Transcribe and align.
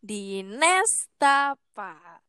di 0.00 0.40
Nestapa. 0.40 2.24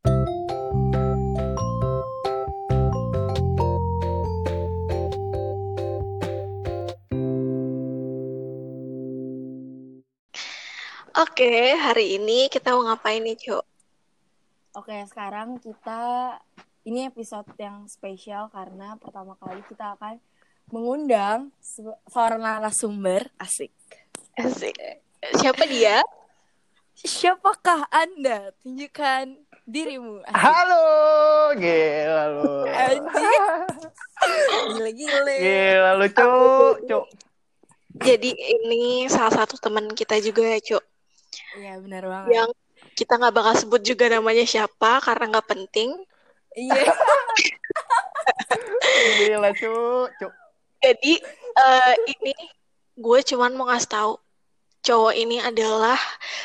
Oke, 11.12 11.76
hari 11.76 12.16
ini 12.16 12.48
kita 12.52 12.72
mau 12.76 12.88
ngapain 12.88 13.20
nih, 13.24 13.36
Cuk? 13.36 13.64
Oke, 14.76 14.96
sekarang 15.08 15.60
kita 15.60 16.36
ini 16.88 17.08
episode 17.08 17.48
yang 17.60 17.84
spesial 17.88 18.48
karena 18.48 18.96
pertama 18.96 19.36
kali 19.36 19.60
kita 19.68 19.96
akan 19.96 20.16
mengundang 20.72 21.52
se- 21.60 22.00
seorang 22.08 22.40
narasumber 22.40 23.28
asik. 23.36 23.72
Asik. 24.40 24.76
Siapa 25.36 25.68
dia? 25.68 26.00
Siapakah 27.02 27.90
Anda? 27.90 28.54
Tunjukkan 28.62 29.34
dirimu. 29.66 30.22
Asik. 30.22 30.38
Halo, 30.38 30.86
gila 31.58 32.24
lu. 32.30 32.54
Gile-gile. 34.78 35.34
Gila 35.42 35.90
lu, 35.98 36.06
Cuk. 36.14 36.74
Cuk. 36.86 37.04
Jadi 38.06 38.30
ini 38.38 39.10
salah 39.10 39.34
satu 39.34 39.58
teman 39.58 39.90
kita 39.98 40.22
juga 40.22 40.46
ya, 40.46 40.62
Cuk. 40.62 40.84
Iya, 41.58 41.82
benar 41.82 42.06
banget. 42.06 42.30
Yang 42.38 42.50
kita 42.94 43.18
nggak 43.18 43.34
bakal 43.34 43.54
sebut 43.58 43.82
juga 43.82 44.06
namanya 44.06 44.46
siapa 44.46 45.02
karena 45.02 45.34
nggak 45.34 45.48
penting. 45.50 45.90
Iya. 46.54 46.86
Gila, 49.26 49.50
Cuk. 49.58 50.06
Cuk. 50.22 50.32
Jadi 50.78 51.18
eh, 51.58 51.94
ini 52.14 52.34
gue 52.94 53.18
cuman 53.26 53.58
mau 53.58 53.66
ngasih 53.66 53.90
tahu 53.90 54.21
cowok 54.82 55.14
ini 55.14 55.38
adalah 55.38 55.96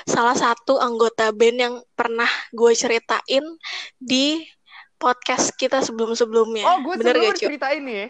salah 0.05 0.38
satu 0.38 0.77
anggota 0.77 1.34
band 1.34 1.58
yang 1.58 1.76
pernah 1.98 2.30
gue 2.54 2.72
ceritain 2.77 3.46
di 3.98 4.46
podcast 4.98 5.54
kita 5.57 5.82
sebelum-sebelumnya. 5.82 6.66
Oh, 6.66 6.77
gue 6.85 7.02
Bener 7.02 7.18
gak, 7.18 7.41
ceritain 7.41 7.82
nih 7.82 7.98
ya. 7.98 8.07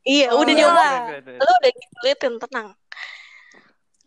Iya, 0.00 0.26
Oh, 0.32 0.40
udah 0.40 0.54
nyoba. 0.56 0.80
Udah, 0.80 1.18
udah, 1.20 1.34
Lo 1.44 1.52
udah 1.60 1.70
diliatin, 1.72 2.34
tenang. 2.40 2.68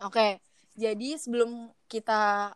Oke, 0.01 0.41
jadi 0.73 1.09
sebelum 1.21 1.69
kita 1.85 2.53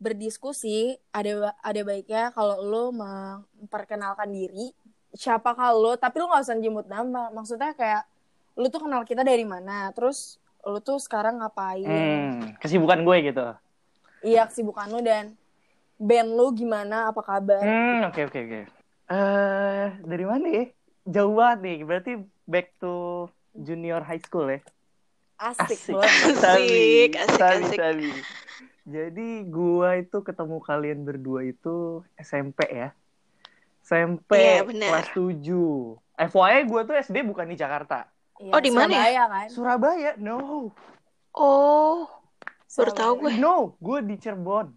berdiskusi, 0.00 0.96
ada 1.12 1.52
ada 1.60 1.80
baiknya 1.84 2.32
kalau 2.32 2.60
lo 2.64 2.84
memperkenalkan 2.92 4.32
diri, 4.32 4.72
siapakah 5.12 5.70
lo, 5.76 5.92
tapi 6.00 6.18
lo 6.20 6.32
nggak 6.32 6.44
usah 6.44 6.56
jemput 6.58 6.88
nama. 6.88 7.28
Maksudnya 7.30 7.76
kayak 7.76 8.08
lo 8.56 8.66
tuh 8.72 8.88
kenal 8.88 9.04
kita 9.04 9.22
dari 9.22 9.44
mana, 9.44 9.92
terus 9.92 10.40
lo 10.64 10.80
tuh 10.80 10.96
sekarang 10.96 11.40
ngapain, 11.40 11.84
Hmm, 11.84 12.56
kesibukan 12.58 13.04
gue 13.04 13.16
gitu. 13.28 13.46
iya 14.20 14.48
kesibukan 14.48 14.88
lo 14.88 15.00
dan 15.00 15.36
band 15.96 16.30
lo 16.32 16.50
gimana, 16.50 17.08
apa 17.08 17.20
kabar? 17.20 17.60
Hmm, 17.60 18.08
oke 18.08 18.20
oke 18.24 18.38
oke. 18.40 18.60
Eh, 19.04 19.86
dari 20.00 20.24
mana 20.24 20.46
ya? 20.48 20.64
Jauh 21.04 21.36
banget 21.36 21.58
nih. 21.60 21.78
Berarti 21.84 22.12
back 22.44 22.72
to 22.80 23.28
junior 23.52 24.00
high 24.00 24.18
school 24.18 24.48
ya. 24.48 24.60
Asik, 25.36 25.76
Asik. 25.76 25.92
banget. 25.92 26.36
Asik, 26.40 27.10
asik, 27.14 27.36
sabi, 27.36 27.64
asik. 27.68 27.78
sabi. 27.78 28.08
Jadi 28.84 29.28
gua 29.48 29.96
itu 29.96 30.20
ketemu 30.20 30.56
kalian 30.60 31.04
berdua 31.04 31.44
itu 31.44 32.00
SMP 32.16 32.64
ya. 32.68 32.88
SMP 33.84 34.32
Iya, 34.32 34.64
benar. 34.64 34.88
kelas 34.88 35.08
7. 35.12 36.00
FYI 36.16 36.64
gua 36.64 36.80
tuh 36.88 36.96
SD 36.96 37.20
bukan 37.20 37.44
di 37.44 37.56
Jakarta. 37.56 38.08
Iya, 38.42 38.50
Oh, 38.50 38.60
di 38.60 38.70
mana 38.70 38.90
ya? 38.90 38.98
Surabaya 38.98 39.22
kan? 39.30 39.46
Surabaya? 39.48 40.10
No. 40.18 40.38
Oh, 41.34 42.06
baru 42.06 42.90
Surabaya. 42.90 42.98
tahu 42.98 43.12
gue. 43.22 43.32
No, 43.38 43.54
gua 43.78 43.98
di 44.02 44.14
Cirebon. 44.18 44.70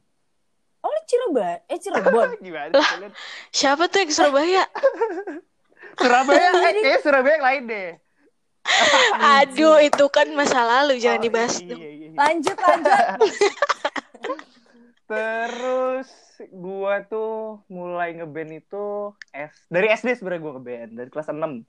Oh, 0.81 0.89
lo 0.89 1.01
Cirebon? 1.09 1.57
Eh, 1.65 1.77
Cirebon? 1.77 2.29
Gimana 2.45 2.73
Lah. 2.73 2.89
Siapa 3.49 3.89
tuh 3.89 4.05
yang 4.05 4.11
Surabaya? 4.13 4.63
Surabaya, 6.01 6.47
eh, 6.49 6.53
kayaknya 6.77 6.99
Surabaya 7.01 7.33
yang 7.37 7.45
lain 7.45 7.63
deh. 7.65 7.89
Aduh, 9.41 9.79
itu 9.79 10.05
kan 10.11 10.27
masa 10.35 10.61
lalu, 10.61 10.99
jangan 11.01 11.21
Oh, 11.21 11.25
dibahas. 11.25 11.55
iya, 11.63 11.73
iya, 11.73 11.89
iya. 11.89 12.09
lanjut, 12.13 12.57
lanjut. 12.59 12.99
Terus 15.07 16.09
gua 16.51 16.99
tuh 17.07 17.63
mulai 17.71 18.11
ngeband 18.13 18.51
itu 18.59 18.85
S 19.31 19.55
dari 19.71 19.87
SD 19.87 20.19
sebenarnya 20.19 20.41
gua 20.43 20.53
ngeband 20.59 20.91
dari 20.93 21.09
kelas 21.09 21.31
6. 21.31 21.63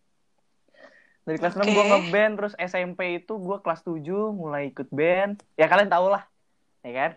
Dari 1.28 1.36
kelas 1.36 1.60
6 1.60 1.76
gua 1.76 1.84
Oke. 1.84 1.90
ngeband 1.92 2.32
terus 2.40 2.54
SMP 2.56 3.20
itu 3.20 3.36
gua 3.36 3.60
kelas 3.60 3.84
7 3.84 4.32
mulai 4.32 4.72
ikut 4.72 4.88
band. 4.88 5.44
Ya 5.60 5.68
kalian 5.68 5.92
tau 5.92 6.08
lah. 6.08 6.24
Ya 6.80 6.92
kan? 6.96 7.10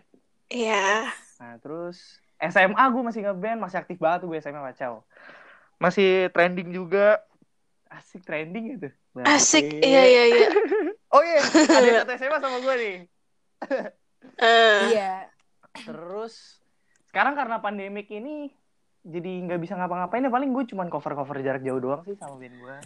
Iya. 0.52 1.08
Nah, 1.40 1.56
terus 1.64 2.20
SMA 2.36 2.84
gua 2.92 3.02
masih 3.08 3.24
ngeband, 3.24 3.58
masih 3.64 3.80
aktif 3.80 3.96
banget 3.96 4.26
tuh 4.26 4.28
gue 4.28 4.38
SMA 4.44 4.60
kacau. 4.60 5.00
Masih 5.80 6.28
trending 6.28 6.76
juga. 6.76 7.24
Asik 7.88 8.20
trending 8.28 8.76
gitu. 8.76 8.88
Asik. 9.24 9.80
Iya, 9.80 10.02
iya, 10.04 10.24
iya. 10.28 10.48
Oh 11.12 11.20
iya, 11.20 11.44
ada 11.44 11.84
yang 11.84 12.00
satu 12.08 12.12
SMA 12.16 12.38
sama 12.40 12.56
gue 12.64 12.74
nih. 12.80 12.96
Eh, 14.40 14.80
Iya. 14.96 15.28
Terus 15.84 16.56
sekarang 17.12 17.36
karena 17.36 17.60
pandemik 17.60 18.08
ini 18.08 18.48
jadi 19.04 19.44
nggak 19.44 19.60
bisa 19.60 19.76
ngapa-ngapain 19.76 20.24
ya 20.24 20.32
paling 20.32 20.56
gue 20.56 20.64
cuman 20.72 20.88
cover-cover 20.88 21.44
jarak 21.44 21.60
jauh 21.60 21.76
doang 21.84 22.00
sih 22.08 22.16
sama 22.16 22.40
band 22.40 22.56
gue. 22.56 22.76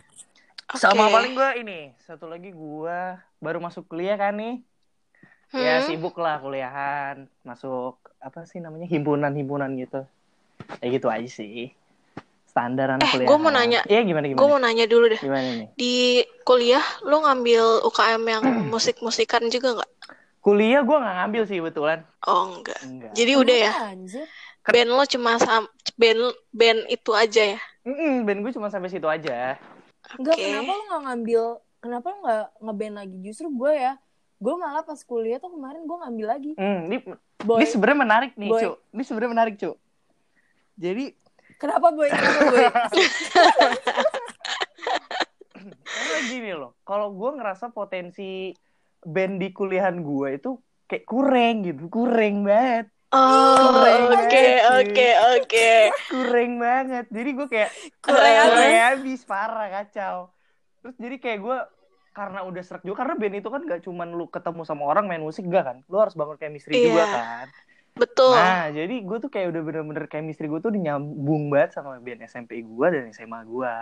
Oke. 0.69 0.81
Sama 0.81 1.09
paling 1.09 1.33
gue 1.33 1.51
ini 1.61 1.81
satu 2.03 2.27
lagi 2.27 2.51
gue 2.51 2.99
baru 3.39 3.59
masuk 3.59 3.87
kuliah 3.87 4.17
kan 4.17 4.35
nih. 4.35 4.63
Ya 5.55 5.79
Hmm. 5.79 5.87
sibuk 5.87 6.19
lah 6.19 6.43
kuliahan, 6.43 7.31
masuk 7.41 7.97
apa 8.19 8.45
sih 8.45 8.59
namanya 8.59 8.85
himpunan-himpunan 8.85 9.73
gitu. 9.79 10.03
Ya 10.83 10.87
gitu 10.91 11.07
aja 11.07 11.29
sih. 11.31 11.71
Standar 12.51 12.99
anak 12.99 13.07
Eh, 13.07 13.11
kuliah. 13.15 13.29
gua 13.31 13.39
mau 13.39 13.53
nanya. 13.53 13.81
Iya 13.87 14.01
gimana 14.03 14.27
gimana? 14.27 14.41
Gue 14.43 14.49
mau 14.51 14.61
nanya 14.61 14.85
dulu 14.91 15.05
deh. 15.13 15.21
Gimana 15.23 15.49
nih? 15.55 15.69
Di 15.79 15.95
kuliah, 16.43 16.83
lo 17.07 17.23
ngambil 17.23 17.85
UKM 17.87 18.23
yang 18.27 18.45
musik-musikan 18.73 19.47
juga 19.49 19.77
nggak? 19.81 19.91
Kuliah 20.43 20.83
gue 20.83 20.97
nggak 20.99 21.17
ngambil 21.23 21.43
sih 21.47 21.57
kebetulan. 21.63 21.99
Oh, 22.27 22.59
enggak. 22.59 22.81
Enggak. 22.83 23.13
Jadi 23.15 23.33
udah 23.35 23.57
ya, 23.57 23.73
Anjir. 23.87 24.27
band 24.67 24.91
lo 24.91 25.05
cuma 25.07 25.39
sam 25.39 25.63
band 25.95 26.21
band 26.51 26.81
itu 26.91 27.11
aja 27.15 27.55
ya? 27.55 27.61
Mm-mm, 27.87 28.27
band 28.27 28.43
gue 28.43 28.53
cuma 28.53 28.67
sampai 28.67 28.91
situ 28.91 29.07
aja. 29.07 29.55
Enggak, 30.15 30.37
Oke. 30.39 30.45
kenapa 30.47 30.71
lu 30.71 30.85
gak 30.87 31.03
ngambil, 31.11 31.43
kenapa 31.83 32.07
lu 32.15 32.19
gak 32.23 32.47
ngeband 32.63 32.95
lagi? 32.95 33.17
Justru 33.27 33.47
gue 33.51 33.73
ya, 33.75 33.93
gue 34.39 34.55
malah 34.55 34.87
pas 34.87 35.01
kuliah 35.03 35.43
tuh 35.43 35.51
kemarin 35.51 35.83
gue 35.83 35.97
ngambil 36.07 36.27
lagi. 36.31 36.53
Hmm, 36.55 36.87
ini, 36.87 37.03
Boy, 37.43 37.59
ini 37.63 37.67
sebenarnya 37.67 37.99
menarik 38.07 38.33
nih, 38.39 38.51
Boy. 38.51 38.63
Cuk. 38.63 38.77
Ini 38.95 39.03
sebenarnya 39.03 39.33
menarik, 39.35 39.55
Cuk. 39.59 39.77
Jadi 40.77 41.05
kenapa 41.57 41.89
boy? 41.89 42.09
Kenapa 42.13 42.41
boy? 42.53 42.65
Karena 45.87 46.21
gini 46.29 46.53
loh, 46.53 46.77
kalau 46.85 47.17
gue 47.17 47.31
ngerasa 47.41 47.73
potensi 47.73 48.53
band 49.01 49.41
di 49.41 49.49
kuliahan 49.57 50.05
gue 50.05 50.29
itu 50.37 50.61
kayak 50.85 51.07
kurang 51.09 51.65
gitu, 51.65 51.89
kurang 51.89 52.45
banget, 52.45 52.93
Oh, 53.15 53.87
oke, 54.11 54.47
oke, 54.83 55.09
oke. 55.39 55.71
kurang 56.11 56.59
banget. 56.59 57.07
Jadi 57.09 57.31
gue 57.39 57.47
kayak 57.47 57.71
Kurang 58.03 58.27
Eh, 58.27 58.39
habis. 58.39 58.75
habis 58.83 59.21
parah 59.23 59.69
kacau. 59.71 60.17
Terus 60.83 60.95
jadi 60.99 61.17
kayak 61.23 61.39
gue 61.43 61.59
karena 62.17 62.41
udah 62.49 62.63
serak 62.65 62.81
juga 62.81 63.05
karena 63.05 63.15
band 63.21 63.37
itu 63.37 63.49
kan 63.53 63.61
gak 63.69 63.81
cuman 63.85 64.09
lu 64.17 64.25
ketemu 64.33 64.65
sama 64.65 64.89
orang 64.89 65.05
main 65.05 65.21
musik 65.21 65.45
gak 65.53 65.65
kan, 65.69 65.77
lu 65.85 66.01
harus 66.01 66.17
bangun 66.17 66.41
chemistry 66.41 66.81
Iya. 66.81 66.89
juga 66.89 67.05
kan. 67.13 67.47
Betul. 67.93 68.33
Nah, 68.37 68.63
jadi 68.73 68.95
gue 69.05 69.17
tuh 69.21 69.31
kayak 69.31 69.53
udah 69.53 69.63
bener-bener 69.63 70.05
chemistry 70.09 70.49
gue 70.49 70.61
tuh 70.61 70.73
nyambung 70.73 71.53
banget 71.53 71.77
sama 71.77 72.01
band 72.01 72.25
SMP 72.25 72.65
gue 72.65 72.87
dan 72.89 73.05
SMA 73.13 73.45
gue. 73.45 73.75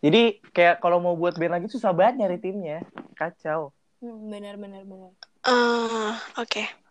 Jadi 0.00 0.22
kayak 0.54 0.78
kalau 0.78 1.02
mau 1.02 1.18
buat 1.18 1.34
band 1.34 1.58
lagi 1.58 1.68
susah 1.68 1.90
banget 1.90 2.22
nyari 2.24 2.38
timnya, 2.38 2.86
kacau. 3.18 3.74
Hmm, 3.98 4.30
bener, 4.30 4.54
bener, 4.56 4.86
bener. 4.86 5.10
Eh, 5.42 6.14
oke. 6.38 6.85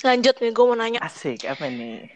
Lanjut 0.00 0.34
nih, 0.40 0.50
gue 0.52 0.64
mau 0.64 0.76
nanya. 0.76 1.00
Asik, 1.04 1.44
apa 1.44 1.68
nih? 1.68 2.08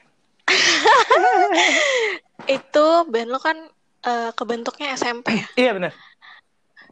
Itu 2.56 2.86
band 3.08 3.30
lo 3.32 3.40
kan 3.40 3.56
eh, 4.04 4.30
kebentuknya 4.32 4.96
SMP 4.96 5.36
ya? 5.36 5.48
Iya 5.56 5.70
bener. 5.76 5.92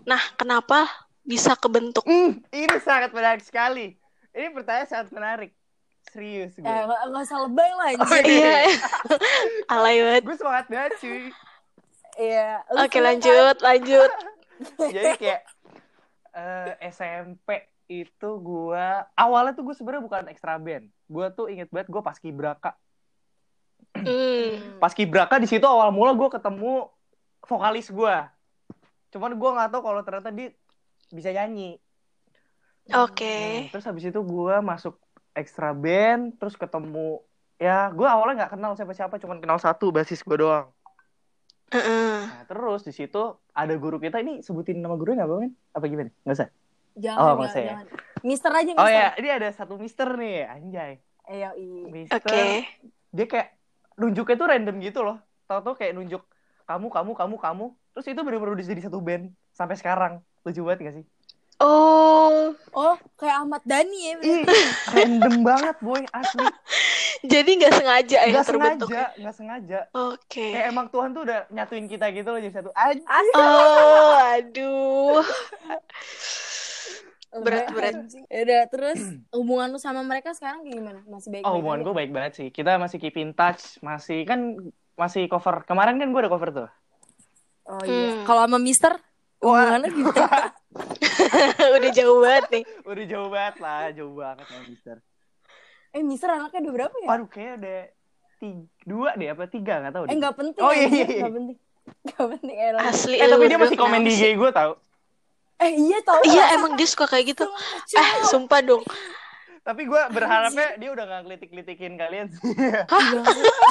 Nah, 0.05 0.21
kenapa 0.37 0.89
bisa 1.23 1.55
kebentuk? 1.57 2.05
Hmm, 2.05 2.43
ini 2.51 2.77
sangat 2.83 3.15
menarik 3.15 3.45
sekali. 3.45 3.97
Ini 4.33 4.53
pertanyaan 4.53 4.89
sangat 4.89 5.09
menarik. 5.13 5.53
Serius 6.13 6.59
gue. 6.59 6.67
Eh, 6.67 6.83
gak, 6.85 7.01
gak 7.09 7.23
usah 7.25 7.41
lebay 7.47 7.71
lah 7.73 7.89
Oh, 7.89 7.93
anjir. 8.05 8.25
Iya, 8.27 8.57
alay 9.73 9.97
banget. 10.03 10.23
gue 10.29 10.37
semangat 10.37 10.67
banget 10.69 10.93
cuy. 11.01 11.23
Iya. 12.21 12.49
Oke, 12.77 12.99
lanjut, 13.01 13.57
lanjut. 13.65 14.13
Jadi 14.95 15.11
kayak 15.17 15.41
eh, 16.37 16.73
SMP 16.93 17.49
itu 18.01 18.31
gue 18.41 18.87
awalnya 19.13 19.53
tuh 19.53 19.69
gue 19.69 19.75
sebenarnya 19.77 20.05
bukan 20.05 20.25
ekstra 20.33 20.57
band. 20.57 20.89
Gue 21.11 21.27
tuh 21.37 21.53
inget 21.53 21.69
banget 21.69 21.93
gue 21.93 22.03
pas 22.03 22.17
kibraka. 22.17 22.73
Hmm. 23.93 24.81
Pas 24.81 24.93
kibraka 24.97 25.37
di 25.37 25.49
situ 25.51 25.67
awal 25.69 25.93
mula 25.93 26.17
gue 26.17 26.29
ketemu 26.33 26.89
vokalis 27.45 27.93
gue. 27.93 28.17
Cuman 29.13 29.37
gue 29.37 29.51
nggak 29.53 29.69
tahu 29.69 29.83
kalau 29.85 30.01
ternyata 30.01 30.33
dia 30.33 30.57
bisa 31.13 31.29
nyanyi. 31.29 31.77
Oke. 32.91 33.69
Hmm, 33.69 33.71
terus 33.71 33.85
habis 33.87 34.09
itu 34.09 34.21
gue 34.21 34.55
masuk 34.65 34.97
ekstra 35.33 35.73
band 35.73 36.37
terus 36.37 36.57
ketemu 36.57 37.21
ya 37.57 37.89
gue 37.95 38.05
awalnya 38.05 38.45
nggak 38.45 38.53
kenal 38.59 38.73
siapa-siapa 38.77 39.17
cuman 39.23 39.39
kenal 39.41 39.59
satu 39.63 39.95
basis 39.95 40.21
gue 40.21 40.37
doang 40.37 40.69
nah 41.73 42.45
terus 42.45 42.85
di 42.85 42.93
situ 42.93 43.39
ada 43.57 43.75
guru 43.81 43.97
kita 43.97 44.21
ini 44.21 44.45
sebutin 44.45 44.85
nama 44.85 44.93
gurunya 44.93 45.25
nggak 45.25 45.31
bang 45.31 45.53
apa 45.73 45.85
gimana 45.89 46.11
nggak 46.27 46.37
usah 46.37 46.49
Jangan, 46.93 47.21
Oh, 47.23 47.35
jangan, 47.41 47.65
jangan. 47.65 47.87
Mister 48.23 48.51
aja, 48.51 48.71
oh 48.73 48.79
Mister. 48.79 48.95
ya 48.95 49.07
ini 49.17 49.29
ada 49.29 49.49
satu 49.51 49.75
mister 49.77 50.09
nih 50.15 50.47
anjay 50.47 50.93
yoi. 51.25 51.91
mister 51.91 52.23
Oke. 52.23 52.63
dia 53.09 53.27
kayak 53.27 53.49
nunjuknya 53.95 54.37
tuh 54.37 54.47
random 54.47 54.77
gitu 54.79 55.01
loh 55.03 55.17
tau-tau 55.45 55.75
kayak 55.75 55.93
nunjuk 55.93 56.23
kamu 56.63 56.87
kamu 56.87 57.11
kamu 57.13 57.37
kamu 57.37 57.67
terus 57.93 58.07
itu 58.07 58.21
udah 58.21 58.65
jadi 58.65 58.83
satu 58.83 58.99
band 58.99 59.25
sampai 59.51 59.75
sekarang 59.75 60.13
lucu 60.43 60.63
banget 60.63 60.81
gak 60.83 60.97
sih 60.97 61.07
Oh, 61.63 62.51
Oh, 62.73 62.99
kayak 63.15 63.39
Ahmad 63.39 63.63
Dhani 63.63 63.95
ya. 64.03 64.15
Ih, 64.19 64.43
random 64.89 65.47
banget 65.47 65.77
boy 65.79 66.03
asli 66.11 66.43
jadi 67.33 67.51
nggak 67.55 67.75
sengaja 67.77 68.19
ya 68.19 68.33
nggak 68.35 68.47
terbentuk. 68.47 68.89
sengaja 68.91 69.03
nggak 69.15 69.35
sengaja 69.37 69.81
Oke. 69.95 70.47
kayak 70.51 70.67
emang 70.69 70.87
Tuhan 70.91 71.15
tuh 71.15 71.23
udah 71.23 71.47
nyatuin 71.49 71.87
kita 71.87 72.11
gitu 72.11 72.29
loh 72.29 72.41
jadi 72.41 72.55
satu 72.55 72.71
aja 72.75 73.03
Oh, 73.31 74.11
aduh. 74.35 75.23
Berat-berat. 77.35 77.95
anjing. 77.97 78.25
Yaudah, 78.27 78.63
terus 78.69 79.01
hubungan 79.35 79.69
lu 79.69 79.79
sama 79.79 80.01
mereka 80.01 80.33
sekarang 80.33 80.61
kayak 80.63 80.77
gimana? 80.77 81.01
Masih 81.07 81.29
baik-baik 81.31 81.49
oh 81.49 81.55
hubungan 81.57 81.81
gue 81.81 81.95
baik 81.95 82.11
banget 82.11 82.33
sih 82.35 82.49
kita 82.49 82.77
masih 82.77 82.99
keep 82.99 83.17
in 83.17 83.33
touch 83.33 83.81
masih 83.81 84.23
kan 84.23 84.61
masih 84.95 85.25
cover 85.27 85.63
kemarin 85.63 85.97
kan 85.97 86.07
gue 86.07 86.21
ada 86.21 86.29
cover 86.29 86.51
tuh 86.53 86.69
Oh 87.65 87.81
iya. 87.81 88.11
Hmm. 88.13 88.25
Kalau 88.25 88.43
sama 88.43 88.59
Mister, 88.59 88.93
hubungannya 89.39 89.89
gimana? 89.95 90.51
Udah 91.77 91.91
jauh 91.91 92.19
banget 92.19 92.45
nih. 92.51 92.65
udah 92.83 93.05
jauh 93.07 93.29
banget 93.29 93.57
lah 93.59 93.83
jauh 93.93 94.13
banget 94.13 94.47
ya 94.47 94.59
Mister 94.67 94.97
eh, 95.91 96.03
Mister 96.03 96.29
anaknya 96.29 96.59
udah 96.61 96.73
berapa 96.75 96.97
ya? 96.97 97.07
Waduh 97.07 97.29
kayak 97.29 97.53
udah 97.59 97.81
tiga, 98.37 98.65
dua 98.83 99.11
deh 99.15 99.29
apa 99.29 99.45
tiga 99.47 99.75
nggak 99.79 99.93
tahu 99.93 100.05
Eh, 100.05 100.09
deh. 100.09 100.17
nggak 100.19 100.35
penting. 100.35 100.61
Oh, 100.61 100.73
iya, 100.73 100.87
iya, 100.87 101.07
iya. 101.07 101.23
Nggak 101.23 101.35
penting. 101.35 101.57
Nggak 102.05 102.27
penting. 102.31 102.57
Eh. 102.57 102.71
Asli. 102.81 103.17
Eh 103.17 103.27
tapi 103.27 103.45
dia 103.45 103.59
masih 103.59 103.77
komen 103.77 104.01
di 104.01 104.11
IG 104.11 104.23
gue 104.35 104.51
tau. 104.51 104.73
Eh, 105.63 105.73
iya 105.79 105.99
tau. 106.03 106.19
Iya, 106.23 106.45
emang 106.55 106.75
dia 106.75 106.85
suka 106.85 107.07
kayak 107.07 107.33
gitu. 107.33 107.47
Eh, 107.93 108.09
sumpah 108.27 108.61
dong. 108.61 108.83
Tapi 109.63 109.87
gue 109.87 110.03
berharapnya 110.11 110.75
dia 110.75 110.91
udah 110.91 111.05
gak 111.07 111.23
ngelitik-litikin 111.23 111.95
kalian 111.95 112.27
sih. 112.29 112.43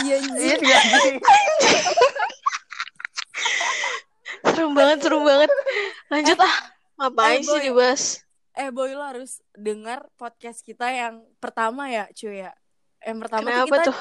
Iya, 0.07 0.17
iya, 0.39 0.55
Iya 0.55 0.77
sih? 0.79 1.15
Serem 4.41 4.71
banget, 4.71 4.97
serem 5.01 5.21
banget. 5.21 5.49
Lanjut 6.07 6.37
ah. 6.39 6.55
Ngapain 6.97 7.39
Eh, 7.39 7.43
sih 7.43 7.59
dibahas? 7.61 8.03
Eh, 8.53 8.69
Boy, 8.69 8.93
lo 8.93 9.01
harus 9.01 9.39
dengar 9.51 10.07
podcast 10.15 10.61
kita 10.61 10.87
yang 10.87 11.23
pertama 11.39 11.87
ya, 11.87 12.07
cuy 12.11 12.45
ya. 12.45 12.51
Yang 13.01 13.17
pertama 13.25 13.47
Kenapa 13.47 13.65
kita, 13.67 13.81
tuh? 13.89 13.97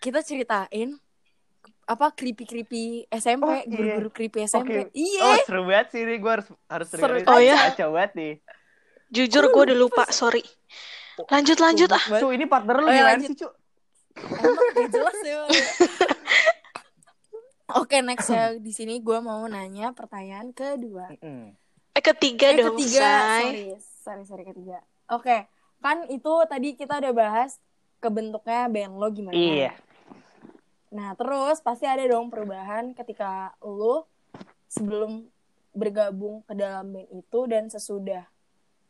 kita 0.00 0.20
ceritain 0.22 0.90
apa 1.86 2.10
creepy-creepy 2.10 3.06
SMP, 3.08 3.46
Oh, 3.46 3.54
iya. 3.54 3.62
guru-guru 3.64 4.08
creepy 4.10 4.42
SMP. 4.42 4.90
Oke. 4.90 4.92
Iya. 4.92 5.22
Oh 5.22 5.36
seru 5.40 5.62
banget 5.64 5.86
sih 5.94 6.00
ini 6.02 6.18
gue 6.18 6.32
harus 6.32 6.46
harus 6.66 6.86
Seru. 6.90 7.22
Oh, 7.22 7.38
ya? 7.38 7.70
Banget 7.72 8.12
nih. 8.14 8.32
Jujur 9.06 9.46
gue 9.48 9.62
udah 9.70 9.78
lupa, 9.78 10.04
sorry. 10.10 10.42
Lanjut, 11.30 11.56
lanjut 11.56 11.86
ah. 11.88 12.02
Cu 12.18 12.28
ini 12.28 12.44
partner 12.44 12.76
lu 12.76 12.86
Oh, 12.86 12.92
ya, 12.92 13.14
sih 13.16 13.32
Cu? 13.32 13.48
Emang 14.18 14.90
jelas 14.90 15.18
ya. 15.22 15.40
Oke, 17.76 17.98
next 17.98 18.30
ya 18.30 18.54
di 18.54 18.70
sini 18.70 18.98
gue 18.98 19.18
mau 19.18 19.42
nanya 19.44 19.90
pertanyaan 19.90 20.50
kedua. 20.50 21.10
Eh, 21.92 22.02
ketiga 22.02 22.50
Eh, 22.50 22.62
dong, 22.62 22.74
ketiga, 22.74 23.02
say. 23.02 23.42
sorry, 23.42 23.64
sorry, 24.00 24.22
sorry 24.24 24.44
ketiga. 24.44 24.78
Oke, 25.08 25.50
kan 25.78 26.06
itu 26.06 26.32
tadi 26.46 26.74
kita 26.74 26.98
udah 26.98 27.12
bahas 27.12 27.58
kebentuknya 27.98 28.66
band 28.66 28.94
lo 28.94 29.08
gimana. 29.08 29.34
Iya. 29.34 29.70
Nah, 30.92 31.14
terus 31.18 31.58
pasti 31.60 31.84
ada 31.84 32.02
dong 32.06 32.30
perubahan 32.30 32.94
ketika 32.94 33.54
lo 33.62 34.06
sebelum 34.70 35.26
bergabung 35.76 36.40
ke 36.46 36.54
dalam 36.56 36.94
band 36.94 37.08
itu 37.12 37.40
dan 37.50 37.68
sesudah. 37.68 38.24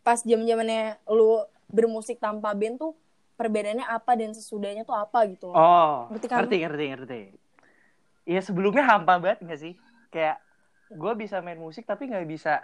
Pas 0.06 0.22
jam-zamannya 0.22 1.02
lo 1.10 1.50
bermusik 1.66 2.22
tanpa 2.22 2.54
band 2.54 2.78
tuh 2.78 2.92
perbedaannya 3.36 3.84
apa 3.84 4.16
dan 4.16 4.32
sesudahnya 4.32 4.86
tuh 4.86 4.96
apa 4.96 5.26
gitu. 5.28 5.50
Oh, 5.50 6.06
Ngerti 6.12 6.26
kan? 6.30 6.38
ngerti, 6.44 6.56
ngerti, 6.62 6.84
ngerti. 6.94 7.20
Iya 8.26 8.40
sebelumnya 8.42 8.86
hampa 8.86 9.18
banget 9.18 9.42
gak 9.44 9.60
sih? 9.60 9.74
Kayak 10.10 10.38
gue 10.90 11.12
bisa 11.18 11.42
main 11.42 11.58
musik 11.58 11.82
tapi 11.84 12.06
nggak 12.06 12.26
bisa 12.30 12.62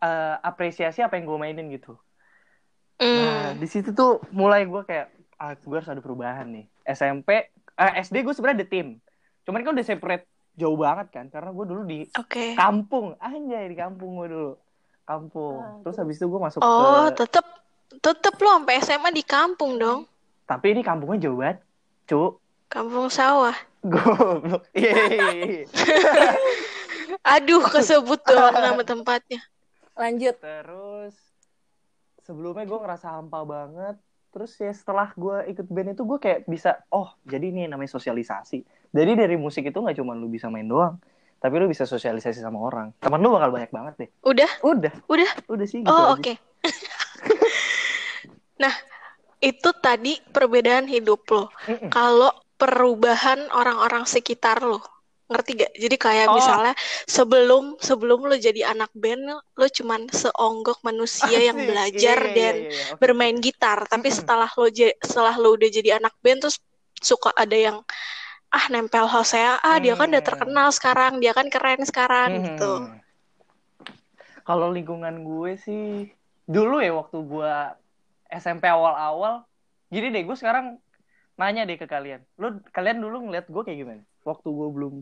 eh, 0.00 0.36
apresiasi 0.40 1.04
apa 1.04 1.18
yang 1.18 1.28
gue 1.28 1.38
mainin 1.38 1.68
gitu. 1.74 1.98
Nah, 3.00 3.52
Hmm. 3.52 3.60
di 3.60 3.66
situ 3.68 3.90
tuh 3.96 4.20
mulai 4.30 4.68
gue 4.68 4.82
kayak, 4.84 5.08
ah, 5.40 5.56
gue 5.56 5.76
harus 5.76 5.88
ada 5.88 6.00
perubahan 6.04 6.46
nih. 6.48 6.64
SMP, 6.84 7.48
eh, 7.80 7.92
SD 7.98 8.20
gue 8.20 8.30
sebenarnya 8.30 8.60
ada 8.60 8.68
tim. 8.68 8.88
Cuman 9.42 9.60
kan 9.60 9.72
udah 9.72 9.86
separate 9.86 10.24
jauh 10.52 10.76
banget 10.76 11.08
kan, 11.08 11.26
karena 11.26 11.48
gue 11.48 11.64
dulu 11.64 11.82
di 11.82 12.04
Oke. 12.12 12.52
kampung, 12.52 13.16
anjay 13.16 13.64
di 13.66 13.74
kampung 13.74 14.14
gue 14.14 14.28
dulu, 14.28 14.50
kampung. 15.02 15.56
Ah, 15.56 15.80
Terus 15.80 15.96
habis 15.96 16.16
itu 16.16 16.26
gue 16.26 16.36
masuk 16.38 16.60
Oh, 16.60 17.08
ke, 17.08 17.16
tetep 17.18 17.46
tetep 17.96 18.34
lo 18.36 18.50
sampai 18.54 18.76
SMA 18.78 19.10
di 19.10 19.24
kampung 19.24 19.74
dong. 19.74 20.04
tapi 20.44 20.74
ini 20.74 20.82
kampungnya 20.82 21.24
jauh 21.24 21.38
banget, 21.38 21.58
cu. 22.04 22.36
Kampung 22.66 23.08
sawah. 23.08 23.54
Goblok. 23.80 24.68
Iya, 24.76 24.94
iya, 25.08 25.30
iya. 25.40 25.64
Aduh, 27.34 27.64
kesebut 27.64 28.20
dong 28.22 28.52
nama 28.52 28.82
tempatnya. 28.82 29.40
Lanjut. 29.94 30.36
Terus 30.36 31.14
sebelumnya 32.20 32.62
gue 32.62 32.78
ngerasa 32.78 33.06
hampa 33.12 33.40
banget. 33.42 33.96
Terus 34.30 34.54
ya 34.62 34.70
setelah 34.70 35.10
gue 35.18 35.50
ikut 35.50 35.66
band 35.66 35.98
itu 35.98 36.06
gue 36.06 36.18
kayak 36.22 36.46
bisa, 36.46 36.86
oh 36.94 37.10
jadi 37.26 37.50
ini 37.50 37.66
namanya 37.66 37.98
sosialisasi. 37.98 38.62
Jadi 38.94 39.12
dari 39.18 39.34
musik 39.34 39.66
itu 39.66 39.78
nggak 39.78 39.98
cuma 39.98 40.14
lu 40.14 40.30
bisa 40.30 40.46
main 40.46 40.70
doang, 40.70 41.02
tapi 41.42 41.58
lu 41.58 41.66
bisa 41.66 41.82
sosialisasi 41.82 42.38
sama 42.38 42.62
orang. 42.62 42.94
Teman 43.02 43.18
lu 43.18 43.34
bakal 43.34 43.50
banyak 43.50 43.70
banget 43.74 43.94
deh. 44.06 44.10
Udah, 44.22 44.50
Udah, 44.62 44.94
udah. 45.10 45.30
udah 45.50 45.66
sih 45.66 45.82
gitu 45.82 45.90
Oh, 45.90 46.14
oke. 46.14 46.38
nah, 48.62 48.74
itu 49.42 49.70
tadi 49.82 50.14
perbedaan 50.30 50.86
hidup 50.86 51.26
lo. 51.34 51.50
Kalau 51.90 52.30
perubahan 52.54 53.50
orang-orang 53.50 54.06
sekitar 54.06 54.62
lo. 54.62 54.78
Ngerti 55.30 55.50
gak? 55.62 55.72
Jadi 55.78 55.96
kayak 55.96 56.26
Oh. 56.26 56.34
misalnya 56.34 56.74
sebelum 57.06 57.78
sebelum 57.78 58.26
lo 58.26 58.34
jadi 58.34 58.66
anak 58.66 58.90
band, 58.92 59.30
lo 59.30 59.66
cuman 59.70 60.10
seonggok 60.10 60.82
manusia 60.82 61.38
yang 61.48 61.54
Asik. 61.56 61.68
belajar 61.70 62.18
Iya, 62.18 62.26
iya, 62.26 62.34
dan 62.34 62.54
iya, 62.58 62.70
iya. 62.74 62.84
Oke. 62.90 62.98
bermain 62.98 63.36
gitar. 63.38 63.86
Tapi 63.86 64.10
setelah 64.10 64.50
lo 64.50 64.66
setelah 65.00 65.34
lo 65.38 65.54
udah 65.54 65.70
jadi 65.70 66.02
anak 66.02 66.18
band 66.18 66.42
terus 66.42 66.58
suka 66.98 67.30
ada 67.32 67.54
yang 67.54 67.78
ah 68.50 68.66
nempel 68.66 69.06
Hosea, 69.06 69.62
ah 69.62 69.78
dia 69.78 69.94
kan 69.94 70.10
udah 70.10 70.18
Hmm. 70.18 70.30
terkenal 70.34 70.68
sekarang, 70.74 71.22
dia 71.22 71.30
kan 71.30 71.46
keren 71.46 71.86
sekarang 71.86 72.30
Hmm. 72.34 72.44
gitu. 72.50 72.72
Kalau 74.42 74.68
lingkungan 74.68 75.22
gue 75.22 75.54
sih 75.56 76.10
dulu 76.44 76.82
ya 76.82 76.90
waktu 76.90 77.18
gue 77.22 77.52
SMP 78.26 78.66
awal-awal, 78.66 79.46
gini 79.86 80.10
deh 80.10 80.26
gue 80.26 80.34
sekarang 80.34 80.82
nanya 81.38 81.62
deh 81.62 81.78
ke 81.78 81.86
kalian, 81.86 82.20
lu 82.36 82.58
kalian 82.68 82.98
dulu 82.98 83.30
ngeliat 83.30 83.46
gue 83.46 83.62
kayak 83.62 83.78
gimana? 83.78 84.02
Waktu 84.20 84.48
gue 84.50 84.68
belum 84.68 84.94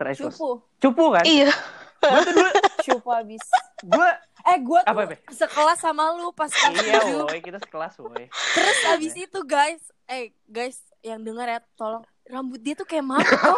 terekspos. 0.00 0.32
Cupu. 0.32 0.50
Cupu 0.80 1.04
kan? 1.12 1.24
Iya. 1.28 1.52
Gue 2.00 2.20
tuh 2.24 2.32
dulu, 2.32 2.50
Cupu 2.80 3.08
abis. 3.12 3.44
gue 3.84 4.10
Eh, 4.40 4.56
gue 4.56 4.80
tuh 4.80 4.88
Apa, 4.88 5.04
Be? 5.04 5.16
sekelas 5.28 5.78
sama 5.78 6.16
lu 6.16 6.32
pas 6.32 6.48
kelas 6.48 6.80
iya 6.80 6.96
woy 7.04 7.44
kita 7.44 7.60
sekelas 7.60 8.00
woy. 8.00 8.24
Terus 8.56 8.78
abis 8.88 9.12
itu 9.12 9.40
guys, 9.44 9.84
eh 10.08 10.32
guys 10.48 10.80
yang 11.04 11.20
dengar 11.20 11.44
ya, 11.44 11.60
tolong 11.76 12.00
rambut 12.24 12.56
dia 12.56 12.72
tuh 12.72 12.88
kayak 12.88 13.04
mako. 13.04 13.52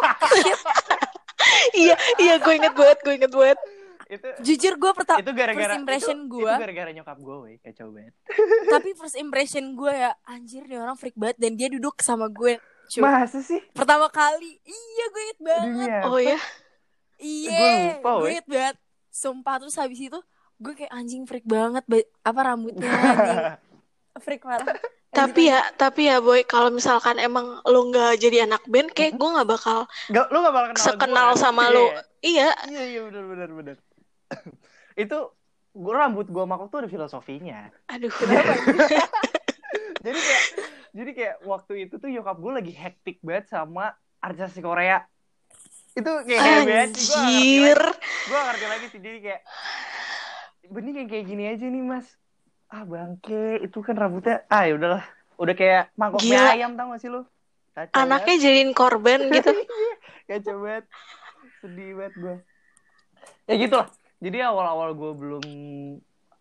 iya, 1.79 1.95
iya 2.19 2.35
gue 2.35 2.53
inget 2.53 2.75
banget, 2.75 2.99
gue 2.99 3.13
inget 3.15 3.31
banget. 3.31 3.59
Itu 4.11 4.27
Jujur 4.43 4.73
gue 4.75 4.91
pertama 4.91 5.23
itu 5.23 5.31
gara-gara 5.31 5.71
first 5.71 5.79
impression 5.79 6.17
itu, 6.19 6.31
gua. 6.35 6.51
itu 6.51 6.61
gara-gara 6.67 6.89
nyokap 6.91 7.17
gue 7.17 7.35
woy 7.39 7.55
kacau 7.63 7.87
banget. 7.89 8.13
tapi 8.67 8.89
first 8.93 9.15
impression 9.15 9.63
gue 9.73 9.93
ya 9.95 10.11
anjir 10.27 10.67
nih 10.67 10.77
orang 10.77 10.99
freak 10.99 11.15
banget 11.15 11.39
dan 11.39 11.55
dia 11.55 11.71
duduk 11.71 11.95
sama 12.03 12.27
gue. 12.27 12.59
Cuy. 12.85 13.01
Masa 13.01 13.39
sih? 13.39 13.61
Pertama 13.71 14.07
kali. 14.07 14.59
Iya 14.61 15.05
gue 15.07 15.21
inget 15.21 15.39
banget. 15.41 15.67
Dunia. 15.67 15.97
Oh 16.05 16.17
ya, 16.17 16.39
Iya, 17.15 17.51
Gue 17.53 17.69
lupa, 17.95 18.09
gue 18.17 18.29
inget 18.31 18.47
banget. 18.47 18.75
Sumpah 19.09 19.55
terus 19.57 19.75
habis 19.75 19.97
itu 19.97 20.19
gue 20.55 20.73
kayak 20.73 20.91
anjing 20.91 21.23
freak 21.23 21.43
banget 21.43 21.83
ba- 21.83 22.11
apa 22.21 22.39
rambutnya 22.43 22.83
anjing 22.85 23.41
freak 24.23 24.41
parah. 24.41 24.75
tapi 25.09 25.45
ya, 25.45 25.61
tapi 25.73 26.07
ya 26.07 26.17
boy, 26.17 26.41
kalau 26.41 26.69
misalkan 26.69 27.17
emang 27.17 27.45
lo 27.61 27.79
nggak 27.85 28.17
jadi 28.17 28.43
anak 28.43 28.65
band, 28.65 28.89
kayak 28.89 29.13
gue 29.13 29.29
nggak 29.29 29.45
bakal 29.47 29.85
Gak, 30.07 30.25
lu 30.27 30.37
gak 30.39 30.49
bakal 30.51 30.69
kenal 30.71 30.81
sekenal 30.83 31.27
gua, 31.27 31.29
kan? 31.29 31.39
sama 31.39 31.63
Iya. 31.63 31.69
lo. 31.69 31.85
Iya, 32.19 32.49
Iya 32.65 32.83
iya 32.87 33.01
benar 33.03 33.23
benar 33.27 33.49
benar. 33.51 33.75
itu 35.03 35.17
gue 35.71 35.93
rambut 35.95 36.25
gue 36.27 36.43
makuk 36.43 36.67
tuh 36.67 36.79
ada 36.79 36.87
filosofinya. 36.87 37.69
aduh. 37.87 38.09
jadi 39.99 40.19
kayak 40.19 40.41
jadi 40.93 41.11
kayak 41.11 41.35
waktu 41.43 41.73
itu 41.85 41.97
tuh 41.97 42.07
nyokap 42.07 42.37
gue 42.37 42.51
lagi 42.53 42.73
hektik 42.73 43.17
banget 43.19 43.49
sama 43.49 43.97
artis 44.21 44.53
Korea. 44.61 45.01
Itu 45.93 46.09
kayak 46.25 46.65
banget 46.65 46.89
Anjir. 46.93 47.79
gue 48.29 48.39
ngerti 48.39 48.65
lagi 48.69 48.85
sih 48.93 48.99
jadi 49.01 49.17
kayak 49.19 49.41
benih 50.69 50.91
kayak 50.95 51.09
kayak 51.09 51.25
gini 51.27 51.43
aja 51.49 51.65
nih 51.65 51.83
mas. 51.83 52.07
Ah 52.69 52.85
bangke 52.85 53.61
itu 53.61 53.77
kan 53.81 53.97
rambutnya. 53.97 54.45
Ah 54.47 54.65
ya 54.65 54.77
udahlah. 54.77 55.03
Udah 55.37 55.53
kayak 55.53 55.89
mangkok 55.93 56.21
mie 56.23 56.37
ayam 56.37 56.77
tau 56.77 56.93
gak 56.93 57.01
sih 57.01 57.09
lu? 57.09 57.25
Kacau 57.73 57.97
Anaknya 57.97 58.35
jadiin 58.37 58.71
korban 58.71 59.19
gitu. 59.33 59.49
banget. 59.49 59.67
kacau 60.29 60.55
banget. 60.61 60.85
Sedih 61.59 61.91
banget 61.97 62.15
gue 62.17 62.35
ya 63.43 63.55
gitu 63.55 63.75
lah 63.75 63.87
jadi 64.19 64.47
awal-awal 64.47 64.95
gue 64.95 65.11
belum 65.15 65.45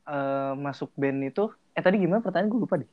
eh, 0.06 0.52
masuk 0.54 0.90
band 0.94 1.18
itu 1.25 1.50
eh 1.75 1.82
tadi 1.82 1.99
gimana 1.99 2.23
pertanyaan? 2.23 2.50
Gue 2.50 2.61
lupa 2.62 2.78
deh 2.78 2.90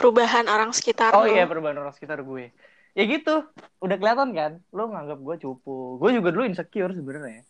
Perubahan 0.00 0.48
orang 0.48 0.72
sekitar 0.72 1.12
oh 1.12 1.28
lu. 1.28 1.36
iya 1.36 1.44
perubahan 1.44 1.76
orang 1.76 1.92
sekitar 1.92 2.24
gue. 2.24 2.48
Ya 2.90 3.04
gitu 3.04 3.44
udah 3.78 3.96
kelihatan 4.00 4.32
kan? 4.32 4.52
Lo 4.72 4.88
nganggap 4.88 5.20
gue 5.20 5.36
cupu. 5.38 6.00
Gue 6.00 6.10
juga 6.10 6.32
dulu 6.32 6.48
insecure 6.48 6.90
sebenarnya. 6.90 7.44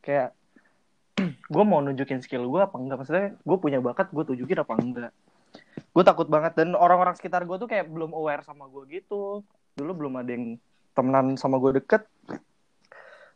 Kayak 0.00 0.32
gue 1.52 1.64
mau 1.64 1.78
nunjukin 1.78 2.24
skill 2.24 2.48
gue 2.48 2.60
apa 2.60 2.72
enggak? 2.74 3.04
Maksudnya 3.04 3.36
gue 3.36 3.56
punya 3.60 3.78
bakat 3.78 4.08
gue 4.10 4.24
tunjukin 4.24 4.58
apa 4.58 4.72
enggak? 4.74 5.12
Gue 5.90 6.02
takut 6.02 6.24
banget 6.24 6.56
dan 6.56 6.72
orang-orang 6.72 7.12
sekitar 7.14 7.44
gue 7.44 7.56
tuh 7.58 7.68
kayak 7.68 7.84
belum 7.86 8.16
aware 8.16 8.40
sama 8.42 8.64
gue 8.66 8.88
gitu. 8.88 9.44
Dulu 9.76 9.90
belum 9.92 10.14
ada 10.16 10.30
yang 10.32 10.56
temenan 10.96 11.36
sama 11.36 11.60
gue 11.60 11.76
deket. 11.76 12.08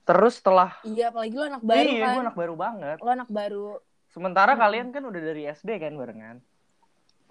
Terus 0.05 0.37
setelah 0.37 0.77
Iya, 0.85 1.09
apalagi 1.09 1.33
lu 1.33 1.45
anak 1.45 1.63
baru 1.63 1.85
iya 1.87 2.01
kan. 2.01 2.13
gue 2.13 2.23
anak 2.29 2.37
baru 2.37 2.55
banget. 2.57 2.97
Lu 3.01 3.11
anak 3.11 3.29
baru. 3.29 3.69
sementara 4.09 4.55
Hmm. 4.55 4.63
kalian 4.63 4.89
kan 4.89 5.03
udah 5.03 5.19
dari 5.19 5.43
SD 5.45 5.75
kan 5.77 5.91
barengan 5.99 6.39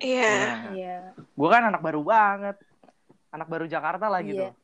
Iya. 0.04 0.32
nah, 0.36 0.56
Iya. 0.76 0.98
gue 1.16 1.50
kan 1.50 1.64
anak 1.64 1.82
baru 1.82 2.02
banget 2.04 2.60
anak 3.32 3.48
baru 3.48 3.66
Jakarta 3.66 4.12
lah 4.12 4.20
gitu 4.22 4.52
Iya. 4.52 4.62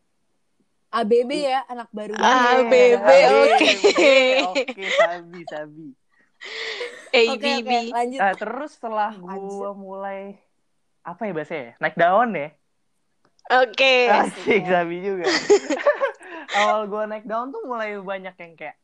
ABB 0.89 1.31
ya, 1.45 1.61
anak 1.69 1.89
baru. 1.93 2.17
Ah, 2.17 2.65
banget. 2.65 2.65
ABB, 2.65 3.07
oke. 3.29 3.71
Oke, 4.57 4.83
sabi, 4.89 5.39
sabi. 5.45 5.87
ABB. 7.13 7.45
oke, 7.61 7.77
lanjut. 7.93 8.19
Nah, 8.25 8.33
terus 8.33 8.71
setelah 8.73 9.13
gue 9.13 9.69
mulai 9.77 10.41
apa 11.05 11.21
ya 11.29 11.33
bahasanya? 11.37 11.77
Naik 11.77 11.93
daun 11.93 12.33
ya. 12.33 12.49
Oke. 13.49 14.09
Asik, 14.09 14.65
sabi 14.65 15.05
juga. 15.05 15.29
Awal 16.57 16.89
gue 16.89 17.03
naik 17.05 17.25
daun 17.29 17.53
tuh 17.53 17.61
mulai 17.69 17.93
banyak 17.97 18.33
yang 18.33 18.53
kayak 18.57 18.77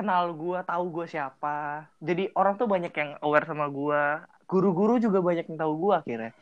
kenal 0.00 0.32
gue, 0.32 0.58
tahu 0.64 0.84
gue 0.96 1.06
siapa. 1.08 1.88
Jadi 2.00 2.32
orang 2.32 2.56
tuh 2.56 2.68
banyak 2.68 2.92
yang 2.92 3.20
aware 3.20 3.44
sama 3.44 3.68
gue. 3.68 4.04
Guru-guru 4.46 5.02
juga 5.02 5.18
banyak 5.18 5.46
yang 5.50 5.58
tahu 5.58 5.72
gue 5.78 5.94
akhirnya. 5.94 6.32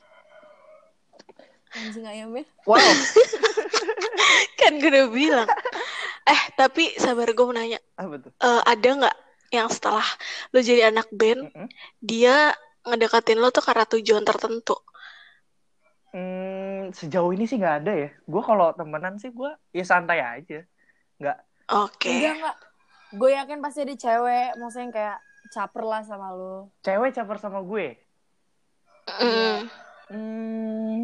Anjing 1.74 2.06
ayamnya. 2.06 2.44
Wow. 2.68 2.78
Kan 4.60 4.78
gue 4.78 4.90
udah 4.92 5.08
bilang. 5.10 5.48
Eh, 6.24 6.40
tapi 6.54 6.94
sabar 7.00 7.26
gue 7.32 7.44
mau 7.44 7.56
nanya. 7.56 7.80
apa 7.98 8.14
tuh? 8.20 8.30
Eh, 8.30 8.62
ada 8.64 8.88
nggak 8.88 9.16
yang 9.50 9.68
setelah 9.70 10.06
lu 10.50 10.58
jadi 10.62 10.90
anak 10.90 11.06
band, 11.14 11.50
Mm-mm. 11.50 11.68
dia 12.02 12.54
ngedekatin 12.84 13.38
lo 13.38 13.50
tuh 13.50 13.62
karena 13.64 13.84
tujuan 13.86 14.22
tertentu? 14.22 14.76
Hmm, 16.14 16.94
sejauh 16.94 17.34
ini 17.34 17.48
sih 17.48 17.58
nggak 17.58 17.76
ada 17.82 17.92
ya. 18.06 18.10
Gue 18.22 18.42
kalau 18.44 18.70
temenan 18.76 19.18
sih 19.18 19.34
gue 19.34 19.50
ya 19.74 19.82
santai 19.82 20.22
aja. 20.22 20.62
Oke. 21.72 22.12
Enggak, 22.12 22.34
enggak. 22.38 22.56
Gue 23.14 23.30
yakin 23.34 23.58
pasti 23.62 23.82
ada 23.82 23.94
cewek, 23.94 24.48
maksudnya 24.58 24.84
yang 24.84 24.94
kayak 24.94 25.18
caper 25.52 25.84
lah 25.84 26.00
sama 26.06 26.32
lu. 26.32 26.70
Cewek 26.80 27.12
caper 27.12 27.36
sama 27.42 27.60
gue. 27.60 27.98
Mm. 29.04 29.60
Hmm, 30.04 31.02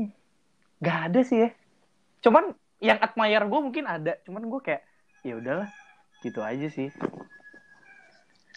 nggak 0.81 0.99
ada 1.11 1.21
sih 1.25 1.49
ya. 1.49 1.51
Cuman 2.25 2.53
yang 2.81 3.01
admire 3.01 3.45
gue 3.45 3.61
mungkin 3.61 3.85
ada. 3.89 4.17
Cuman 4.25 4.49
gue 4.49 4.61
kayak 4.61 4.83
ya 5.25 5.37
udahlah, 5.37 5.69
gitu 6.25 6.41
aja 6.41 6.69
sih. 6.73 6.89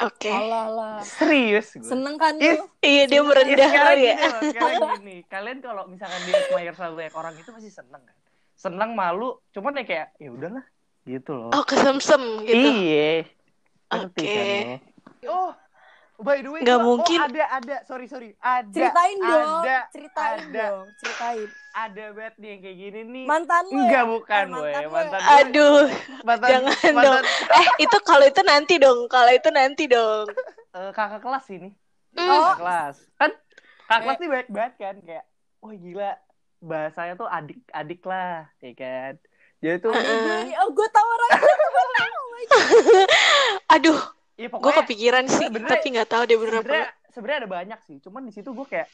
Oke. 0.04 0.32
Alah 0.32 0.68
lah. 0.68 0.98
Serius 1.06 1.76
gue. 1.80 1.86
Seneng 1.86 2.20
kan 2.20 2.36
Ih, 2.42 2.60
lu? 2.60 2.66
Iya, 2.82 3.04
dia 3.08 3.20
Ya, 3.20 3.24
merendah 3.24 3.70
sekarang 3.70 3.88
kali 3.88 4.04
ya. 4.04 4.16
gini 4.16 4.26
loh, 4.26 4.42
sekarang 4.42 4.80
gini. 5.00 5.16
Kalian 5.30 5.58
kalau 5.64 5.84
misalkan 5.88 6.20
dia 6.28 6.36
admire 6.44 6.76
sama 6.76 6.92
banyak 6.98 7.16
orang 7.16 7.34
itu 7.40 7.50
pasti 7.54 7.72
seneng 7.72 8.04
kan. 8.04 8.18
Seneng 8.58 8.90
malu, 8.96 9.40
cuman 9.54 9.80
ya 9.80 9.84
kayak 9.86 10.08
ya 10.20 10.30
udahlah, 10.34 10.66
gitu 11.08 11.32
loh. 11.36 11.50
Oh, 11.52 11.64
kesemsem 11.64 12.22
gitu. 12.48 12.68
Iya. 12.68 13.28
Ngerti 13.92 14.24
Oke. 14.24 14.34
kan 14.34 14.46
lo? 14.50 14.76
Oh, 15.24 15.52
by 16.16 16.38
the 16.40 16.50
way, 16.50 16.62
Nggak 16.62 16.76
gua- 16.76 16.86
mungkin. 16.86 17.18
Oh, 17.18 17.26
ada, 17.26 17.44
ada. 17.54 17.76
Sorry, 17.84 18.06
sorry. 18.06 18.30
Ada. 18.38 18.70
Ceritain 18.72 19.18
dong. 19.20 19.62
Ada. 19.62 19.78
Ceritain 19.90 20.40
ada. 20.40 20.54
dong. 20.54 20.86
Ceritain. 20.98 21.48
Ada 21.74 22.06
banget 22.12 22.34
nih 22.38 22.48
yang 22.48 22.62
kayak 22.62 22.78
gini 22.78 23.00
nih. 23.04 23.26
Mantan 23.26 23.64
lu 23.66 23.80
Enggak, 23.80 23.98
ya? 24.00 24.12
bukan, 24.12 24.44
Eh, 24.44 24.46
boy. 24.46 24.62
mantan 24.62 24.62
lu 24.62 24.86
ya? 24.86 24.90
Mantan 24.92 25.20
gue- 25.20 25.34
Aduh, 25.34 25.80
mantan, 26.22 26.48
jangan 26.48 26.70
mantan, 26.70 27.04
dong. 27.04 27.24
Eh, 27.52 27.68
itu 27.80 27.98
kalau 28.04 28.26
itu 28.26 28.42
nanti 28.44 28.76
dong. 28.78 29.00
Kalau 29.08 29.32
itu 29.32 29.50
nanti 29.50 29.84
dong. 29.88 30.26
eh, 30.78 30.92
kakak 30.92 31.20
kelas 31.20 31.46
ini. 31.50 31.70
Hmm. 32.14 32.28
Kakak 32.28 32.58
kelas. 32.60 32.96
Kan 33.16 33.32
kakak 33.84 34.02
kelas 34.04 34.16
Eh. 34.16 34.22
nih 34.22 34.30
baik 34.30 34.48
banget 34.50 34.74
kan. 34.78 34.96
Kayak, 35.02 35.26
wah 35.60 35.74
gila. 35.74 36.12
Bahasanya 36.60 37.14
tuh 37.16 37.28
adik-adik 37.28 38.02
lah. 38.04 38.34
Ya 38.58 38.72
kan. 38.74 39.14
Jadi 39.60 39.78
tuh, 39.80 39.92
Heeh. 39.92 40.54
Oh, 40.58 40.70
gue 40.70 40.88
tahu 40.90 41.08
orangnya. 41.10 41.42
Aduh, 43.74 44.00
ya 44.34 44.48
gue 44.50 44.54
pokoknya 44.54 44.82
kepikiran 44.86 45.26
sih, 45.30 45.46
tapi 45.50 45.88
nggak 45.94 46.10
tahu 46.10 46.24
dia 46.26 46.38
bener 46.42 46.56
apa 46.66 46.90
sebenarnya 47.14 47.40
ada 47.46 47.50
banyak 47.50 47.80
sih 47.86 47.98
cuman 48.02 48.26
di 48.26 48.34
situ 48.34 48.50
gue 48.50 48.66
kayak 48.66 48.90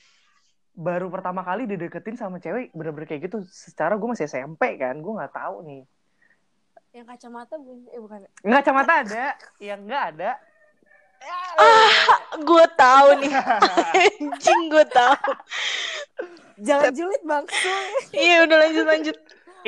baru 0.76 1.08
pertama 1.08 1.44
kali 1.44 1.68
dideketin 1.68 2.20
sama 2.20 2.44
cewek 2.44 2.72
bener-bener 2.76 3.08
kayak 3.08 3.32
gitu 3.32 3.44
secara 3.48 3.96
gue 3.96 4.08
masih 4.08 4.28
SMP 4.28 4.76
kan 4.76 5.00
gue 5.00 5.14
nggak 5.16 5.34
tahu 5.34 5.64
nih 5.64 5.84
Yang 6.90 7.06
kacamata 7.06 7.54
bukan? 7.62 7.80
Eh, 7.94 8.00
bukan. 8.02 8.20
nggak 8.44 8.60
kacamata 8.66 8.92
ada 9.06 9.26
yang 9.62 9.80
nggak 9.86 10.04
ada 10.16 10.32
Gue 12.40 12.66
tahu 12.80 13.08
nih. 13.20 13.34
Anjing, 14.24 14.62
gue 14.72 14.86
tahu. 14.88 15.20
Jangan 16.64 16.92
julid 16.96 17.24
bang. 17.28 17.44
Iya, 18.16 18.36
udah 18.48 18.58
lanjut 18.64 18.86
lanjut. 18.88 19.18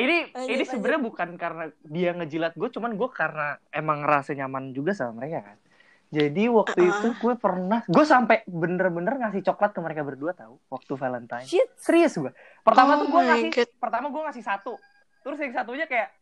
ini 0.00 0.32
Lanjut, 0.32 0.48
ini 0.56 0.64
sebenarnya 0.64 1.02
bukan 1.04 1.28
karena 1.36 1.64
dia 1.84 2.16
ngejilat 2.16 2.56
gue 2.56 2.64
cuman 2.72 2.96
gue 2.96 3.08
karena 3.12 3.60
emang 3.68 4.00
ngerasa 4.00 4.32
nyaman 4.32 4.72
juga 4.72 4.96
sama 4.96 5.20
mereka 5.20 5.52
kan 5.52 5.58
jadi 6.12 6.44
waktu 6.46 6.76
Uh-uh. 6.78 6.92
itu 6.92 7.08
gue 7.16 7.34
pernah 7.34 7.80
gue 7.82 8.04
sampai 8.04 8.44
bener-bener 8.44 9.16
ngasih 9.18 9.40
coklat 9.42 9.72
ke 9.72 9.80
mereka 9.80 10.02
berdua 10.02 10.32
tahu 10.32 10.60
waktu 10.68 10.92
Valentine 10.92 11.42
Shit. 11.42 11.72
serius 11.76 12.12
gue 12.14 12.28
pertama 12.60 12.94
Oh 12.94 12.98
tuh 12.98 13.08
gue 13.08 13.22
ngasih 13.24 13.48
God. 13.50 13.70
pertama 13.78 14.06
gue 14.06 14.22
ngasih 14.22 14.44
satu 14.44 14.76
terus 15.20 15.38
yang 15.38 15.52
satunya 15.52 15.86
kayak 15.86 16.12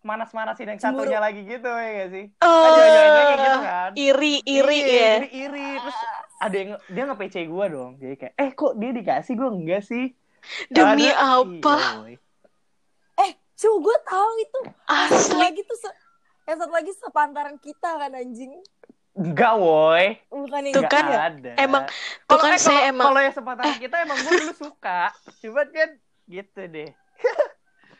manas-manasin 0.00 0.66
yang 0.68 0.78
Cemburu. 0.78 1.06
satunya 1.06 1.20
lagi 1.20 1.42
gitu 1.42 1.68
ya 1.68 1.90
gak 1.96 2.08
sih 2.10 2.24
Oh, 2.38 2.46
kan 2.46 2.70
cewek-ceweknya 2.72 3.12
kayak 3.18 3.38
gitu 3.38 3.58
kan 3.60 3.90
iri 3.96 4.34
iri 4.44 4.78
Iya, 4.78 4.86
ya. 4.88 5.14
iri 5.16 5.28
iri 5.40 5.68
terus 5.76 5.98
ada 6.38 6.56
yang 6.56 6.70
dia 6.84 7.02
nge 7.04 7.16
PC 7.16 7.36
gue 7.44 7.66
dong 7.68 7.92
jadi 7.98 8.14
kayak 8.16 8.34
eh 8.36 8.50
kok 8.52 8.72
dia 8.76 8.90
dikasih 8.92 9.34
gue 9.34 9.48
enggak 9.52 9.82
sih 9.82 10.04
Demi 10.66 11.06
Ada- 11.06 11.38
apa? 11.38 11.76
Iya. 12.04 12.18
Eh, 13.16 13.30
cu, 13.54 13.70
gue 13.78 13.96
tahu 14.02 14.30
itu. 14.40 14.60
Satu 14.82 15.14
Asli. 15.14 15.38
lagi 15.38 15.62
tuh, 15.62 15.78
yang 16.42 16.58
satu 16.58 16.72
lagi 16.72 16.90
sepantaran 16.92 17.56
kita 17.56 17.90
kan 17.94 18.10
anjing. 18.10 18.50
Enggak 19.12 19.54
woi. 19.56 20.06
Bukan 20.28 20.60
Tuh 20.72 20.82
Enggak 20.82 21.02
kan, 21.04 21.04
ada. 21.32 21.50
emang- 21.56 21.86
Tuh 22.24 22.38
Kalau- 22.38 22.44
kan 22.44 22.56
saya 22.56 22.80
emang 22.88 23.06
kalau 23.12 23.20
yang 23.20 23.34
sepatan 23.34 23.64
kita 23.76 23.96
emang 24.00 24.18
gue 24.18 24.32
dulu 24.40 24.54
suka. 24.56 25.12
Cuman 25.40 25.66
kan 25.68 25.90
gitu 26.26 26.62
deh. 26.66 26.90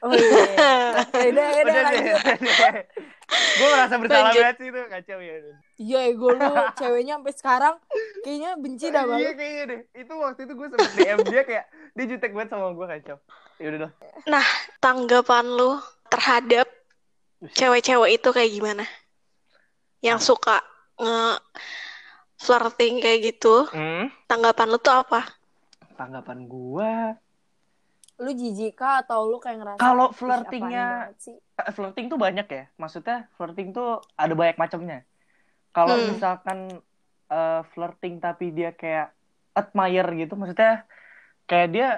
Oh 0.03 0.11
iya. 0.11 0.99
Udah, 1.15 1.47
udah, 1.63 1.75
udah 1.79 2.75
gue 3.31 3.69
merasa 3.71 3.95
bersalah 4.03 4.35
banget 4.35 4.57
sih 4.59 4.67
itu 4.67 4.81
kacau 4.91 5.19
ya. 5.23 5.35
Iya, 5.79 5.99
ego 6.11 6.35
lu 6.35 6.43
ceweknya 6.75 7.23
sampai 7.23 7.35
sekarang 7.39 7.75
kayaknya 8.27 8.51
benci 8.59 8.91
dah 8.91 9.07
bang. 9.07 9.19
iya 9.23 9.31
kayaknya 9.39 9.63
deh. 9.71 9.81
Itu 9.95 10.13
waktu 10.19 10.41
itu 10.43 10.59
gue 10.59 10.67
sempet 10.75 10.91
DM 10.99 11.19
dia 11.23 11.43
kayak 11.47 11.65
dia 11.95 12.05
jutek 12.11 12.35
banget 12.35 12.51
sama 12.51 12.75
gue 12.75 12.87
kacau. 12.99 13.17
Ya 13.63 13.67
udah 13.71 13.79
dah 14.27 14.47
tanggapan 14.83 15.47
lu 15.47 15.79
terhadap 16.11 16.67
cewek-cewek 17.55 18.19
itu 18.19 18.29
kayak 18.35 18.51
gimana? 18.51 18.85
Yang 20.03 20.35
suka 20.35 20.67
nge 21.03 21.21
flirting 22.45 22.95
kayak 23.05 23.21
gitu, 23.29 23.55
hmm? 23.73 24.05
tanggapan 24.31 24.67
lu 24.73 24.79
tuh 24.83 24.95
apa? 25.03 25.21
tanggapan 25.99 26.39
gue 26.53 26.93
Lu 28.23 28.31
jijik 28.41 28.73
kah 28.81 28.95
atau 29.03 29.21
lu 29.31 29.37
kayak 29.45 29.59
ngerasa 29.61 29.83
kalau 29.83 30.07
"Ih, 30.07 30.11
apaan 30.13 30.21
flirtingnya 30.21 30.85
banget 30.95 31.17
sih?" 31.25 31.37
eh, 31.61 31.73
flirting 31.77 32.07
tuh 32.13 32.19
banyak 32.25 32.47
ya 32.57 32.63
maksudnya 32.79 33.17
flirting 33.37 33.69
tuh 33.77 33.87
ada 34.23 34.35
banyak 34.41 34.57
macamnya 34.63 34.99
kalau 35.77 35.97
Hmm. 35.97 36.07
misalkan 36.13 36.59
eh, 37.33 37.61
flirting 37.73 38.15
tapi 38.25 38.45
dia 38.57 38.71
kayak 38.81 39.07
admire 39.59 40.11
gitu 40.21 40.33
maksudnya 40.41 40.85
kayak 41.49 41.69
dia 41.75 41.89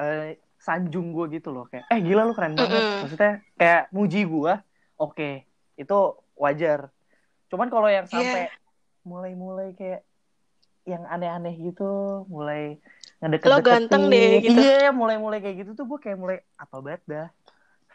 eh, 0.00 0.38
sanjung 0.60 1.06
gue 1.16 1.26
gitu 1.36 1.48
loh 1.56 1.64
kayak 1.70 1.84
eh 1.92 2.00
gila 2.06 2.22
lu 2.28 2.32
keren 2.36 2.54
banget 2.60 2.84
Mm-mm. 2.84 3.00
maksudnya 3.00 3.30
kayak 3.56 3.82
muji 3.96 4.20
gue 4.24 4.52
oke 5.00 5.30
itu 5.76 5.96
wajar 6.36 6.80
cuman 7.50 7.68
kalau 7.68 7.88
yang 7.90 8.06
Iya. 8.06 8.14
sampai 8.14 8.44
mulai-mulai 9.02 9.74
kayak 9.74 10.06
yang 10.86 11.04
aneh-aneh 11.04 11.54
gitu 11.60 12.24
mulai 12.26 12.80
ngedeket 13.20 13.46
Lo 13.46 13.60
ganteng 13.60 14.08
deh, 14.08 14.40
gitu. 14.40 14.56
iya 14.56 14.88
mulai-mulai 14.90 15.44
kayak 15.44 15.66
gitu 15.66 15.70
tuh 15.76 15.84
gue 15.86 15.98
kayak 16.00 16.18
mulai 16.18 16.36
apa 16.56 16.76
banget 16.80 17.02
dah 17.04 17.28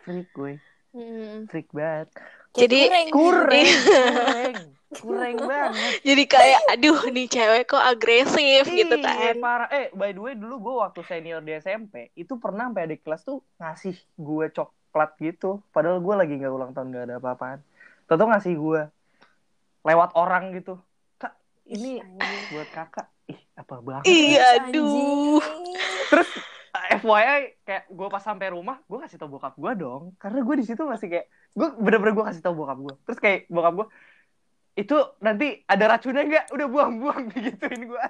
freak 0.04 0.30
gue 0.32 0.62
Hmm. 0.96 1.44
strict 1.52 1.76
banget 1.76 2.08
Jadi, 2.56 2.88
kureng. 3.12 3.12
kureng 3.12 3.68
kureng 3.92 4.58
kureng 4.96 5.38
banget 5.44 5.92
Jadi 6.08 6.24
kayak 6.24 6.62
aduh 6.72 7.00
nih 7.12 7.28
cewek 7.28 7.68
kok 7.68 7.84
agresif 7.84 8.64
gitu 8.64 8.96
Iya, 8.96 9.04
kan. 9.04 9.36
parah. 9.44 9.68
Eh, 9.76 9.92
by 9.92 10.16
the 10.16 10.22
way, 10.24 10.40
dulu 10.40 10.56
gue 10.64 10.76
waktu 10.80 11.04
senior 11.04 11.44
di 11.44 11.52
SMP, 11.52 12.16
itu 12.16 12.40
pernah 12.40 12.72
sampai 12.72 12.88
adik 12.88 13.04
kelas 13.04 13.28
tuh 13.28 13.44
ngasih 13.60 13.92
gue 14.16 14.46
coklat 14.56 15.12
gitu. 15.20 15.60
Padahal 15.76 16.00
gue 16.00 16.16
lagi 16.16 16.40
nggak 16.40 16.54
ulang 16.56 16.72
tahun, 16.72 16.88
nggak 16.96 17.06
ada 17.12 17.16
apa-apaan. 17.20 17.60
Tentu 18.08 18.24
ngasih 18.24 18.54
gue 18.56 18.82
lewat 19.86 20.18
orang 20.18 20.52
gitu. 20.58 20.82
Kak, 21.16 21.38
ini 21.70 22.02
Anjing. 22.02 22.44
buat 22.52 22.70
kakak. 22.74 23.08
Ih, 23.30 23.40
apa 23.54 23.74
banget. 23.82 24.04
Iya, 24.06 24.46
aduh. 24.66 25.42
Terus 26.10 26.30
eh, 26.74 26.98
FYI, 26.98 27.42
kayak 27.62 27.84
gue 27.90 28.08
pas 28.10 28.22
sampai 28.22 28.50
rumah, 28.50 28.82
gue 28.86 28.98
kasih 29.02 29.22
tau 29.22 29.30
bokap 29.30 29.54
gue 29.54 29.72
dong. 29.78 30.18
Karena 30.18 30.42
gue 30.42 30.56
di 30.58 30.66
situ 30.66 30.82
masih 30.84 31.08
kayak, 31.10 31.26
gue 31.54 31.68
bener-bener 31.78 32.14
gue 32.14 32.26
kasih 32.26 32.42
tau 32.42 32.58
bokap 32.58 32.78
gue. 32.82 32.96
Terus 33.06 33.20
kayak 33.22 33.40
bokap 33.50 33.74
gue, 33.78 33.88
itu 34.76 34.98
nanti 35.22 35.64
ada 35.66 35.86
racunnya 35.88 36.24
nggak? 36.26 36.46
Udah 36.52 36.68
buang-buang 36.68 37.22
digituin 37.34 37.82
gue. 37.88 38.02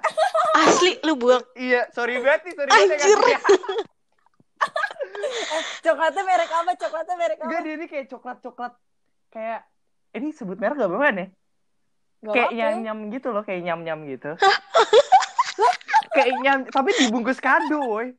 Asli 0.56 0.96
lu 1.04 1.14
buang. 1.16 1.44
Iya, 1.54 1.92
sorry 1.92 2.20
banget 2.20 2.50
nih, 2.50 2.54
sorry 2.56 2.70
banget. 2.72 2.88
ya, 2.88 2.96
Anjir. 3.04 3.20
Kak. 3.20 3.42
Coklatnya 5.84 6.22
merek 6.24 6.50
apa? 6.50 6.70
Coklatnya 6.76 7.16
merek 7.16 7.38
apa? 7.40 7.46
Enggak, 7.48 7.60
dia 7.64 7.74
ini 7.76 7.86
kayak 7.86 8.06
coklat-coklat 8.10 8.72
kayak 9.30 9.60
ini 10.16 10.28
sebut 10.32 10.56
merek 10.56 10.76
gak 10.76 10.90
apa-apa 10.90 11.08
nih? 11.12 11.28
Kayak 12.24 12.48
apa-apa. 12.48 12.56
nyam-nyam 12.56 12.98
gitu 13.12 13.28
loh, 13.30 13.42
kayak 13.44 13.62
nyam-nyam 13.64 13.98
gitu. 14.08 14.30
kayak 16.16 16.32
nyam, 16.40 16.58
tapi 16.68 16.90
dibungkus 16.96 17.38
kado, 17.38 17.80
woy. 17.84 18.16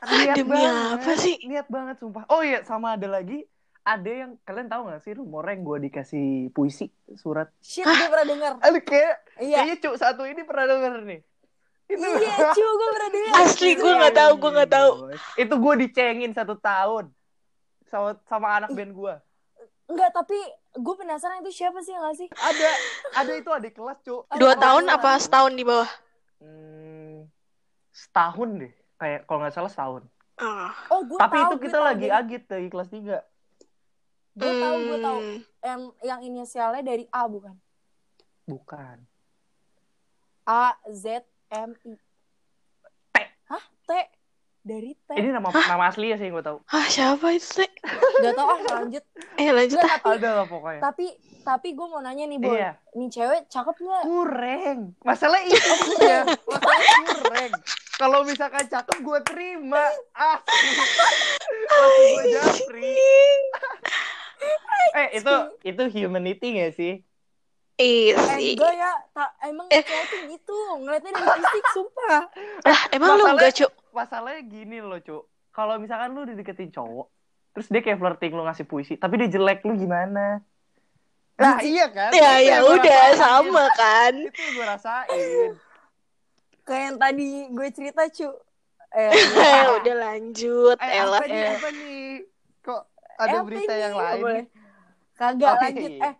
Niat 0.00 0.36
Demi 0.38 0.56
banget, 0.56 0.96
apa 0.96 1.12
sih? 1.20 1.36
Niat 1.44 1.68
banget, 1.68 1.96
sumpah. 2.00 2.24
Oh 2.32 2.40
iya, 2.40 2.64
sama 2.64 2.96
ada 2.96 3.04
lagi, 3.04 3.44
ada 3.84 4.08
yang, 4.08 4.38
kalian 4.48 4.70
tahu 4.70 4.88
gak 4.88 5.02
sih 5.04 5.12
rumornya 5.12 5.60
yang 5.60 5.62
gue 5.66 5.78
dikasih 5.90 6.26
puisi, 6.56 6.88
surat. 7.20 7.52
Shit, 7.60 7.84
gue 7.84 8.08
pernah 8.08 8.26
denger. 8.26 8.52
Aduh, 8.64 8.82
kayak, 8.86 9.14
Iya. 9.42 9.56
kayaknya 9.60 9.76
cuk 9.82 9.94
satu 10.00 10.22
ini 10.24 10.40
pernah 10.46 10.64
denger 10.70 11.04
nih. 11.04 11.20
Itu 11.90 12.06
Iya, 12.06 12.54
cu, 12.54 12.64
gue 12.64 12.88
pernah 12.96 13.10
denger. 13.12 13.32
Asli 13.44 13.70
gue 13.76 13.92
nggak 13.92 14.14
tahu, 14.16 14.32
gue 14.40 14.50
nggak 14.56 14.72
tahu. 14.72 14.90
Itu 15.36 15.54
gue 15.58 15.74
dicengin 15.84 16.32
satu 16.32 16.54
tahun. 16.56 17.10
Sama, 17.90 18.14
sama 18.24 18.48
anak 18.56 18.70
band 18.72 18.94
gue. 18.94 19.14
Enggak, 19.90 20.14
tapi 20.14 20.38
gue 20.70 20.94
penasaran 20.94 21.42
itu 21.42 21.50
siapa 21.62 21.82
sih 21.82 21.92
nggak 21.92 22.14
sih? 22.14 22.28
Ada, 22.30 22.68
ada 23.18 23.32
itu 23.34 23.50
adik 23.50 23.74
kelas, 23.74 23.98
Cuk. 24.06 24.22
Dua 24.38 24.54
Ada 24.54 24.62
tahun 24.62 24.84
apa 24.86 25.10
setahun 25.18 25.52
di 25.58 25.64
bawah? 25.66 25.90
Hmm, 26.38 27.26
setahun 27.90 28.48
deh. 28.62 28.72
Kayak 28.96 29.20
kalau 29.26 29.38
nggak 29.42 29.54
salah 29.54 29.70
setahun. 29.72 30.02
Ah. 30.40 30.72
Oh, 30.88 31.04
gue 31.04 31.18
Tapi 31.18 31.36
tahu, 31.36 31.44
itu 31.44 31.56
kita 31.68 31.76
tahu 31.76 31.84
lagi 31.84 32.06
deh. 32.06 32.16
agit 32.16 32.42
lagi 32.48 32.68
kelas 32.70 32.88
3. 32.88 33.18
Gue 34.40 34.52
tahu, 34.56 34.76
gue 34.78 34.98
tahu. 35.02 35.18
Hmm. 35.20 35.38
Yang 35.60 35.80
yang 36.06 36.20
inisialnya 36.22 36.82
dari 36.86 37.04
A 37.10 37.22
bukan? 37.26 37.54
Bukan. 38.46 38.96
A 40.46 40.74
Z 40.88 41.26
M 41.50 41.74
I. 41.84 41.94
T. 43.10 43.16
Hah? 43.50 43.64
T. 43.84 43.90
Dari 44.60 44.92
T. 44.92 45.08
Ini 45.10 45.32
nama 45.32 45.48
nama 45.48 45.88
asli 45.88 46.08
ya 46.08 46.16
sih 46.16 46.28
gue 46.28 46.40
tahu. 46.40 46.60
Ah 46.68 46.84
siapa 46.84 47.32
itu 47.32 47.64
sih? 47.64 47.70
Gak 48.20 48.32
tau 48.34 48.44
ah 48.46 48.58
lanjut. 48.76 49.04
Eh 49.34 49.48
lanjut 49.48 49.78
ah. 49.78 49.88
tapi 49.90 50.06
Ada 50.14 50.30
lah 50.34 50.46
pokoknya. 50.46 50.80
tapi 50.82 51.06
tapi 51.40 51.68
gue 51.72 51.86
mau 51.88 51.98
nanya 51.98 52.24
nih 52.24 52.36
boy. 52.36 52.52
Iya. 52.52 52.70
Nih 52.92 53.08
cewek 53.08 53.48
cakep 53.48 53.72
nggak? 53.74 54.02
Kureng. 54.04 54.78
Masalah 55.00 55.40
itu 55.42 55.56
ya. 55.98 56.28
Masalah 56.28 56.80
kureng. 57.08 57.52
Kalau 57.96 58.20
misalkan 58.22 58.64
cakep 58.66 58.96
gue 59.00 59.18
terima. 59.24 59.84
Asli. 60.12 60.70
Langsung 61.64 62.04
gue 62.12 62.24
japri. 62.30 62.96
Eh 64.92 65.08
itu 65.14 65.34
itu 65.64 65.82
humanity 65.94 66.46
gak 66.54 66.72
sih? 66.74 66.92
Iya 67.76 68.12
Eh, 68.12 68.36
sih. 68.36 68.52
enggak 68.52 68.76
ya, 68.76 68.92
emang 69.42 69.64
Eh. 69.72 69.80
tuh 69.80 70.20
gitu, 70.28 70.58
ngeliatnya 70.76 71.16
dari 71.16 71.40
fisik, 71.40 71.64
sumpah. 71.72 72.28
Lah 72.60 72.80
emang 72.92 73.16
lu 73.16 73.24
enggak 73.24 73.56
cuk? 73.56 73.72
Masalahnya 73.90 74.42
gini 74.42 74.78
loh, 74.78 74.98
Cuk. 74.98 75.22
Kalau 75.50 75.76
misalkan 75.76 76.14
lu 76.14 76.22
dideketin 76.22 76.70
cowok, 76.70 77.10
terus 77.50 77.66
dia 77.66 77.82
kayak 77.82 77.98
flirting 77.98 78.32
lu 78.32 78.46
ngasih 78.46 78.64
puisi, 78.64 78.94
tapi 78.94 79.18
dia 79.18 79.28
jelek 79.28 79.66
lu 79.66 79.74
gimana? 79.74 80.38
Nah, 81.34 81.58
iya 81.64 81.88
kan? 81.88 82.12
Ya 82.12 82.36
Itu 82.36 82.46
ya 82.46 82.58
udah 82.62 83.00
rasain. 83.08 83.18
sama 83.18 83.64
kan. 83.72 84.12
Itu 84.28 84.42
gue 84.52 84.64
rasain. 84.64 85.50
Kayak 86.62 86.82
yang 86.86 86.96
tadi 87.00 87.28
gue 87.50 87.68
cerita, 87.72 88.02
cu. 88.06 88.28
Eh, 88.90 89.10
Eh 89.40 89.66
udah 89.80 89.96
lanjut, 89.96 90.76
Eh, 90.78 90.90
Ella. 90.98 91.18
apa 91.18 91.24
nih? 91.26 91.40
eh. 91.40 91.50
Apa 91.50 91.68
nih? 91.72 92.00
Kok 92.60 92.82
ada 93.16 93.32
apa 93.32 93.46
berita 93.46 93.72
yang 93.72 93.92
Nggak 93.92 94.06
lain? 94.06 94.22
boleh. 94.22 94.36
nih? 94.36 94.46
Kagak 95.16 95.50
Oh, 95.50 95.58
lanjut. 95.58 95.90
Eh, 96.00 96.14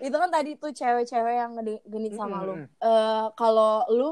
itu 0.00 0.16
kan 0.16 0.30
tadi 0.32 0.50
tuh 0.56 0.70
cewek-cewek 0.70 1.34
yang 1.34 1.52
genit 1.84 2.12
sama 2.14 2.36
lu. 2.42 2.54
Mm-mm. 2.56 2.66
Eh, 2.80 3.26
kalau 3.36 3.84
lu 3.92 4.08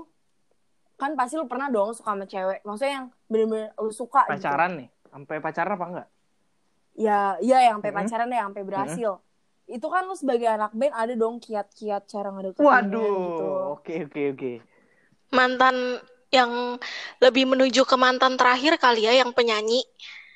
kan 1.03 1.13
pasti 1.19 1.35
lu 1.41 1.47
pernah 1.53 1.69
dong 1.75 1.91
suka 1.99 2.11
sama 2.15 2.25
cewek. 2.33 2.59
Maksudnya 2.67 2.93
yang 2.99 3.07
bener-bener 3.31 3.69
lu 3.85 3.93
suka 4.01 4.21
gitu. 4.39 4.55
Pacaran 4.55 4.73
nih? 4.79 4.89
Sampai 5.13 5.37
pacaran 5.45 5.75
apa 5.77 5.87
enggak? 5.91 6.07
Ya, 7.05 7.13
iya 7.45 7.57
yang 7.67 7.75
sampai 7.81 7.93
Mm-mm. 7.93 7.99
pacaran 7.99 8.27
deh, 8.31 8.37
yang 8.39 8.49
sampai 8.53 8.65
berhasil. 8.71 9.11
Itu 9.75 9.87
kan 9.95 10.03
lu 10.09 10.15
sebagai 10.23 10.49
anak 10.57 10.71
band 10.79 10.95
ada 11.03 11.15
dong 11.23 11.35
kiat-kiat 11.45 12.03
cara 12.13 12.29
ngedeketinnya 12.35 12.67
Waduh. 12.67 13.17
gitu. 13.27 13.43
Oke, 13.75 13.93
oke, 14.07 14.21
oke. 14.33 14.51
Mantan 15.33 15.77
yang 16.33 16.81
lebih 17.21 17.45
menuju 17.49 17.83
ke 17.85 17.97
mantan 17.97 18.37
terakhir 18.41 18.77
kali 18.81 19.05
ya 19.09 19.13
yang 19.21 19.33
penyanyi. 19.37 19.85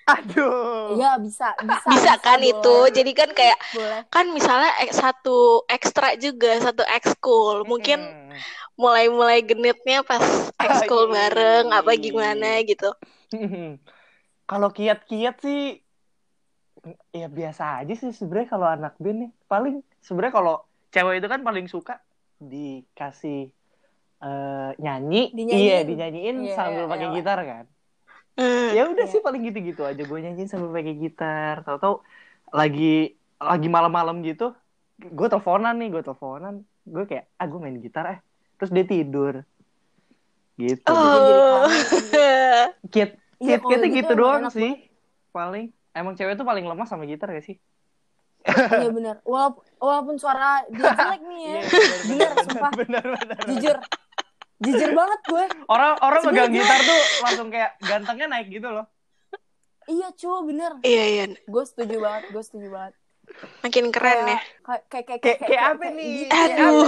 Aduh. 0.07 0.95
Iya, 0.95 1.19
bisa, 1.19 1.51
bisa. 1.59 1.87
Bisa 1.90 2.12
kan 2.19 2.38
boleh. 2.38 2.55
itu. 2.55 2.77
Jadi 2.95 3.11
kan 3.11 3.31
kayak 3.31 3.59
Boleh. 3.75 4.01
kan 4.07 4.31
misalnya 4.31 4.71
ek- 4.79 4.95
satu 4.95 5.66
ekstra 5.66 6.14
juga, 6.14 6.62
satu 6.62 6.87
ekskul. 6.87 7.66
Mungkin 7.66 7.99
Mm. 7.99 8.38
mulai-mulai 8.77 9.42
genitnya 9.42 10.07
pas 10.07 10.23
ekskul 10.57 11.11
Iya. 11.11 11.12
bareng 11.12 11.66
apa 11.75 11.92
gimana 11.97 12.62
gitu. 12.62 12.90
kalau 14.47 14.71
kiat-kiat 14.71 15.42
sih 15.42 15.83
ya 17.11 17.27
biasa 17.27 17.83
aja 17.83 17.95
sih 17.99 18.14
sebenarnya 18.14 18.47
kalau 18.47 18.66
anak 18.71 18.95
band 19.03 19.27
nih 19.27 19.31
paling 19.45 19.75
sebenarnya 19.99 20.35
kalau 20.38 20.55
cewek 20.95 21.19
itu 21.19 21.27
kan 21.27 21.42
paling 21.42 21.66
suka 21.66 21.99
dikasih 22.38 23.51
eh, 24.16 24.71
nyanyi 24.79 25.35
Dinyanyiin. 25.35 25.66
iya 25.66 25.79
dinyanyiin 25.83 26.37
Iya, 26.47 26.55
sambil 26.55 26.87
iya, 26.87 26.90
pakai 26.92 27.09
iya. 27.11 27.14
gitar 27.19 27.38
kan 27.42 27.64
Hmm. 27.66 27.76
ya 28.77 28.83
udah 28.87 29.07
Iya. 29.07 29.12
sih 29.12 29.20
paling 29.20 29.42
gitu-gitu 29.44 29.83
aja 29.83 30.03
gue 30.03 30.18
nyanyiin 30.20 30.49
sambil 30.49 30.70
pakai 30.70 30.94
gitar 30.94 31.64
tahu-tahu 31.64 32.05
lagi 32.53 33.16
lagi 33.37 33.68
malam-malam 33.68 34.20
gitu 34.20 34.53
gue 34.96 35.27
teleponan 35.29 35.77
nih 35.77 35.92
gue 35.92 36.03
teleponan 36.05 36.55
gue 36.85 37.05
kayak 37.05 37.29
ah 37.37 37.46
gue 37.49 37.59
main 37.61 37.77
gitar 37.81 38.05
eh 38.16 38.18
terus 38.57 38.72
dia 38.72 38.85
tidur 38.85 39.35
gitu 40.57 40.88
Oh. 40.88 41.68
kiat 42.92 43.11
Iya, 43.37 43.61
kalau 43.61 43.68
kiatnya 43.68 43.88
gitu 43.92 43.96
gitu 44.09 44.12
doang 44.16 44.49
sih 44.49 44.72
paling 45.29 45.68
emang 45.92 46.16
cewek 46.16 46.40
tuh 46.40 46.49
paling 46.49 46.64
lemah 46.64 46.88
sama 46.88 47.05
gitar 47.05 47.29
gak 47.29 47.44
sih 47.44 47.57
Iya 48.46 48.94
benar. 48.94 49.16
Walaupun, 49.27 49.66
walaupun 49.83 50.14
suara 50.22 50.62
dia 50.70 50.87
jelek 50.94 51.18
nih 51.27 51.40
ya. 51.42 51.61
Bener, 52.07 52.31
sumpah. 52.46 52.70
bener, 52.79 53.03
bener, 53.03 53.38
Jujur. 53.42 53.77
Jujur 54.57 54.90
banget 54.92 55.21
gue. 55.29 55.45
orang 55.69 55.92
orang 56.01 56.21
megang 56.25 56.49
gitar 56.49 56.81
tuh 56.81 57.01
langsung 57.21 57.49
kayak 57.49 57.77
gantengnya 57.81 58.27
naik 58.29 58.49
gitu 58.49 58.69
loh 58.69 58.87
Iya, 59.87 60.11
cu, 60.19 60.42
bener. 60.42 60.83
Iya 60.83 61.05
iya, 61.07 61.25
Gue 61.47 61.62
setuju 61.62 62.03
banget, 62.03 62.35
gue 62.35 62.42
setuju 62.42 62.69
banget. 62.75 62.95
makin 63.62 63.95
keren 63.95 64.19
ya. 64.27 64.38
Kayak 64.62 64.83
kayak 64.90 65.05
kayak 65.07 65.21
kayak 65.23 65.38
kayak 65.47 65.62
apa 65.62 65.87
nih 65.95 66.09
gitu. 66.27 66.35
Aduh. 66.35 66.87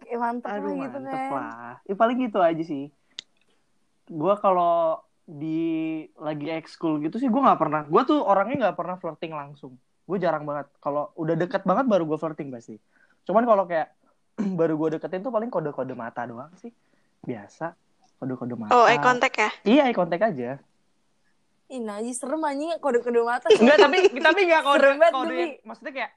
Kayak 0.00 0.18
mantep 0.18 0.50
aduh 0.50 0.74
lah 0.74 0.78
gitu 0.86 0.98
mantep 0.98 1.14
kan. 1.14 1.30
lah 1.30 1.74
ya 1.86 1.94
paling 1.94 2.18
gitu 2.18 2.38
aja 2.42 2.62
sih 2.66 2.90
gue 4.10 4.34
kalau 4.42 4.98
di 5.22 5.62
lagi 6.18 6.50
ekskul 6.50 6.98
gitu 6.98 7.22
sih 7.22 7.30
gue 7.30 7.38
nggak 7.40 7.60
pernah 7.62 7.86
gue 7.86 8.02
tuh 8.02 8.18
orangnya 8.18 8.66
nggak 8.66 8.76
pernah 8.78 8.98
flirting 8.98 9.30
langsung 9.30 9.78
gue 9.78 10.18
jarang 10.18 10.42
banget 10.42 10.66
kalau 10.82 11.14
udah 11.14 11.38
deket 11.38 11.62
banget 11.62 11.86
baru 11.86 12.10
gue 12.10 12.18
flirting 12.18 12.50
pasti 12.50 12.74
cuman 13.22 13.46
kalau 13.46 13.70
kayak 13.70 13.94
baru 14.58 14.74
gue 14.76 14.88
deketin 14.96 15.20
tuh 15.20 15.30
paling 15.30 15.48
kode-kode 15.48 15.92
mata 15.92 16.24
doang 16.24 16.50
sih 16.56 16.72
biasa 17.20 17.76
kode-kode 18.16 18.54
mata 18.54 18.72
Oh, 18.72 18.84
eye 18.84 18.98
contact 18.98 19.36
ya. 19.36 19.50
iya 19.64 19.82
eye 19.84 19.94
contact 19.94 20.24
aja 20.24 20.58
Ih, 21.66 21.78
Najis 21.78 22.18
serem 22.18 22.42
anjing 22.42 22.74
kode-kode 22.78 23.22
mata. 23.22 23.46
Enggak, 23.62 23.78
tapi 23.78 23.96
tapi 24.18 24.40
enggak 24.42 24.62
kode 24.66 24.80
Serem 24.82 24.98
banget, 24.98 25.14
kode 25.14 25.44
maksudnya 25.62 25.92
kayak 25.94 26.10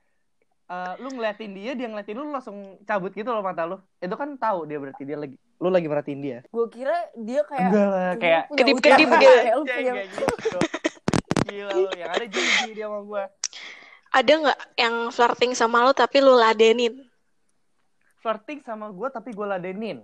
eh, 0.65 0.93
lu 0.97 1.09
ngeliatin 1.13 1.51
dia, 1.53 1.71
dia 1.77 1.87
ngeliatin 1.87 2.15
lu, 2.17 2.23
lu 2.25 2.31
langsung 2.33 2.57
cabut 2.81 3.13
gitu 3.13 3.29
loh 3.29 3.45
mata 3.45 3.61
lu. 3.63 3.77
Itu 4.01 4.17
kan 4.17 4.33
tahu 4.33 4.65
dia 4.65 4.81
berarti 4.81 5.05
dia 5.05 5.13
lagi 5.13 5.37
lu 5.61 5.69
lagi 5.69 5.85
merhatiin 5.85 6.19
dia. 6.19 6.39
Gue 6.49 6.65
kira 6.73 6.97
dia 7.13 7.45
kayak 7.45 7.69
Enggak 7.69 7.85
lah, 7.87 8.13
kayak 8.17 8.43
kedip-kedip 8.49 9.07
gitu. 9.13 9.29
Kayak 9.29 9.53
lu 9.53 9.63
Ya, 9.63 9.75
punya 9.77 9.93
gitu. 10.01 10.25
Gila 11.43 11.69
lu, 11.71 11.89
yang 11.93 12.09
ada 12.09 12.25
jijik 12.25 12.71
dia 12.73 12.85
sama 12.89 12.99
gua. 13.05 13.23
Ada 14.09 14.31
nggak 14.33 14.59
yang 14.73 14.95
flirting 15.09 15.51
sama 15.53 15.77
lo 15.81 15.93
tapi 15.93 16.17
lu 16.17 16.33
ladenin? 16.33 16.97
Flirting 18.23 18.59
sama 18.59 18.87
gua 18.89 19.11
tapi 19.11 19.29
gua 19.29 19.51
ladenin. 19.51 19.99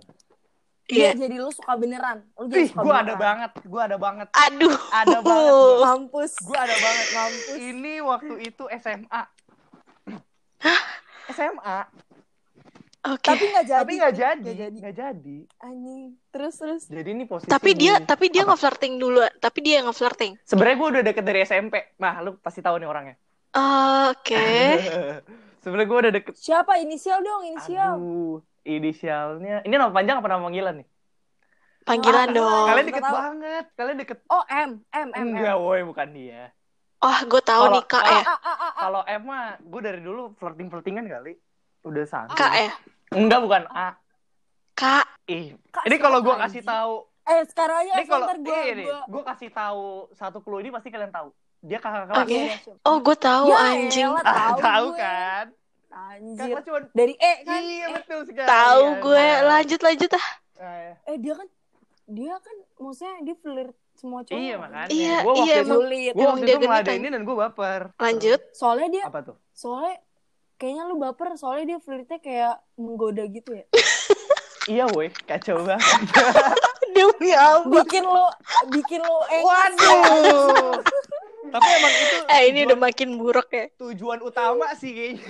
dia 0.84 1.14
Iya. 1.14 1.22
jadi 1.22 1.36
lu 1.38 1.48
suka 1.48 1.72
beneran. 1.72 2.26
Lu 2.34 2.44
jadi 2.44 2.60
Ih, 2.60 2.68
suka 2.68 2.82
gue 2.82 2.90
ada 2.92 3.14
banget, 3.14 3.52
gue 3.62 3.78
ada 3.80 3.94
banget, 3.96 4.26
Aduh. 4.36 4.74
ada 4.90 5.18
banget. 5.18 5.52
gua. 5.54 5.86
Mampus. 5.86 6.32
Gue 6.40 6.58
ada 6.58 6.74
banget. 6.74 7.06
Mampus. 7.12 7.56
Ini 7.56 7.92
waktu 8.02 8.34
itu 8.44 8.64
SMA. 8.74 9.22
SMA, 11.30 11.78
Oke. 13.02 13.22
Tapi 13.24 13.44
nggak 13.48 13.64
jadi. 13.64 13.80
tapi 13.80 13.92
nggak 13.96 14.14
jadi, 14.14 14.42
Nggak 14.42 14.58
jadi. 14.60 14.76
nggak 14.76 14.96
jadi. 14.98 15.36
Anjing. 15.62 16.04
Terus 16.28 16.54
terus. 16.54 16.82
Jadi 16.84 17.08
ini 17.08 17.24
posisi. 17.24 17.48
Tapi 17.48 17.70
dia 17.72 17.94
gue- 17.94 18.04
tapi 18.04 18.26
dia 18.28 18.42
nge-flirting 18.44 18.94
dulu. 18.98 19.24
Tapi 19.38 19.58
dia 19.62 19.74
yang 19.78 19.88
nge-flirting. 19.88 20.32
Sebenarnya 20.42 20.76
gue 20.76 20.88
udah 20.90 21.02
deket 21.06 21.24
dari 21.24 21.40
SMP. 21.40 21.74
Nah, 21.96 22.18
lu 22.18 22.36
pasti 22.36 22.58
tahu 22.58 22.76
nih 22.76 22.84
orangnya. 22.84 23.16
Oke. 24.10 24.36
Sebenarnya 25.60 25.86
gue 25.86 25.98
udah 25.98 26.12
deket. 26.14 26.34
Siapa 26.34 26.72
inisial 26.76 27.20
dong, 27.20 27.42
inisial. 27.44 27.94
Aduh, 27.94 28.36
inisialnya. 28.62 29.60
Ini 29.62 29.74
nama 29.74 29.92
panjang 29.92 30.18
apa 30.18 30.28
nama 30.28 30.42
panggilan 30.42 30.74
nih? 30.80 30.88
Panggilan 31.82 32.28
Ah, 32.28 32.34
dong. 32.34 32.66
Kalian 32.66 32.86
deket 32.86 33.02
tahu. 33.02 33.16
banget. 33.16 33.64
Kalian 33.74 33.96
deket. 33.98 34.18
Oh, 34.26 34.44
M, 34.46 34.70
M, 34.86 35.08
M. 35.10 35.26
Enggak, 35.30 35.56
woi, 35.56 35.80
bukan 35.82 36.08
dia. 36.10 36.52
Oh, 37.00 37.18
gue 37.22 37.40
tahu 37.40 37.62
Kalau- 37.62 37.74
nih 37.74 37.84
Kak 37.86 38.04
ya. 38.04 38.22
Kalau 38.74 39.02
M 39.02 39.22
mah, 39.22 39.56
gue 39.58 39.80
dari 39.80 40.00
dulu 40.00 40.36
flirting-flirtingan 40.36 41.04
kali. 41.06 41.32
Udah 41.82 42.04
santai. 42.04 42.36
Kak 42.36 42.52
ya. 42.54 42.72
Enggak, 43.10 43.40
bukan 43.40 43.62
A. 43.70 43.96
Kak. 44.74 45.06
Ih, 45.26 45.56
Kak, 45.68 45.84
ini 45.84 45.96
kalau 45.96 46.20
gue 46.20 46.34
kasih 46.38 46.60
tahu, 46.62 46.94
Eh, 47.22 47.44
sekarang 47.46 47.84
aja 47.84 47.92
ini 47.94 48.04
kalau 48.04 48.26
gue 48.32 48.60
ini 48.66 48.84
gue. 48.84 49.00
gue 49.06 49.22
kasih 49.22 49.50
tahu 49.50 49.84
satu 50.10 50.40
clue 50.40 50.58
ini 50.58 50.68
pasti 50.68 50.88
kalian 50.88 51.08
tahu. 51.08 51.30
Dia 51.60 51.78
kakak 51.78 52.04
kelas. 52.06 52.18
Oke. 52.20 52.32
Iya, 52.34 52.56
Oh, 52.82 52.96
gue 52.98 53.16
tahu 53.18 53.44
Ya 53.46 53.56
anjing. 53.66 54.08
Ah, 54.10 54.24
tahu 54.24 54.56
tahu 54.58 54.86
gue. 54.86 54.98
kan? 54.98 55.44
Anjir. 55.90 56.48
Kakak 56.48 56.62
cuma 56.64 56.78
Dari 56.90 57.14
E 57.14 57.32
kan? 57.42 57.60
Iya 57.60 57.84
Eh, 57.84 57.92
betul 57.94 58.20
sekali. 58.24 58.48
Tahu 58.48 58.82
Iya, 58.82 59.00
gue. 59.00 59.20
benar. 59.26 59.44
Lanjut 59.46 59.80
lanjut 59.82 60.10
ah. 60.12 60.26
Nah, 60.56 60.76
ya. 60.78 60.94
eh 61.06 61.16
dia 61.16 61.34
kan 61.34 61.48
dia 62.06 62.34
kan 62.36 62.56
maksudnya 62.76 63.14
dia 63.22 63.36
flirt 63.36 63.72
semua 63.94 64.20
cowok. 64.22 64.36
Iya 64.36 64.54
makanya. 64.56 64.88
Iya, 64.90 65.16
Gua 65.18 65.32
waktu 65.34 65.44
iya, 65.46 65.56
itu, 65.58 65.68
Sulit. 65.70 65.90
gua 66.06 66.16
emang 66.16 66.30
waktu 66.30 66.42
dia 66.42 66.54
itu 66.54 66.66
ngeladenin 66.66 67.10
dan 67.10 67.22
gue 67.22 67.36
baper. 67.38 67.80
Lanjut. 67.94 68.40
Soalnya 68.50 68.88
dia 68.90 69.04
Apa 69.04 69.20
tuh? 69.22 69.36
soalnya 69.52 69.96
kayaknya 70.56 70.82
lu 70.84 70.96
baper 70.96 71.28
soalnya 71.34 71.64
dia 71.66 71.78
flirtnya 71.78 72.18
kayak 72.18 72.54
menggoda 72.74 73.24
gitu 73.26 73.52
ya. 73.54 73.64
Iya 74.68 74.84
woi, 74.86 75.08
kacau 75.26 75.64
banget. 75.64 75.82
Demi 76.94 77.32
apa? 77.32 77.64
Bikin 77.66 78.04
lu 78.04 78.24
bikin 78.70 79.00
lu 79.00 79.16
eh 79.26 79.40
Waduh. 79.40 80.78
Tapi 81.50 81.68
emang 81.68 81.92
itu 81.94 82.16
Eh, 82.32 82.42
ini 82.48 82.58
udah 82.62 82.72
tujuan, 82.72 82.80
makin 82.80 83.08
buruk 83.14 83.48
ya. 83.50 83.66
tujuan 83.76 84.20
utama 84.20 84.72
sih 84.74 84.90
kayaknya. 84.90 85.26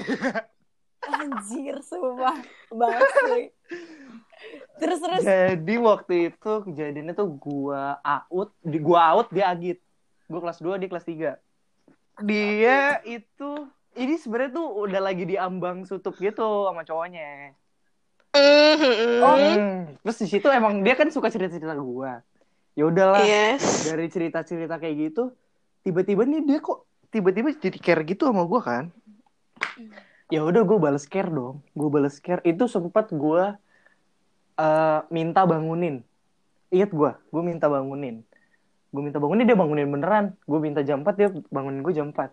anjir 1.16 1.80
sumpah 1.80 2.36
banget 2.68 3.08
cuy. 3.24 3.44
Terus 4.76 4.98
terus 5.00 5.22
Jadi 5.22 5.74
waktu 5.76 6.14
itu 6.28 6.52
kejadiannya 6.62 7.12
tuh 7.12 7.28
gua 7.32 7.96
out, 8.04 8.52
di 8.60 8.76
gua 8.76 9.16
out 9.16 9.28
dia 9.28 9.48
agit. 9.48 9.80
Gua 10.26 10.40
kelas 10.40 10.60
2, 10.60 10.76
dia 10.76 10.88
kelas 10.88 11.06
3. 11.08 11.40
Dia 12.20 12.78
itu 13.02 13.50
ini 13.96 14.14
sebenarnya 14.14 14.52
tuh 14.54 14.68
udah 14.76 15.00
lagi 15.00 15.24
diambang 15.24 15.82
sutup 15.82 16.14
gitu 16.16 16.68
sama 16.68 16.84
cowoknya. 16.84 17.56
Oh, 18.30 19.34
Hmm. 19.34 19.96
Terus 20.00 20.18
di 20.20 20.28
situ 20.28 20.46
emang 20.46 20.84
dia 20.84 20.94
kan 20.94 21.08
suka 21.08 21.28
cerita-cerita 21.28 21.74
gua. 21.74 22.20
Ya 22.78 22.86
udahlah, 22.86 23.24
Yes. 23.24 23.88
dari 23.88 24.06
cerita-cerita 24.06 24.78
kayak 24.78 25.10
gitu, 25.10 25.34
tiba-tiba 25.82 26.22
nih 26.28 26.42
dia 26.44 26.58
kok 26.60 26.84
tiba-tiba 27.10 27.50
jadi 27.56 27.78
care 27.80 28.02
gitu 28.06 28.28
sama 28.28 28.44
gua 28.46 28.60
kan. 28.62 28.84
Ya 30.30 30.46
udah 30.46 30.62
gue 30.62 30.78
bales 30.78 31.04
care 31.10 31.26
dong. 31.26 31.64
Gue 31.74 31.90
bales 31.90 32.22
care 32.22 32.40
itu 32.46 32.70
sempat 32.70 33.10
gua 33.10 33.58
eh, 34.54 35.00
minta 35.10 35.42
bangunin. 35.42 36.06
Ingat 36.70 36.90
gua, 36.94 37.18
gue 37.34 37.42
minta 37.42 37.66
bangunin. 37.66 38.22
Gue 38.94 39.02
minta 39.02 39.18
bangunin 39.18 39.46
dia 39.46 39.58
bangunin 39.58 39.90
beneran. 39.90 40.38
Gue 40.46 40.58
minta 40.62 40.86
jam 40.86 41.02
4 41.02 41.18
dia 41.18 41.28
bangunin 41.50 41.82
gue 41.82 41.94
jam 41.94 42.10
4. 42.14 42.30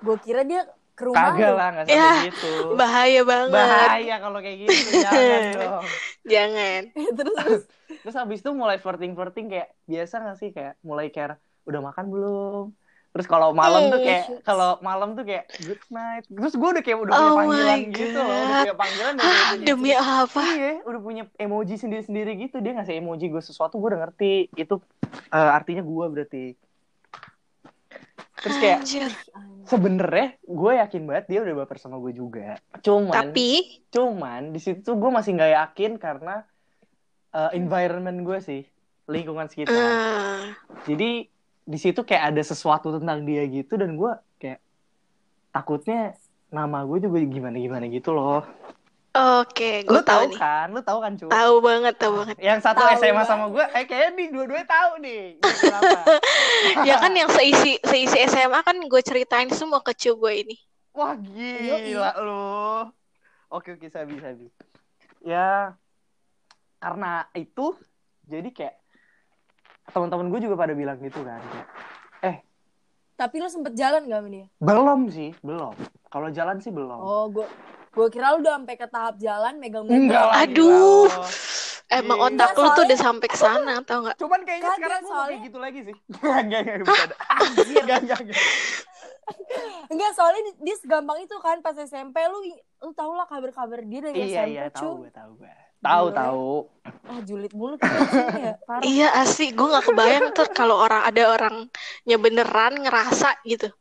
gue 0.00 0.16
kira 0.24 0.44
dia 0.48 0.64
ke 0.96 1.08
rumah 1.08 1.32
Kagak 1.32 1.52
lah, 1.56 1.68
gak 1.72 1.84
sampai 1.88 1.96
Ya, 1.96 2.12
gitu. 2.28 2.52
Bahaya 2.76 3.20
banget. 3.24 3.56
Bahaya 3.56 4.14
kalau 4.20 4.38
kayak 4.44 4.58
gitu, 4.64 4.88
jangan 5.00 5.40
dong. 5.56 5.84
Jangan. 6.28 6.80
terus 7.16 7.36
terus 7.36 7.62
Terus 8.00 8.16
habis 8.16 8.40
itu 8.40 8.50
mulai 8.52 8.76
flirting-flirting 8.80 9.46
kayak 9.52 9.68
biasa 9.88 10.14
gak 10.24 10.36
sih 10.40 10.50
kayak 10.52 10.76
mulai 10.80 11.08
care 11.12 11.36
udah 11.70 11.82
makan 11.90 12.06
belum? 12.10 12.64
Terus 13.10 13.26
kalau 13.26 13.50
malam 13.50 13.90
tuh 13.90 13.98
kayak 14.06 14.24
kalau 14.46 14.78
malam 14.86 15.18
tuh 15.18 15.26
kayak 15.26 15.50
good 15.66 15.82
night. 15.90 16.22
Terus 16.30 16.54
gue 16.54 16.68
udah 16.78 16.82
kayak 16.86 16.98
udah 17.02 17.12
punya 17.12 17.30
Oh 17.30 17.38
panggilan 17.42 17.78
gitu 17.90 18.18
loh, 18.22 18.38
udah 18.38 18.54
punya 18.62 18.76
panggilan 18.78 19.14
Hah, 19.18 19.26
udah 19.26 19.46
punya 19.50 19.64
demi 19.66 19.90
apa? 19.98 20.42
Iya, 20.46 20.74
udah 20.86 21.00
punya 21.02 21.22
emoji 21.34 21.74
sendiri-sendiri 21.74 22.32
gitu. 22.38 22.62
Dia 22.62 22.72
ngasih 22.78 23.02
emoji 23.02 23.26
gue 23.26 23.42
sesuatu, 23.42 23.82
gue 23.82 23.88
udah 23.90 24.00
ngerti. 24.06 24.54
Itu 24.54 24.78
eh, 25.10 25.50
artinya 25.50 25.82
gue 25.82 26.06
berarti. 26.06 26.44
Terus 28.40 28.56
kayak 28.62 28.78
Anjir. 28.86 29.10
sebenernya 29.66 30.28
gue 30.46 30.72
yakin 30.78 31.02
banget 31.04 31.24
dia 31.34 31.40
udah 31.42 31.54
baper 31.66 31.76
sama 31.82 31.98
gue 31.98 32.14
juga. 32.14 32.62
Cuman, 32.78 33.10
Tapi 33.10 33.82
cuman 33.90 34.54
di 34.54 34.62
situ 34.62 34.86
gue 34.94 35.10
masih 35.10 35.34
nggak 35.34 35.52
yakin 35.66 35.98
karena 35.98 36.46
eh, 37.34 37.58
environment 37.58 38.22
gue 38.22 38.38
sih, 38.38 38.62
lingkungan 39.10 39.50
sekitar. 39.50 39.74
eh, 39.74 40.40
Jadi 40.86 41.26
di 41.62 41.78
situ 41.78 42.00
kayak 42.02 42.34
ada 42.34 42.42
sesuatu 42.42 42.94
tentang 42.98 43.22
dia 43.22 43.44
gitu 43.46 43.76
dan 43.76 43.94
gue 43.94 44.12
kayak 44.36 44.60
takutnya 45.50 46.14
nama 46.50 46.82
gue 46.82 46.98
juga 47.00 47.18
gimana 47.22 47.56
gimana 47.56 47.84
gitu 47.86 48.10
loh. 48.10 48.42
Oke, 49.10 49.82
gue 49.82 49.90
Lu 49.90 50.06
tahu 50.06 50.06
tahu 50.06 50.24
nih. 50.30 50.38
kan? 50.38 50.66
Lu 50.70 50.80
tahu 50.86 50.98
kan, 51.02 51.12
cu? 51.18 51.26
Tahu 51.26 51.54
banget, 51.58 51.94
tahu 51.98 52.12
banget. 52.22 52.36
Yang 52.38 52.58
satu 52.62 52.78
Tahu 52.78 52.94
SMA 52.94 53.10
banget. 53.10 53.26
sama 53.26 53.44
gue, 53.50 53.64
eh 53.74 53.84
kayaknya 53.84 54.10
nih 54.14 54.26
dua-duanya 54.30 54.66
tahu 54.70 54.90
nih. 55.02 55.22
Gitu 55.42 55.66
ya 56.88 56.94
kan 56.94 57.10
yang 57.10 57.30
seisi 57.34 57.74
seisi 57.82 58.18
SMA 58.30 58.62
kan 58.62 58.78
gue 58.78 59.02
ceritain 59.02 59.50
semua 59.50 59.82
ke 59.82 59.98
cu 59.98 60.14
gue 60.14 60.32
ini. 60.46 60.56
Wah 60.94 61.18
gila 61.18 62.10
lu. 62.22 62.86
Oke 63.50 63.74
oke 63.74 63.90
sabi 63.90 64.14
sabi. 64.22 64.46
Ya 65.26 65.74
karena 66.78 67.26
itu 67.34 67.74
jadi 68.24 68.46
kayak 68.54 68.76
teman-teman 69.90 70.26
gue 70.28 70.40
juga 70.40 70.56
pada 70.56 70.72
bilang 70.72 70.98
gitu 70.98 71.20
kan. 71.20 71.40
Kayak, 72.18 72.42
tapi 73.14 73.36
lu 73.36 73.46
sempet 73.46 73.74
jalan 73.74 74.04
gak 74.04 74.16
sama 74.16 74.28
dia 74.28 74.46
belum 74.58 75.00
sih, 75.08 75.30
belum. 75.40 75.74
Kalau 76.06 76.28
jalan 76.28 76.56
sih 76.58 76.70
belum. 76.70 76.96
oh 76.96 77.26
gue 77.28 77.46
gue 77.90 78.06
kira 78.08 78.32
lu 78.32 78.40
udah 78.40 78.54
sampai 78.56 78.74
ke 78.74 78.86
tahap 78.86 79.14
jalan 79.16 79.54
megang 79.56 79.84
Enggak 79.84 80.24
lah. 80.24 80.42
Aduh. 80.42 81.06
lo. 81.06 81.26
Emang 81.90 82.18
Iya. 82.18 82.26
otak 82.28 82.50
lu 82.54 82.68
tuh 82.70 82.84
udah 82.84 82.98
sampai 83.00 83.26
ke 83.26 83.34
sana, 83.34 83.82
tau 83.82 83.98
nggak? 84.00 84.14
Cuman 84.16 84.40
kayaknya 84.42 84.70
sekarang 84.72 85.00
gue 85.00 85.10
soalnya- 85.10 85.26
kayak 85.28 85.42
gitu 85.44 85.58
lagi 85.58 85.80
sih. 85.82 85.96
Enggak 86.38 86.60
enggak. 86.62 86.76
Enggak 87.76 87.98
enggak 88.00 88.18
enggak. 88.24 88.38
enggak 89.88 90.10
soalnya 90.12 90.42
di- 90.44 90.58
dia 90.60 90.76
segampang 90.76 91.18
itu 91.18 91.34
kan 91.36 91.58
pas 91.58 91.74
SMP 91.74 92.16
lu 92.24 92.38
lu 92.80 92.90
tau 92.92 93.10
lah 93.12 93.26
kabar-kabar 93.26 93.82
dia 93.82 94.00
dari 94.00 94.16
Iya 94.16 94.26
SMP 94.38 94.50
iya 94.52 94.64
cu. 94.70 94.78
tahu 94.80 94.92
gue 95.00 95.10
tahu 95.12 95.30
gue. 95.36 95.52
Tahu 95.80 96.06
tahu. 96.12 96.68
ah 97.08 97.20
julid 97.24 97.52
mulu 97.56 97.80
ya 97.80 98.52
parah 98.68 98.82
Iya 98.84 99.08
asik, 99.24 99.56
gue 99.56 99.66
nggak 99.66 99.86
kebayang 99.88 100.26
tuh 100.36 100.48
kalau 100.52 100.76
orang 100.76 101.08
ada 101.08 101.22
orangnya 101.30 102.16
beneran 102.20 102.84
ngerasa 102.84 103.40
gitu. 103.44 103.72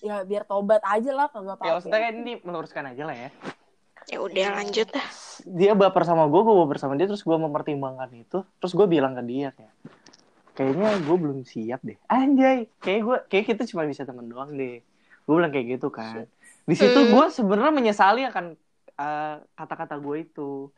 ya 0.00 0.24
biar 0.24 0.48
tobat 0.48 0.80
aja 0.80 1.12
lah 1.12 1.28
kagak 1.28 1.60
Ya 1.60 1.76
apa-apa 1.76 1.76
maksudnya 1.76 2.00
kan 2.00 2.14
ini 2.16 2.32
meluruskan 2.40 2.84
aja 2.88 3.02
lah 3.04 3.12
ya. 3.12 3.28
Ya 4.08 4.18
udah 4.18 4.46
lanjut 4.56 4.88
dah. 4.88 5.06
dia 5.44 5.72
baper 5.76 6.02
sama 6.02 6.24
gue, 6.26 6.40
gue 6.40 6.56
baper 6.64 6.78
sama 6.80 6.96
dia, 6.96 7.04
terus 7.04 7.20
gue 7.20 7.36
mempertimbangkan 7.36 8.08
itu, 8.16 8.40
terus 8.58 8.72
gue 8.72 8.86
bilang 8.88 9.12
ke 9.12 9.22
dia 9.22 9.52
kayak, 9.52 9.74
kayaknya 10.56 10.88
gue 10.98 11.16
belum 11.16 11.44
siap 11.44 11.84
deh. 11.84 12.00
Anjay, 12.08 12.66
kayak 12.80 13.00
gue, 13.00 13.16
kayak 13.28 13.44
kita 13.46 13.62
cuma 13.68 13.84
bisa 13.84 14.02
temen 14.02 14.24
doang 14.26 14.50
deh. 14.50 14.80
Gue 15.28 15.34
bilang 15.36 15.52
kayak 15.52 15.78
gitu 15.78 15.92
kan. 15.92 16.24
Di 16.64 16.74
situ 16.74 16.96
Hmm. 16.96 17.12
gue 17.12 17.24
sebenarnya 17.28 17.72
menyesali 17.72 18.24
akan 18.24 18.56
uh, 19.00 19.40
kata-kata 19.56 19.96
gue 19.96 20.16
itu, 20.28 20.68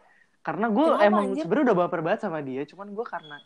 karena 0.46 0.70
gue 0.70 0.86
Kenapa, 0.86 1.06
emang 1.10 1.24
sebenarnya 1.34 1.64
udah 1.74 1.78
baper 1.82 2.00
banget 2.06 2.20
sama 2.22 2.38
dia, 2.38 2.62
cuman 2.62 2.94
gue 2.94 3.02
karena 3.02 3.36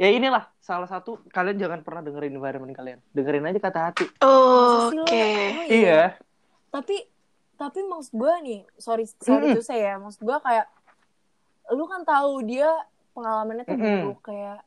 ya 0.00 0.08
inilah 0.08 0.48
salah 0.56 0.88
satu 0.88 1.20
kalian 1.28 1.60
jangan 1.60 1.84
pernah 1.84 2.00
dengerin 2.00 2.40
environment 2.40 2.72
kalian, 2.72 2.98
dengerin 3.12 3.44
aja 3.44 3.60
kata 3.60 3.80
hati. 3.92 4.08
Lo- 4.24 5.04
Oke. 5.04 5.12
emang 5.12 5.68
Iya. 5.68 6.16
tapi 6.72 6.96
tapi 7.60 7.84
maksud 7.84 8.16
gue 8.16 8.34
nih 8.48 8.60
sorry 8.80 9.04
sorry 9.20 9.52
Mm-mm. 9.52 9.58
tuh 9.60 9.66
saya 9.68 10.00
maksud 10.00 10.24
gue 10.24 10.38
kayak 10.40 10.66
lu 11.76 11.84
kan 11.84 12.02
tahu 12.02 12.42
dia 12.48 12.72
pengalamannya 13.12 13.68
tuh 13.68 13.76
buruk 13.76 14.18
kayak 14.24 14.64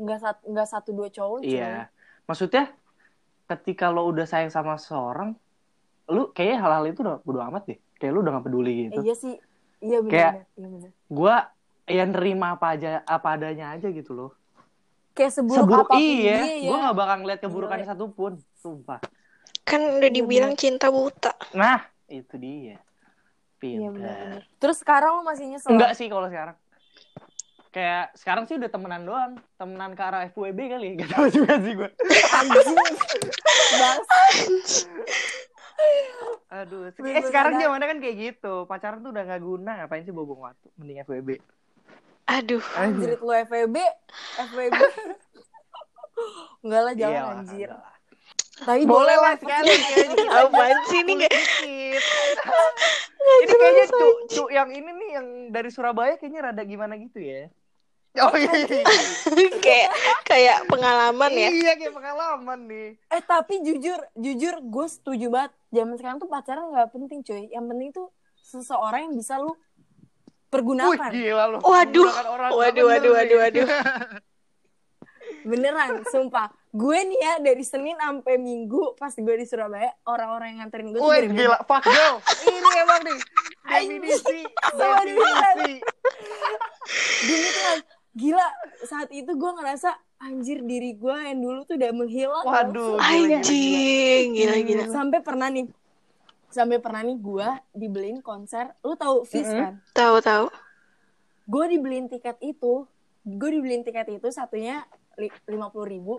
nggak 0.00 0.18
satu 0.18 0.40
nggak 0.50 0.68
satu 0.72 0.90
dua 0.96 1.08
cowok. 1.12 1.44
Iya. 1.44 1.92
Maksudnya 2.24 2.72
ketika 3.46 3.92
lo 3.92 4.08
udah 4.08 4.24
sayang 4.24 4.48
sama 4.48 4.80
seorang, 4.80 5.36
lu 6.08 6.32
kayaknya 6.32 6.58
hal-hal 6.64 6.84
itu 6.88 7.04
udah 7.04 7.20
bodo 7.22 7.38
amat 7.52 7.62
deh. 7.68 7.78
Kayak 8.02 8.12
lu 8.12 8.20
udah 8.20 8.32
gak 8.34 8.44
peduli 8.44 8.66
Eh, 8.68 8.78
gitu. 8.84 9.00
iya 9.00 9.14
sih 9.14 9.34
iya 9.78 9.98
benar 10.00 10.10
Kayak- 10.10 10.34
iya 10.52 10.66
benar 10.68 10.90
Gua 11.06 11.36
ya 11.84 12.04
nerima 12.04 12.46
apa 12.52 12.66
aja 12.72 12.90
apa 13.00 13.28
adanya 13.32 13.70
aja 13.70 13.86
gitu 13.88 14.10
loh. 14.10 14.30
kayak 15.12 15.28
seburuk, 15.30 15.60
Seburuk 15.60 15.86
apa 15.86 15.92
pun 15.92 16.00
iya, 16.00 16.36
dia 16.40 16.56
ya 16.58 16.66
gua 16.66 16.78
gak 16.82 16.96
bakal 16.96 17.16
ngeliat 17.20 17.40
keburukan 17.40 17.78
Gila. 17.78 17.86
satupun, 17.86 18.32
sumpah. 18.56 18.98
Kan 19.62 19.80
udah 19.92 20.02
Iya, 20.02 20.16
dibilang 20.16 20.54
cinta 20.54 20.88
buta. 20.88 21.36
Nah, 21.52 21.78
itu 22.06 22.34
dia. 22.34 22.74
iya 22.74 22.80
Pinter. 23.60 23.94
benar 23.94 24.42
terus 24.58 24.74
sekarang 24.76 25.10
lu 25.14 25.22
masih 25.22 25.46
nyesel 25.46 25.70
Enggak 25.70 25.94
sih 25.94 26.10
kalau 26.10 26.26
sekarang. 26.26 26.58
kayak 27.70 28.10
sekarang 28.14 28.44
sih 28.44 28.56
udah 28.56 28.66
temenan 28.66 29.02
doang 29.02 29.32
temenan 29.54 29.92
ke 29.92 30.02
arah 30.02 30.26
FWB 30.26 30.58
kali 30.68 30.88
gak 30.98 31.08
tau 31.08 31.24
juga 31.26 31.54
sih 31.56 31.72
gue 31.72 31.88
Anjing. 32.32 32.78
Aduh 36.52 36.80
eh, 36.84 36.92
Bener-bener 36.92 37.24
sekarang 37.26 37.52
zamannya 37.56 37.88
kan 37.88 37.98
kayak 37.98 38.16
gitu 38.20 38.54
pacaran 38.64 39.00
tuh 39.00 39.10
udah 39.10 39.24
gak 39.24 39.40
guna 39.40 39.70
ngapain 39.80 40.04
sih 40.04 40.12
bobong 40.12 40.44
waktu 40.44 40.68
mending 40.76 41.00
FWB 41.02 41.30
Aduh. 42.22 42.62
Anjir 42.78 43.18
lu 43.18 43.34
FWB. 43.34 43.76
FWB. 44.46 44.74
Enggak 46.62 46.82
lah 46.86 46.94
jangan 46.94 47.18
Iyalah, 47.18 47.34
anjir. 47.42 47.68
ada 47.68 47.76
lah. 47.82 47.92
Tapi 48.62 48.82
boleh 48.86 49.16
lah 49.18 49.34
sekali 49.34 49.74
kayaknya 49.82 50.26
Apaan 50.30 50.78
sih 50.86 50.98
ini 51.02 51.12
nggak 51.18 51.32
dikit 51.34 52.02
ini 53.42 53.54
kayaknya 53.58 53.84
cu 53.90 54.06
cu 54.30 54.42
yang 54.54 54.70
ini 54.70 54.90
nih 54.92 55.10
yang 55.18 55.26
dari 55.50 55.70
Surabaya 55.72 56.14
kayaknya 56.14 56.46
rada 56.46 56.62
gimana 56.62 56.94
gitu 56.94 57.18
ya 57.18 57.50
oh 58.20 58.36
iya, 58.36 58.52
iya, 58.68 58.80
iya. 58.84 59.48
kayak 59.64 59.88
kayak 60.28 60.58
pengalaman 60.68 61.32
ya. 61.32 61.48
iya 61.48 61.72
kayak 61.80 61.94
pengalaman 61.96 62.58
nih 62.68 62.88
Eh 63.08 63.22
tapi 63.24 63.64
jujur, 63.64 63.96
jujur 64.12 64.60
gue 64.60 64.86
setuju 64.88 65.32
banget. 65.32 65.52
Zaman 65.72 65.94
sekarang 65.96 66.18
tuh 66.20 66.28
pacaran 66.28 66.68
nggak 66.68 66.92
penting 66.92 67.24
cuy. 67.24 67.48
Yang 67.48 67.64
penting 67.72 67.88
tuh 67.96 68.06
seseorang 68.36 69.08
yang 69.08 69.14
bisa 69.16 69.40
lu 69.40 69.48
Wih, 69.48 69.56
pergunakan. 70.52 71.08
gila 71.08 71.44
lu. 71.48 71.58
Waduh. 71.64 72.10
Orang 72.28 72.50
Waduh, 72.52 72.84
waduh, 72.92 73.10
waduh, 73.16 73.38
waduh. 73.40 73.68
Beneran, 75.48 76.04
sumpah. 76.06 76.52
Gue 76.72 77.04
nih 77.04 77.18
ya 77.20 77.32
dari 77.40 77.64
Senin 77.64 77.96
sampai 77.96 78.36
Minggu 78.36 78.96
pas 78.96 79.12
gue 79.12 79.34
di 79.36 79.44
Surabaya, 79.44 79.92
orang-orang 80.08 80.56
yang 80.56 80.58
nganterin 80.64 80.92
gue 80.92 81.00
tuh 81.00 81.08
Wih, 81.08 81.28
gila. 81.32 81.58
Fuck 81.64 81.84
girl. 81.84 82.16
Ini 82.48 82.70
emang 82.84 83.00
nih. 83.04 83.18
Definisi. 83.72 84.38
Definisi. 84.76 85.72
Gini 87.22 87.48
kan, 87.48 87.76
gila 88.12 88.44
saat 88.82 89.08
itu 89.08 89.28
gue 89.28 89.50
ngerasa 89.52 89.90
anjir 90.18 90.60
diri 90.60 90.92
gue 90.92 91.16
yang 91.24 91.38
dulu 91.38 91.60
tuh 91.62 91.74
udah 91.74 91.90
menghilang. 91.90 92.44
Waduh. 92.44 92.96
gila, 92.96 93.02
gila, 93.02 93.18
gila. 93.18 93.38
Anjing, 93.40 94.26
gila 94.32 94.56
gila. 94.62 94.84
Sampai 94.86 95.18
pernah 95.18 95.48
nih, 95.48 95.66
sampai 96.48 96.78
pernah 96.78 97.00
nih 97.00 97.18
gue 97.18 97.48
dibeliin 97.72 98.20
konser. 98.20 98.70
Lu 98.80 98.94
tahu 98.94 99.24
Fizz 99.24 99.48
Mm-mm. 99.48 99.60
kan? 99.60 99.74
Tahu 99.92 100.16
tahu. 100.20 100.46
gue 101.42 101.64
dibeliin 101.68 102.06
tiket 102.06 102.38
itu 102.40 102.86
gue 103.22 103.50
dibeliin 103.50 103.82
tiket 103.82 104.06
itu 104.08 104.30
satunya 104.30 104.86
lima 105.44 105.68
puluh 105.68 105.86
ribu 105.86 106.14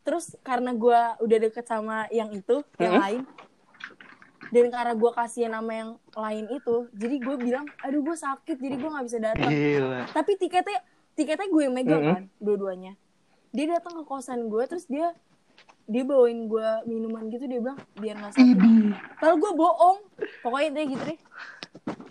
terus 0.00 0.34
karena 0.40 0.72
gue 0.72 0.90
udah 1.22 1.38
deket 1.40 1.64
sama 1.64 2.10
yang 2.10 2.28
itu 2.30 2.58
yang 2.76 2.92
Mhm. 2.92 3.00
lain 3.00 3.22
dan 4.50 4.66
karena 4.68 4.92
gue 4.92 5.10
kasih 5.12 5.46
nama 5.46 5.70
yang 5.70 5.90
lain 6.12 6.44
itu 6.50 6.90
jadi 6.90 7.16
gue 7.16 7.36
bilang 7.36 7.66
aduh 7.78 8.02
gue 8.02 8.16
sakit 8.16 8.56
jadi 8.58 8.74
gue 8.74 8.90
nggak 8.90 9.06
bisa 9.06 9.18
datang 9.22 9.50
tapi 10.10 10.32
tiketnya 10.34 10.82
tiketnya 11.20 11.46
gue 11.46 11.62
yang 11.62 11.74
megang 11.74 12.00
Mhm. 12.00 12.10
kan 12.10 12.22
dua-duanya 12.38 12.92
dia 13.50 13.64
datang 13.68 13.92
ke 13.94 14.02
kosan 14.04 14.46
gue 14.46 14.62
terus 14.64 14.86
dia 14.86 15.10
dia 15.84 16.02
bawain 16.02 16.46
gue 16.46 16.66
minuman 16.86 17.26
gitu 17.26 17.44
dia 17.44 17.58
bilang 17.58 17.78
biar 17.94 18.14
nggak 18.16 18.32
sakit 18.32 18.56
lalu 19.20 19.34
gue 19.36 19.52
bohong 19.54 19.98
pokoknya 20.40 20.68
dia 20.72 20.84
gitu 20.88 21.02
deh 21.06 21.20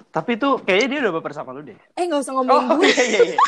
Tapi 0.09 0.35
tuh 0.35 0.59
kayaknya 0.59 0.87
dia 0.89 0.99
udah 1.03 1.11
baper 1.15 1.31
sama 1.31 1.51
lu 1.51 1.63
deh. 1.63 1.75
eh 1.93 2.03
nggak 2.03 2.19
usah 2.19 2.33
ngomongin 2.33 2.65
Oh, 2.65 2.75
gue 2.75 2.87
iya, 2.87 3.03
iya, 3.03 3.19
iya. 3.27 3.37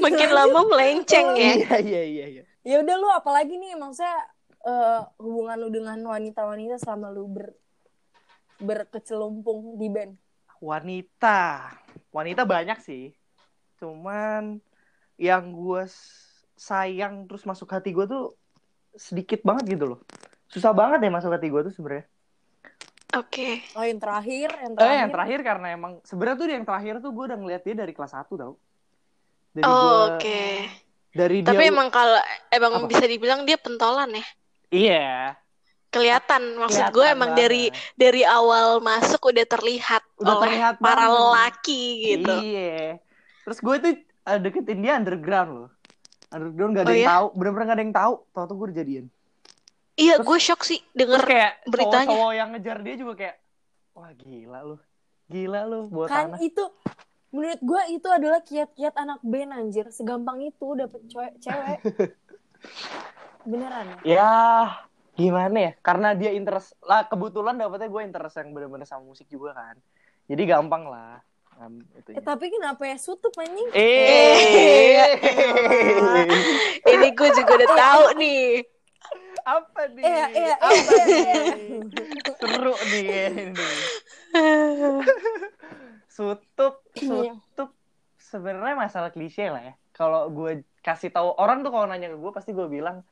Makin 0.00 0.28
lama 0.30 0.58
melenceng 0.66 1.26
ya. 1.32 1.54
Iya, 1.54 1.74
iya, 1.78 2.02
iya, 2.02 2.24
iya. 2.28 2.42
ya 2.62 2.74
udah 2.78 2.94
lu 2.96 3.08
apalagi 3.08 3.54
nih 3.54 3.74
maksudnya 3.74 4.12
eh, 4.62 5.00
hubungan 5.16 5.56
lu 5.56 5.68
dengan 5.68 5.96
wanita-wanita 6.00 6.76
selama 6.76 7.08
lu 7.08 7.28
ber 7.28 7.52
berkecelumpung 8.58 9.76
di 9.76 9.88
band 9.88 10.12
Wanita. 10.58 11.70
Wanita 12.10 12.44
banyak 12.44 12.78
sih. 12.78 13.10
Cuman 13.82 14.62
yang 15.18 15.50
gue 15.50 15.82
sayang 16.54 17.26
terus 17.26 17.42
masuk 17.42 17.66
hati 17.66 17.90
gue 17.90 18.06
tuh 18.06 18.38
sedikit 18.94 19.42
banget 19.42 19.74
gitu 19.74 19.84
loh. 19.88 19.98
Susah 20.46 20.70
banget 20.70 21.02
deh 21.02 21.10
masuk 21.10 21.34
hati 21.34 21.50
gue 21.50 21.66
tuh 21.66 21.74
sebenarnya. 21.74 22.06
Oke. 23.12 23.60
oh 23.74 23.82
yang 23.82 23.98
terakhir 23.98 24.48
yang 24.54 24.72
Eh, 24.72 24.78
terakhir 24.78 24.96
yang 24.96 25.10
terakhir 25.10 25.38
karena 25.42 25.66
emang 25.68 25.92
sebenarnya 26.00 26.36
tuh 26.38 26.46
yang 26.48 26.64
terakhir 26.64 26.94
tuh 26.96 27.10
gue 27.10 27.24
udah 27.26 27.36
ngeliat 27.36 27.60
dia 27.60 27.74
dari 27.76 27.92
kelas 27.92 28.12
1 28.14 28.38
tau. 28.38 28.54
Dari 29.52 29.64
Oh, 29.66 29.76
gua- 29.76 30.16
Oke. 30.16 30.44
dari 31.12 31.38
dia 31.42 31.48
Tapi 31.50 31.62
emang 31.66 31.88
kalau 31.90 32.16
emang 32.48 32.72
Apa? 32.78 32.88
bisa 32.88 33.04
dibilang 33.04 33.42
dia 33.42 33.58
pentolan 33.58 34.14
ya. 34.14 34.24
iya 34.70 35.06
Kelihatan 35.92 36.56
maksud 36.56 36.88
kelihatan 36.88 36.96
gue 36.96 37.06
emang 37.10 37.30
dari 37.34 37.68
banget. 37.68 37.92
dari 38.00 38.22
awal 38.24 38.80
masuk 38.80 39.28
udah 39.28 39.44
terlihat 39.44 40.00
Udah 40.16 40.32
oleh 40.32 40.42
terlihat 40.48 40.74
para 40.80 41.04
banget. 41.04 41.12
lelaki 41.12 41.82
gitu. 42.08 42.32
Iya. 42.32 42.80
Terus 43.42 43.58
gue 43.58 43.74
tuh 43.78 43.92
eh, 44.02 44.38
deketin 44.38 44.78
dia 44.80 44.94
underground 44.94 45.50
loh. 45.50 45.70
Underground 46.28 46.72
gak 46.72 46.84
ada 46.84 46.88
Oh, 46.88 46.94
yang 46.94 47.02
iya? 47.02 47.10
tahu, 47.12 47.26
bener-bener 47.34 47.64
gak 47.66 47.76
ada 47.76 47.84
yang 47.84 47.94
tahu. 47.94 48.14
Tau 48.30 48.44
tuh 48.44 48.54
gue 48.54 48.66
udah 48.66 48.78
jadian. 48.78 49.06
Iya, 49.92 50.14
gue 50.18 50.38
shock 50.38 50.62
sih 50.62 50.80
Terus 50.80 50.96
denger 50.96 51.20
kayak 51.22 51.52
beritanya. 51.66 52.06
cowok-cowok 52.08 52.32
yang 52.32 52.48
ngejar 52.50 52.78
dia 52.80 52.94
juga 52.96 53.12
kayak, 53.14 53.36
wah 53.92 54.10
gila 54.14 54.58
lu, 54.64 54.76
gila 55.26 55.60
lu 55.62 55.80
buat 55.86 56.08
kan 56.08 56.32
tanah. 56.32 56.38
itu 56.40 56.64
menurut 57.28 57.60
gue 57.60 57.82
itu 57.90 58.08
adalah 58.08 58.40
kiat-kiat 58.40 58.94
anak 58.94 59.20
band 59.20 59.52
anjir 59.52 59.88
segampang 59.88 60.40
itu 60.42 60.66
dapet 60.74 61.00
cewek 61.08 61.32
cewek 61.38 61.78
beneran 63.48 63.84
ya 63.84 63.96
Ya 64.02 64.30
gimana 65.12 65.56
ya? 65.60 65.72
Karena 65.78 66.12
dia 66.12 66.32
interest 66.32 66.72
lah 66.80 67.04
kebetulan 67.04 67.56
dapetnya 67.56 67.88
gue 67.88 68.02
interest 68.02 68.36
yang 68.36 68.48
bener-bener 68.50 68.84
sama 68.84 69.04
musik 69.04 69.28
juga 69.28 69.52
kan. 69.52 69.76
Jadi 70.24 70.42
gampang 70.46 70.88
lah. 70.88 71.20
Um, 71.62 71.78
eh, 72.10 72.18
tapi 72.18 72.50
kenapa 72.50 72.82
ya 72.90 72.98
sutup 72.98 73.30
anjing 73.38 73.70
Eh, 73.70 74.98
Ini 76.82 77.08
gue 77.14 77.28
juga 77.38 77.52
udah 77.54 77.70
tahu 77.70 78.04
nih. 78.18 78.66
apa 79.42 79.82
nih? 79.94 80.02
Iya, 80.02 80.26
iya, 80.34 80.54
apa 80.58 80.90
iya, 81.06 81.34
nih? 81.54 81.82
Seru 82.38 82.74
nih 82.90 83.06
ini. 83.30 83.68
Sutup, 86.10 86.82
Iya. 86.98 87.38
sutup 87.38 87.70
sebenarnya 88.18 88.74
masalah 88.74 89.14
klise 89.14 89.46
lah 89.46 89.62
ya. 89.62 89.74
Kalau 89.94 90.34
gue 90.34 90.66
kasih 90.82 91.14
tahu 91.14 91.30
orang 91.38 91.62
tuh 91.62 91.70
kalau 91.70 91.86
nanya 91.86 92.10
ke 92.10 92.18
gue 92.18 92.32
pasti 92.34 92.50
gue 92.50 92.66
bilang 92.66 93.06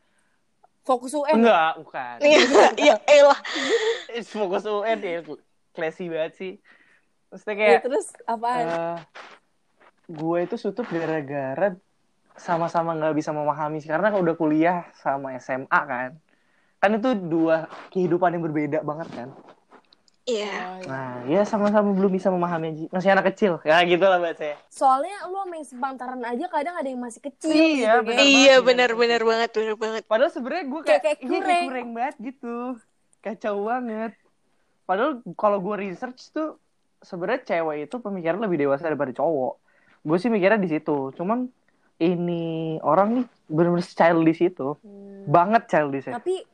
fokus 0.83 1.15
UN 1.15 1.39
enggak, 1.39 1.79
bukan. 1.87 2.19
Iya, 2.19 2.39
iya, 2.75 2.95
elah. 3.07 3.39
Fokus 4.35 4.67
UN 4.67 4.99
ya, 4.99 5.23
classy 5.71 6.11
banget 6.11 6.33
sih. 6.35 6.53
Maksudnya 7.31 7.55
Ya, 7.55 7.61
kayak 7.73 7.83
terus 7.85 8.07
apaan 8.25 8.65
eh, 8.67 8.97
gue 10.09 10.39
itu 10.41 10.57
sutup 10.57 10.87
gara-gara 10.87 11.79
sama-sama 12.35 12.91
nggak 12.93 13.15
bisa 13.15 13.31
memahami 13.31 13.79
sih. 13.79 13.87
karena 13.87 14.11
udah 14.13 14.35
kuliah 14.35 14.79
sama 14.97 15.37
SMA 15.37 15.71
kan. 15.81 16.11
Kan 16.77 16.91
itu 16.97 17.13
dua 17.15 17.65
kehidupan 17.91 18.33
yang 18.33 18.43
berbeda 18.43 18.79
banget 18.81 19.09
kan. 19.13 19.29
Iya. 20.23 20.53
Oh, 20.53 20.77
iya. 20.77 20.87
Nah, 20.87 21.13
ya 21.27 21.43
sama-sama 21.45 21.91
belum 21.91 22.11
bisa 22.11 22.29
memahami. 22.29 22.89
Masih 22.89 23.11
anak 23.11 23.31
kecil. 23.31 23.59
Ya 23.63 23.79
gitu 23.83 24.01
lah 24.01 24.19
buat 24.19 24.35
saya. 24.35 24.57
soalnya 24.69 25.27
lu 25.27 25.39
sama 25.39 25.55
yang 25.55 25.67
sepantaran 25.67 26.23
aja 26.23 26.47
kadang 26.47 26.75
ada 26.77 26.87
yang 26.87 26.99
masih 26.99 27.21
kecil 27.21 27.51
Iya, 27.51 27.63
gitu, 28.01 28.07
bener. 28.07 28.17
kayak. 28.17 28.27
Iya, 28.27 28.55
banget, 28.57 28.67
benar 28.67 28.91
benar. 28.91 28.91
benar 28.97 29.23
banget, 29.23 29.51
benar 29.53 29.77
banget. 29.77 30.03
Padahal 30.07 30.31
sebenarnya 30.31 30.65
gue 30.67 30.81
Kayak- 30.81 31.03
kayak, 31.03 31.19
kayak 31.19 31.21
iya, 31.23 31.39
kurang. 31.41 31.65
kurang 31.67 31.89
banget 31.93 32.17
gitu. 32.21 32.57
Kacau 33.21 33.57
banget. 33.65 34.13
Padahal 34.83 35.13
kalau 35.35 35.59
gue 35.59 35.77
research 35.79 36.21
tuh 36.31 36.49
sebenarnya 37.01 37.43
cewek 37.45 37.89
itu 37.89 37.97
pemikiran 37.99 38.41
lebih 38.41 38.69
dewasa 38.69 38.89
daripada 38.89 39.13
cowok. 39.17 39.55
Gue 40.05 40.17
sih 40.17 40.33
mikirnya 40.33 40.61
di 40.61 40.71
situ. 40.71 41.13
Cuman 41.17 41.49
ini 42.01 42.77
orang 42.81 43.21
nih 43.21 43.27
bener-bener 43.49 43.85
childish 43.85 44.41
itu. 44.41 44.77
Hmm. 44.81 45.29
Banget 45.29 45.69
childish 45.69 46.09
ya. 46.09 46.17
tapi 46.17 46.45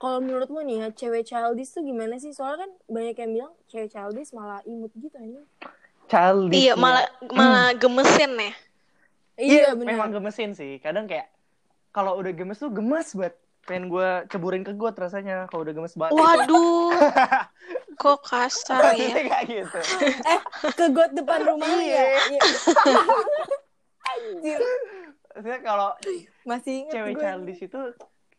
kalau 0.00 0.24
menurutmu 0.24 0.64
nih 0.64 0.76
ya 0.80 0.88
cewek 0.96 1.28
childish 1.28 1.76
tuh 1.76 1.84
gimana 1.84 2.16
sih 2.16 2.32
soalnya 2.32 2.64
kan 2.64 2.70
banyak 2.88 3.16
yang 3.20 3.30
bilang 3.36 3.52
cewek 3.68 3.92
childish 3.92 4.32
malah 4.32 4.64
imut 4.64 4.88
gitu 4.96 5.12
anjing 5.20 5.44
Childish. 6.10 6.58
Iya, 6.58 6.74
ya. 6.74 6.80
malah 6.80 7.06
malah 7.30 7.70
gemesin 7.78 8.32
ya. 8.34 8.42
iya 8.42 8.52
Iya, 9.38 9.68
benar 9.78 9.94
memang 9.94 10.10
gemesin 10.10 10.50
sih. 10.58 10.82
Kadang 10.82 11.06
kayak 11.06 11.30
kalau 11.94 12.18
udah 12.18 12.34
gemes 12.34 12.58
tuh 12.58 12.74
gemes 12.74 13.14
banget. 13.14 13.38
Pengen 13.70 13.86
gue 13.86 14.08
ceburin 14.26 14.66
ke 14.66 14.74
got 14.74 14.98
rasanya 14.98 15.46
kalau 15.46 15.62
udah 15.62 15.70
gemes 15.72 15.94
banget. 15.94 16.10
Waduh. 16.12 16.90
Kok 18.02 18.18
kasar 18.20 18.98
ya? 18.98 19.14
Kayak 19.14 19.44
gitu. 19.46 19.78
ke 20.74 20.86
got 20.90 21.12
depan 21.12 21.46
rumah 21.46 21.70
ya 21.70 21.78
Iya. 21.78 22.04
Iya. 22.26 22.42
Anjir. 24.02 24.58
Maksudnya 25.30 25.60
kalau 25.62 25.90
masih 26.42 26.72
inget 26.82 26.92
cewek 26.92 27.12
gue. 27.12 27.22
childish 27.22 27.62
itu 27.62 27.80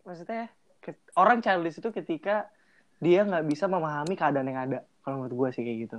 maksudnya 0.02 0.44
ke- 0.78 1.00
orang 1.16 1.40
childish 1.40 1.78
itu 1.78 1.90
ketika 1.90 2.52
dia 2.98 3.24
nggak 3.24 3.48
bisa 3.48 3.66
memahami 3.66 4.14
keadaan 4.14 4.46
yang 4.46 4.60
ada 4.62 4.80
kalau 5.00 5.24
menurut 5.24 5.36
gue 5.38 5.50
sih 5.54 5.64
kayak 5.64 5.80
gitu 5.82 5.98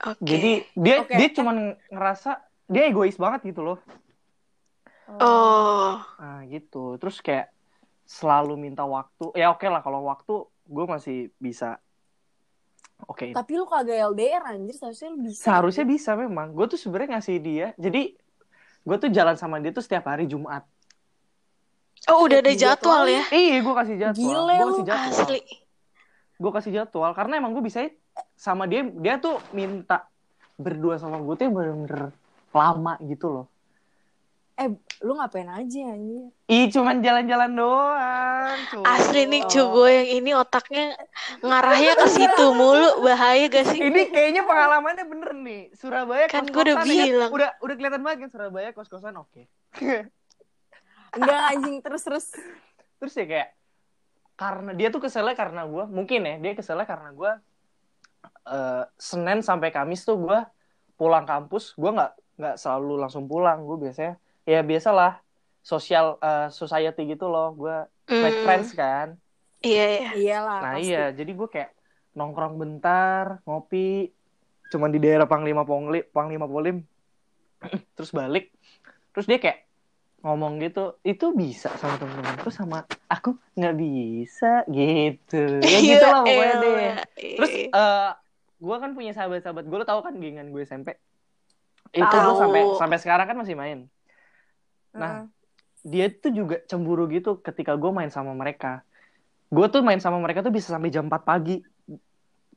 Oke. 0.00 0.22
jadi 0.24 0.52
dia 0.72 0.96
Oke. 1.02 1.12
dia 1.12 1.28
cuman 1.30 1.56
ngerasa 1.88 2.40
dia 2.64 2.88
egois 2.88 3.14
banget 3.14 3.44
gitu 3.44 3.60
loh 3.62 3.78
Oh. 5.10 5.98
nah 6.16 6.40
gitu 6.46 6.96
terus 6.96 7.18
kayak 7.18 7.52
selalu 8.08 8.56
minta 8.56 8.88
waktu 8.88 9.36
ya 9.36 9.52
oke 9.52 9.68
lah 9.68 9.84
kalau 9.84 10.08
waktu 10.08 10.48
gue 10.64 10.84
masih 10.88 11.18
bisa 11.36 11.76
Oke. 13.06 13.30
Tapi 13.30 13.52
lu 13.54 13.62
kagak 13.62 14.10
LDR 14.10 14.42
anjir, 14.42 14.74
seharusnya 14.74 15.14
lu 15.14 15.18
bisa. 15.22 15.38
Seharusnya 15.46 15.86
bisa 15.86 16.10
memang. 16.18 16.50
Gue 16.50 16.66
tuh 16.66 16.74
sebenarnya 16.74 17.14
ngasih 17.14 17.36
dia. 17.38 17.66
Jadi 17.78 18.18
gue 18.82 18.96
tuh 18.98 19.10
jalan 19.14 19.38
sama 19.38 19.62
dia 19.62 19.70
tuh 19.70 19.86
setiap 19.86 20.10
hari 20.10 20.26
Jumat. 20.26 20.66
Oh, 22.10 22.26
udah 22.26 22.42
ada 22.42 22.50
Dijadwalin. 22.50 22.58
jadwal 22.58 23.04
ya? 23.06 23.24
Iya, 23.30 23.56
gue 23.62 23.74
kasih 23.78 23.96
jadwal. 24.02 24.18
Gile 24.18 24.54
kasih 24.58 24.84
jadwal. 24.86 25.14
Asli. 25.14 25.40
Gue 26.38 26.50
kasih 26.50 26.72
jadwal 26.74 27.10
karena 27.14 27.34
emang 27.38 27.54
gue 27.54 27.62
bisa 27.62 27.86
sama 28.34 28.66
dia. 28.66 28.82
Dia 28.82 29.22
tuh 29.22 29.38
minta 29.54 30.10
berdua 30.58 30.98
sama 30.98 31.22
gue 31.22 31.34
tuh 31.38 31.44
yang 31.46 31.54
bener-bener 31.54 32.10
lama 32.50 32.98
gitu 33.06 33.26
loh. 33.30 33.46
Eh, 34.58 34.74
lu 35.06 35.14
ngapain 35.14 35.46
aja 35.46 35.80
anjir? 35.94 36.34
Ih, 36.50 36.66
cuman 36.74 36.98
jalan-jalan 36.98 37.54
doang. 37.54 38.58
cuy. 38.74 38.82
Asli 38.82 39.30
nih 39.30 39.46
cu 39.46 39.62
gue 39.70 39.90
yang 39.94 40.08
ini 40.18 40.30
otaknya 40.34 40.98
ngarahnya 41.38 41.94
ke 41.94 42.06
situ 42.10 42.44
mulu. 42.58 43.06
Bahaya 43.06 43.46
gak 43.46 43.70
sih? 43.70 43.78
Ini 43.78 44.10
kayaknya 44.10 44.42
pengalamannya 44.42 45.06
bener 45.06 45.30
nih. 45.38 45.62
Surabaya 45.78 46.26
Kan 46.26 46.50
kos-kosan. 46.50 46.54
gua 46.58 46.62
udah 46.66 46.76
ya 46.82 47.04
bilang. 47.06 47.30
Udah 47.30 47.50
udah 47.62 47.74
kelihatan 47.78 48.02
banget 48.02 48.18
kan 48.26 48.30
Surabaya 48.34 48.68
kos-kosan 48.74 49.14
oke. 49.14 49.42
Enggak 51.16 51.40
anjing 51.54 51.78
terus-terus. 51.78 52.34
Terus 52.98 53.14
ya 53.14 53.26
kayak 53.30 53.48
karena 54.34 54.70
dia 54.74 54.88
tuh 54.90 55.02
keselnya 55.02 55.34
karena 55.34 55.66
gue 55.66 55.84
mungkin 55.86 56.22
ya 56.22 56.34
dia 56.38 56.52
keselnya 56.54 56.86
karena 56.86 57.10
gue 57.10 57.30
eh, 58.46 58.84
Senin 58.94 59.42
sampai 59.42 59.70
Kamis 59.70 60.02
tuh 60.02 60.18
gue 60.18 60.38
pulang 60.94 61.26
kampus 61.26 61.74
gue 61.74 61.90
nggak 61.90 62.12
nggak 62.38 62.54
selalu 62.54 63.02
langsung 63.02 63.26
pulang 63.26 63.66
gue 63.66 63.78
biasanya 63.78 64.14
ya 64.48 64.64
biasalah 64.64 65.20
sosial 65.60 66.16
eh, 66.18 66.48
society 66.50 67.04
gitu 67.06 67.28
loh. 67.28 67.52
Gue 67.52 67.76
make 68.08 68.32
Hmm, 68.34 68.44
friends 68.44 68.72
kan. 68.72 69.20
Iya, 69.60 69.84
iya. 69.92 70.10
Iyalah, 70.14 70.58
nah 70.64 70.72
pasti. 70.74 70.88
iya 70.88 71.04
jadi 71.12 71.30
gue 71.34 71.48
kayak 71.50 71.70
nongkrong 72.14 72.56
bentar 72.56 73.42
ngopi 73.44 74.08
cuman 74.68 74.90
di 74.90 74.98
daerah 74.98 75.26
Panglima 75.26 75.62
Pongli 75.62 76.02
Panglima 76.08 76.46
Polim 76.46 76.80
terus 77.98 78.10
balik. 78.10 78.54
Terus 79.12 79.26
dia 79.26 79.36
kayak 79.36 79.66
ngomong 80.18 80.58
gitu 80.58 80.98
itu 81.02 81.30
bisa 81.34 81.68
sama 81.76 81.94
temen-temen. 81.94 82.38
Terus 82.38 82.54
sama 82.54 82.78
aku 83.06 83.34
nggak 83.54 83.76
bisa 83.76 84.64
gitu. 84.66 85.42
Ya 85.62 85.78
gitu 85.90 86.04
lah 86.06 86.22
pokoknya 86.22 86.54
Iya, 86.54 86.62
deh. 86.62 86.74
elah. 86.74 86.96
terus 87.36 87.50
Iya. 87.52 87.68
eh 87.74 88.10
gue 88.58 88.76
kan 88.78 88.90
punya 88.94 89.12
sahabat-sahabat. 89.12 89.64
Gue 89.66 89.78
lo 89.78 89.86
tau 89.86 90.00
kan 90.00 90.14
gengan 90.16 90.48
gue 90.48 90.62
SMP 90.62 90.94
itu 91.88 92.04
gue 92.14 92.34
sampai 92.36 92.62
sampai 92.76 92.98
sekarang 93.00 93.26
kan 93.26 93.36
masih 93.36 93.56
main 93.56 93.78
nah, 94.90 95.24
dia 95.82 96.08
tuh 96.08 96.30
juga 96.30 96.56
cemburu 96.64 97.06
gitu 97.06 97.38
ketika 97.38 97.74
gue 97.74 97.90
main 97.90 98.08
sama 98.08 98.32
mereka 98.32 98.82
gue 99.48 99.66
tuh 99.68 99.80
main 99.80 99.96
sama 99.96 100.20
mereka 100.20 100.40
tuh 100.40 100.52
bisa 100.52 100.68
sampai 100.68 100.88
jam 100.88 101.06
4 101.06 101.22
pagi 101.22 101.64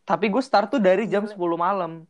tapi 0.04 0.28
gue 0.28 0.42
start 0.42 0.68
tuh 0.70 0.82
dari 0.82 1.08
jam 1.08 1.24
10 1.24 1.34
Gila. 1.34 1.56
malam 1.56 2.04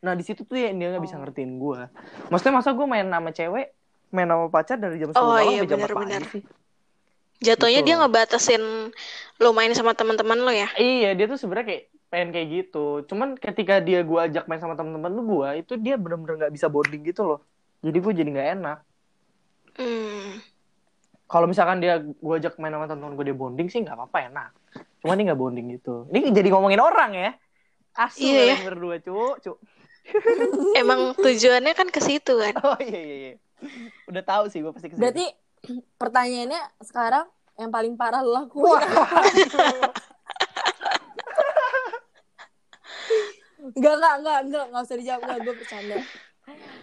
nah 0.00 0.14
di 0.14 0.22
situ 0.22 0.44
tuh 0.44 0.56
ya 0.56 0.70
dia 0.70 0.94
nggak 0.94 1.04
bisa 1.04 1.16
Oh. 1.16 1.20
ngertiin 1.20 1.58
gue 1.58 1.80
maksudnya 2.28 2.54
masa 2.56 2.70
gue 2.72 2.86
main 2.86 3.04
sama 3.04 3.30
cewek 3.30 3.66
main 4.10 4.28
sama 4.28 4.46
pacar 4.48 4.76
dari 4.76 4.96
jam 4.96 5.10
10 5.10 5.18
Oh, 5.18 5.34
malam 5.34 5.44
iya, 5.44 5.60
sampai 5.60 5.68
jam 5.68 5.78
4 5.78 5.82
benar-benar. 5.84 6.22
pagi 6.22 6.32
sih 6.32 6.42
Jatuhnya 7.40 7.80
gitu. 7.80 7.88
dia 7.88 7.96
ngebatasin 7.96 8.62
lo 9.40 9.50
main 9.56 9.72
sama 9.72 9.96
teman-teman 9.96 10.44
lo 10.44 10.52
ya? 10.52 10.68
Iya, 10.76 11.16
dia 11.16 11.24
tuh 11.24 11.40
sebenarnya 11.40 11.72
kayak 11.72 11.84
pengen 12.12 12.28
kayak 12.36 12.48
gitu. 12.52 13.00
Cuman 13.08 13.32
ketika 13.40 13.80
dia 13.80 14.04
gua 14.04 14.28
ajak 14.28 14.44
main 14.44 14.60
sama 14.60 14.76
temen-temen 14.76 15.08
lu 15.08 15.24
gua, 15.24 15.56
itu 15.56 15.80
dia 15.80 15.96
bener-bener 15.96 16.36
nggak 16.36 16.52
bisa 16.52 16.68
bonding 16.68 17.00
gitu 17.00 17.24
loh. 17.24 17.40
Jadi 17.80 17.96
gue 17.96 18.12
jadi 18.12 18.28
nggak 18.28 18.48
enak. 18.60 18.78
Hmm. 19.80 20.44
Kalau 21.30 21.46
misalkan 21.48 21.80
dia 21.80 22.04
gua 22.20 22.36
ajak 22.36 22.60
main 22.60 22.74
sama 22.74 22.84
temen-temen 22.84 23.16
gue 23.16 23.26
dia 23.32 23.38
bonding 23.38 23.68
sih 23.72 23.80
nggak 23.80 23.96
apa-apa 23.96 24.18
enak. 24.28 24.50
Cuman 25.00 25.16
dia 25.16 25.24
nggak 25.32 25.40
bonding 25.40 25.66
gitu. 25.72 26.04
Ini 26.12 26.36
jadi 26.36 26.48
ngomongin 26.52 26.82
orang 26.84 27.16
ya. 27.16 27.30
Asu 27.96 28.22
Iya, 28.22 28.60
kalian 28.60 28.66
berdua, 28.76 28.96
cu, 29.00 29.40
cu. 29.40 29.52
Emang 30.80 31.14
tujuannya 31.16 31.72
kan 31.72 31.88
ke 31.88 32.00
situ 32.04 32.36
kan? 32.36 32.54
Oh 32.60 32.76
iya 32.82 33.00
iya 33.00 33.16
iya. 33.16 33.34
Udah 34.10 34.22
tahu 34.26 34.44
sih 34.52 34.60
gue 34.60 34.72
pasti 34.74 34.90
ke 34.90 34.94
sini. 34.98 35.02
Berarti 35.02 35.26
pertanyaannya 35.96 36.62
sekarang 36.82 37.26
yang 37.60 37.70
paling 37.72 37.94
parah 37.96 38.24
lo 38.24 38.32
lakuin 38.44 38.64
Wah, 38.64 38.80
Enggak, 43.60 43.94
enggak, 43.96 44.14
enggak, 44.18 44.38
enggak, 44.44 44.64
enggak 44.72 44.82
usah 44.82 44.96
dijawab, 44.98 45.20
enggak, 45.20 45.38
gue 45.44 45.54
bercanda. 45.54 45.96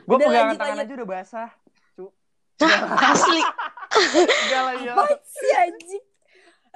gue 0.07 0.17
pegangan 0.23 0.55
tangan 0.55 0.77
aja 0.85 0.93
udah 0.93 1.09
basah. 1.09 1.49
Asli. 3.11 3.43
Lah 4.51 4.73
ya. 4.75 4.93
Sih 5.23 5.51
anjing? 5.53 6.03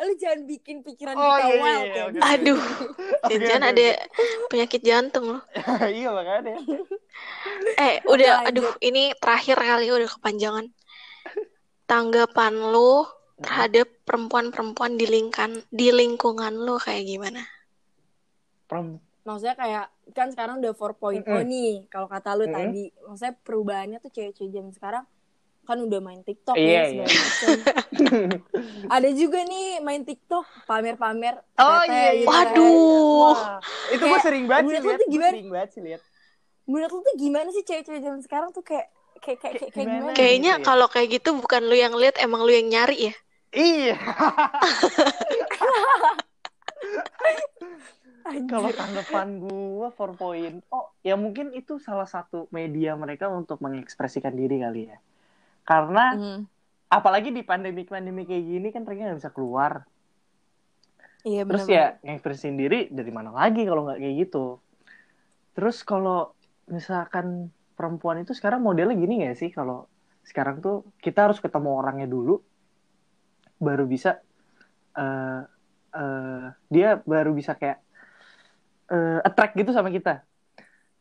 Lu 0.02 0.13
jangan 0.17 0.41
bikin 0.50 0.82
pikiran 0.82 1.13
Oh, 1.13 1.22
kita 1.38 1.46
iya, 1.46 1.54
iya, 1.54 1.62
wild 1.62 1.86
iya, 1.86 1.94
ya. 1.94 2.04
oke. 2.10 2.20
Aduh, 2.26 2.62
Oke, 3.26 3.36
jangan 3.38 3.63
ada 3.70 3.88
penyakit 4.50 4.82
jantung 4.82 5.26
lo. 5.30 5.39
iya 5.94 6.10
makanya. 6.10 6.58
Eh, 7.78 8.02
udah, 8.10 8.32
lanjut. 8.41 8.50
aduh, 8.50 8.67
ini 8.82 9.13
terakhir 9.22 9.62
kali 9.62 9.94
udah 9.94 10.10
kepanjangan. 10.10 10.65
Tanggapan 11.86 12.54
lo 12.74 13.06
terhadap 13.38 13.89
perempuan-perempuan 14.06 14.98
di 14.98 15.06
lingkan 15.06 15.62
di 15.70 15.94
lingkungan 15.94 16.56
lo 16.56 16.82
kayak 16.82 17.06
gimana? 17.06 17.41
Perem- 18.65 19.02
Maksudnya 19.22 19.54
kayak, 19.54 19.86
kan 20.17 20.34
sekarang 20.34 20.65
udah 20.65 20.74
4.0 20.74 21.22
Mm-mm. 21.22 21.46
nih, 21.46 21.74
kalau 21.94 22.10
kata 22.10 22.34
lu 22.34 22.50
Mm-mm. 22.50 22.58
tadi. 22.58 22.84
Maksudnya 23.06 23.34
perubahannya 23.38 23.98
tuh 24.02 24.10
cewek-cewek 24.10 24.50
zaman 24.50 24.74
sekarang 24.74 25.06
kan 25.71 25.79
udah 25.79 25.99
main 25.99 26.19
TikTok 26.21 26.53
Iya, 26.53 26.67
ya, 26.67 26.84
segala 26.84 27.07
macem. 27.07 27.49
Ada 28.99 29.10
juga 29.15 29.39
nih 29.41 29.79
main 29.79 30.03
TikTok, 30.03 30.43
pamer-pamer. 30.67 31.39
Oh, 31.55 31.81
iya, 31.88 32.12
iya. 32.12 32.12
gitu 32.19 32.27
kan. 32.27 32.51
Waduh. 32.51 33.31
Wah, 33.31 33.57
itu 33.89 34.03
gue 34.03 34.19
sering 34.19 34.45
banget 34.45 34.62
sih 34.62 34.67
menurut 34.67 34.84
lu 34.84 34.91
lihat. 34.91 35.07
gimana? 35.07 35.31
sering 35.31 35.49
banget 35.49 35.69
sih 35.71 35.81
lihat. 35.81 36.01
Menurut 36.67 36.91
lu 36.91 36.99
tuh 37.01 37.15
gimana 37.15 37.49
sih 37.49 37.63
cewek-cewek 37.63 38.01
zaman 38.03 38.21
sekarang 38.21 38.49
tuh 38.51 38.62
kayak 38.62 38.91
kayak 39.17 39.39
kayak 39.39 39.53
Kayak 39.57 39.71
gimana? 39.71 39.95
gimana? 39.95 40.13
Kayaknya 40.13 40.53
gitu 40.53 40.62
ya. 40.62 40.67
kalau 40.67 40.88
kayak 40.88 41.07
gitu 41.10 41.29
bukan 41.36 41.62
lu 41.63 41.75
yang 41.75 41.93
lihat, 41.95 42.15
emang 42.19 42.41
lu 42.43 42.51
yang 42.51 42.67
nyari 42.67 43.10
ya. 43.10 43.15
Iya. 43.51 43.95
Kalau 48.21 48.69
tanggapan 48.69 49.41
gue 49.41 49.88
4.0, 49.91 50.62
oh 50.69 50.93
ya 51.01 51.17
mungkin 51.17 51.51
itu 51.51 51.81
salah 51.81 52.05
satu 52.05 52.45
media 52.53 52.93
mereka 52.93 53.27
untuk 53.27 53.57
mengekspresikan 53.60 54.31
diri 54.31 54.62
kali 54.62 54.88
ya. 54.88 54.97
Karena 55.67 56.04
Hmm, 56.12 56.45
apalagi 56.91 57.30
di 57.32 57.41
pandemi-pandemi 57.45 58.28
kayak 58.28 58.43
gini 58.45 58.67
kan 58.74 58.82
mereka 58.86 59.02
nggak 59.10 59.19
bisa 59.21 59.32
keluar. 59.34 59.74
Iya 61.24 61.45
Terus 61.47 61.63
benar. 61.63 61.76
ya 61.76 61.86
ngekspresiin 62.06 62.56
diri 62.58 62.80
dari 62.89 63.12
mana 63.12 63.32
lagi 63.36 63.62
kalau 63.67 63.82
nggak 63.88 64.00
kayak 64.02 64.15
gitu. 64.28 64.45
Terus 65.56 65.78
kalau 65.84 66.32
misalkan 66.71 67.52
perempuan 67.76 68.24
itu 68.24 68.32
sekarang 68.38 68.62
modelnya 68.63 68.95
gini 68.95 69.13
nggak 69.26 69.38
sih 69.41 69.50
kalau 69.52 69.89
sekarang 70.24 70.62
tuh 70.65 70.86
kita 71.02 71.28
harus 71.28 71.41
ketemu 71.43 71.69
orangnya 71.82 72.08
dulu 72.08 72.39
baru 73.62 73.86
bisa 73.86 74.17
eh 74.97 75.41
eh, 75.95 76.45
dia 76.74 76.89
baru 77.04 77.32
bisa 77.36 77.54
kayak 77.60 77.80
eh, 78.91 79.19
attract 79.28 79.54
gitu 79.60 79.71
sama 79.76 79.89
kita. 79.93 80.24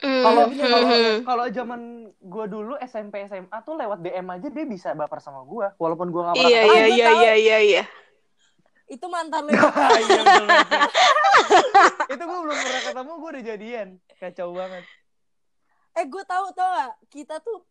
Hmm, 0.01 0.25
Kalau 0.25 0.45
hmm, 0.49 0.57
kalau 0.57 0.79
hmm. 0.81 1.17
kalau 1.29 1.45
zaman 1.53 1.81
gua 2.25 2.49
dulu 2.49 2.75
SMP 2.81 3.29
SMA 3.29 3.53
tuh 3.61 3.77
lewat 3.77 4.01
DM 4.01 4.27
aja 4.27 4.49
dia 4.49 4.65
bisa 4.65 4.97
baper 4.97 5.21
sama 5.21 5.45
gua 5.45 5.77
walaupun 5.77 6.09
gua 6.09 6.33
nggak 6.33 6.37
pernah 6.41 6.51
Iya, 6.51 6.61
ketemu. 6.61 6.73
iya, 6.73 6.81
gua 6.81 6.97
iya, 6.97 7.09
iya, 7.13 7.35
iya, 7.37 7.59
iya. 7.61 7.83
Itu 8.91 9.07
mantan 9.07 9.47
lu. 9.47 9.53
Iya, 9.61 10.23
itu 12.13 12.23
gue 12.23 12.39
belum 12.43 12.59
pernah 12.59 12.83
ketemu 12.85 13.13
gue 13.17 13.31
udah 13.31 13.45
jadian 13.45 13.89
kacau 14.19 14.49
banget 14.53 14.85
eh 15.91 16.05
gue 16.07 16.25
tahu 16.27 16.47
tau 16.55 16.69
gak 16.71 16.93
kita 17.11 17.37
tuh 17.43 17.65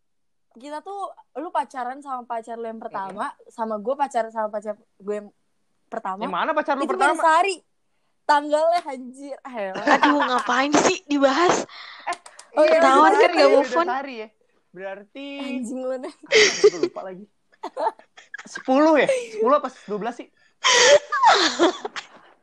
kita 0.58 0.82
tuh 0.82 1.12
lu 1.38 1.48
pacaran 1.54 2.02
sama 2.02 2.26
pacar 2.26 2.58
lu 2.58 2.66
yang 2.66 2.82
pertama 2.82 3.30
sama 3.48 3.78
gue 3.78 3.94
pacaran 3.94 4.32
sama 4.32 4.48
pacar 4.50 4.74
gue 4.76 5.14
yang 5.14 5.28
pertama 5.86 6.20
yang 6.26 6.34
mana 6.34 6.50
pacar 6.52 6.74
lu 6.76 6.84
itu 6.84 6.90
pertama 6.92 7.20
sehari 7.20 7.62
tanggalnya 8.26 8.80
anjir 8.86 9.36
Ah. 9.42 9.74
Aduh, 9.98 10.22
ngapain 10.22 10.70
sih 10.86 11.02
dibahas? 11.06 11.66
Oh, 12.50 12.64
iya, 12.66 12.78
Ketahuan 12.82 13.12
kan 13.14 13.30
gak 13.30 13.38
Iya, 13.38 13.46
move 13.48 13.70
on. 13.70 13.86
sehari 13.86 14.14
ya. 14.16 14.28
Berarti 14.70 15.26
anjing 15.58 15.80
lu 15.82 15.96
nih 15.98 16.14
gue 16.62 16.78
lupa 16.80 17.00
lagi. 17.02 17.24
10 18.46 19.02
ya? 19.02 19.08
10 19.38 19.46
apa 19.50 19.68
12 19.68 20.18
sih? 20.18 20.28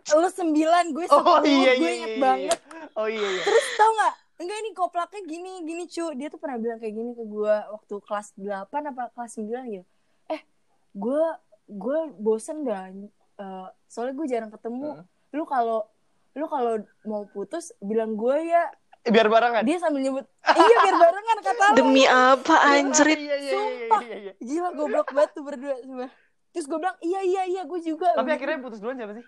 Lu 0.07 0.27
sembilan 0.31 0.85
gue 0.95 1.05
oh 1.12 1.19
sepuluh 1.19 1.43
iya 1.43 1.71
gue 1.75 1.83
iya 1.83 1.91
inget 1.99 2.12
iya, 2.15 2.21
banget. 2.23 2.60
iya. 2.63 2.85
oh 2.95 3.08
iya 3.12 3.27
iya. 3.27 3.43
Terus 3.43 3.65
tau 3.75 3.91
gak 3.91 4.13
enggak 4.37 4.58
ini 4.62 4.69
koplaknya 4.71 5.21
gini 5.27 5.53
gini 5.67 5.83
cu. 5.85 6.05
Dia 6.15 6.27
tuh 6.31 6.39
pernah 6.39 6.55
bilang 6.55 6.79
kayak 6.79 6.95
gini 6.95 7.12
ke 7.12 7.23
gue 7.23 7.55
waktu 7.67 7.95
kelas 8.03 8.27
8 8.39 8.91
apa 8.91 9.03
kelas 9.12 9.31
9 9.35 9.73
gitu. 9.75 9.85
Eh 10.29 10.41
gue 10.95 11.23
gue 11.67 11.99
bosen 12.17 12.63
dah 12.63 12.87
Eh, 13.37 13.67
soalnya 13.85 14.17
gue 14.17 14.27
jarang 14.27 14.49
ketemu. 14.49 14.97
Hmm. 14.97 15.05
lu 15.29 15.43
kalau 15.45 15.85
lu 16.33 16.47
kalau 16.47 16.79
mau 17.05 17.27
putus 17.29 17.69
bilang 17.77 18.15
gue 18.15 18.49
ya 18.49 18.65
biar 19.08 19.27
barengan 19.27 19.63
dia 19.63 19.77
sambil 19.77 20.01
nyebut 20.01 20.25
iya 20.45 20.75
biar 20.81 20.95
barengan 20.97 21.37
kata 21.41 21.63
lu 21.63 21.75
Demi 21.75 22.03
apa 22.03 22.55
anjrit? 22.67 23.15
iya, 23.15 23.35
iya, 23.35 23.35
iya, 23.37 23.53
Sumpah. 23.53 23.99
iya, 24.01 24.17
iya. 24.19 24.33
gila 24.37 24.69
goblok 24.71 25.08
banget 25.10 25.31
tuh 25.31 25.43
berdua 25.43 25.75
semua 25.77 26.08
terus 26.49 26.65
gue 26.65 26.77
bilang 26.77 26.97
iya 26.99 27.19
iya 27.21 27.43
iya 27.45 27.62
gue 27.63 27.79
juga 27.79 28.08
tapi 28.12 28.25
Gua 28.25 28.33
akhirnya 28.33 28.53
yang 28.53 28.63
putus 28.63 28.79
duluan 28.79 28.95
siapa 28.95 29.13
sih 29.13 29.27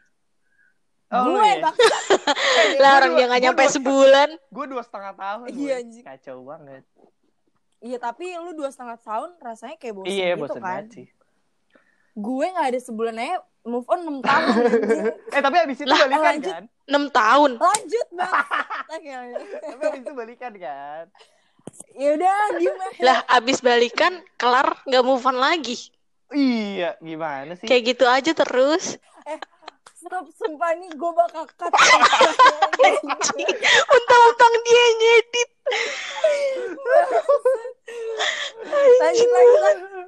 Oh, 1.10 1.26
gue 1.26 1.42
ya? 1.42 1.58
bang 1.60 1.74
Eh, 1.74 2.78
Lah 2.78 2.86
gua 2.88 2.98
orang 3.00 3.12
dia 3.12 3.26
nggak 3.26 3.34
gua 3.36 3.46
nyampe 3.48 3.64
dua- 3.64 3.74
sebulan. 3.74 4.30
Gue 4.48 4.66
dua 4.68 4.84
setengah 4.86 5.14
tahun. 5.16 5.48
Iya, 5.50 5.74
anjing. 5.82 6.04
Kacau 6.06 6.38
banget. 6.46 6.84
iya 7.80 7.98
tapi 7.98 8.30
lu 8.36 8.54
dua 8.54 8.70
setengah 8.70 9.00
tahun 9.00 9.30
rasanya 9.40 9.76
kayak 9.78 9.96
bosan 9.96 10.12
iya, 10.12 10.28
gitu 10.30 10.42
bosan 10.44 10.54
kan 10.54 10.62
banget 10.62 10.86
sih. 10.94 11.08
Gue 12.12 12.46
nggak 12.48 12.68
ada 12.68 12.80
sebulan 12.80 13.16
aja 13.16 13.38
move 13.62 13.86
on 13.86 14.00
6 14.02 14.24
tahun 14.24 14.44
anjing. 14.50 15.04
Eh, 15.36 15.42
tapi 15.42 15.56
abis 15.60 15.78
itu 15.78 15.86
Lah, 15.86 16.00
balikan 16.02 16.24
lanjut. 16.34 16.54
kan? 16.54 16.64
6 16.88 17.12
tahun. 17.12 17.52
lanjut 17.60 18.08
bang 18.12 18.34
Tapi 18.90 19.08
abis 19.14 19.94
itu 19.96 20.12
balikan 20.12 20.54
kan? 20.56 21.06
ya 21.94 22.10
udah 22.12 22.34
gimana 22.56 22.92
Lah 23.00 23.18
abis 23.30 23.58
balikan 23.60 24.10
kelar 24.36 24.80
nggak 24.84 25.04
move 25.04 25.22
on 25.22 25.38
lagi. 25.38 25.78
Iya, 26.30 26.98
gimana 27.00 27.54
sih? 27.56 27.66
Kayak 27.66 27.84
gitu 27.88 28.06
aja 28.06 28.32
terus. 28.34 28.98
stop 30.00 30.26
sumpah 30.32 30.72
nih 30.74 30.90
gue 30.90 31.12
bakal 31.12 31.44
cut 31.52 31.70
Untung-untung 33.92 34.54
dia 34.64 34.80
yang 34.80 34.96
ngedit. 34.98 35.50
lanjut 38.96 39.30
lanjut 39.30 39.60
lanjut. 39.60 40.08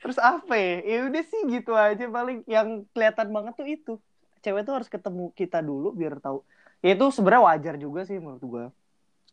Terus 0.00 0.16
apa 0.16 0.54
ya? 0.54 0.74
Ya 0.82 0.98
udah 1.06 1.22
sih 1.22 1.40
gitu 1.46 1.72
aja 1.72 2.04
paling 2.06 2.40
yang 2.44 2.82
kelihatan 2.90 3.28
banget 3.28 3.52
tuh 3.54 3.68
itu. 3.68 3.94
Cewek 4.40 4.64
tuh 4.64 4.74
harus 4.74 4.88
ketemu 4.88 5.28
kita 5.32 5.60
dulu 5.60 5.92
biar 5.92 6.16
tahu. 6.16 6.40
Ya 6.80 6.96
itu 6.96 7.04
sebenarnya 7.10 7.44
wajar 7.46 7.74
juga 7.76 8.00
sih 8.02 8.16
menurut 8.16 8.40
gua. 8.40 8.64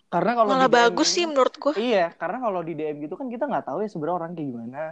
Karena 0.08 0.36
kalau 0.36 0.52
Malah 0.52 0.68
bagus 0.68 1.08
gitu- 1.08 1.16
sih 1.16 1.26
menurut 1.26 1.56
gua. 1.56 1.74
Iya, 1.74 2.12
karena 2.14 2.38
kalau 2.38 2.60
di 2.60 2.74
DM 2.74 3.00
gitu 3.02 3.16
kan 3.16 3.28
kita 3.28 3.44
nggak 3.44 3.66
tahu 3.66 3.80
ya 3.80 3.88
sebenarnya 3.88 4.16
orang 4.18 4.32
kayak 4.34 4.50
gimana. 4.50 4.84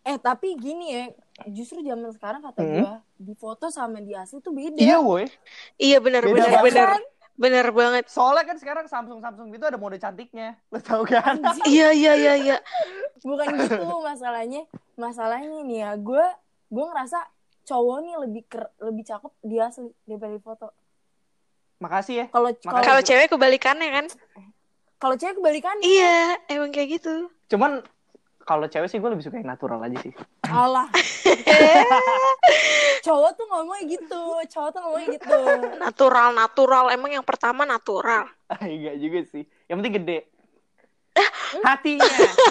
eh 0.00 0.16
tapi 0.16 0.56
gini 0.56 0.86
ya 0.90 1.04
justru 1.46 1.84
zaman 1.84 2.08
sekarang 2.10 2.40
kata 2.40 2.56
Hmm. 2.56 2.72
gue 2.72 2.92
di 3.20 3.34
foto 3.36 3.68
sama 3.68 4.00
di 4.00 4.16
asli 4.16 4.40
tuh 4.40 4.48
beda 4.48 4.80
Iya, 4.80 4.96
woi. 4.96 5.28
Iya 5.76 6.00
benar 6.00 6.24
benar 6.24 6.48
banget. 6.48 6.64
benar. 6.72 6.90
Benar 7.36 7.66
banget. 7.68 8.04
Soalnya 8.08 8.44
kan 8.44 8.56
sekarang 8.56 8.84
Samsung 8.84 9.20
Samsung 9.20 9.52
gitu 9.52 9.64
ada 9.64 9.76
mode 9.76 9.96
cantiknya. 9.96 10.56
Lo 10.68 10.80
tau 10.80 11.04
kan? 11.04 11.36
Iya 11.64 11.92
iya 11.92 12.12
iya 12.16 12.32
iya. 12.34 12.56
bukan 13.20 13.60
gitu 13.60 13.76
masalahnya 14.00 14.64
masalahnya 15.00 15.64
nih 15.64 15.78
ya 15.80 15.90
gue 15.96 16.24
gue 16.68 16.84
ngerasa 16.84 17.18
cowok 17.62 17.96
nih 18.00 18.14
lebih 18.20 18.42
ker- 18.46 18.72
lebih 18.80 19.02
cakep 19.02 19.32
di 19.40 19.56
asli 19.56 19.88
daripada 20.04 20.32
di 20.32 20.40
foto 20.40 20.68
Makasih 21.80 22.14
ya. 22.14 22.26
kalau 22.28 22.52
kalau 22.60 23.00
cewek 23.00 23.32
kebalikannya 23.32 23.88
kan? 23.90 24.06
kalau 25.00 25.16
cewek 25.16 25.32
kebalikannya 25.34 25.80
Iya, 25.80 26.36
emang 26.46 26.68
kayak 26.70 27.00
gitu. 27.00 27.32
Cuman 27.48 27.80
kalau 28.42 28.68
cewek 28.68 28.84
sih 28.84 29.00
gue 29.00 29.08
lebih 29.08 29.24
suka 29.24 29.40
yang 29.40 29.48
natural 29.48 29.80
aja 29.80 29.96
sih. 29.96 30.12
Allah 30.44 30.84
cowok 33.00 33.30
tuh 33.32 33.46
ngomongnya 33.46 33.84
gitu 33.88 34.22
cowok 34.44 34.68
tuh 34.70 34.80
ngomongnya 34.82 35.08
gitu 35.14 35.38
Natural 35.78 36.28
natural 36.34 36.84
emang 36.90 37.10
yang 37.12 37.24
pertama 37.24 37.64
natural. 37.64 38.28
Ah, 38.46 38.60
Enggak 38.66 38.96
juga 38.98 39.20
sih. 39.24 39.42
Yang 39.64 39.76
penting 39.78 39.94
gede. 39.96 40.18
hatinya, 41.68 42.06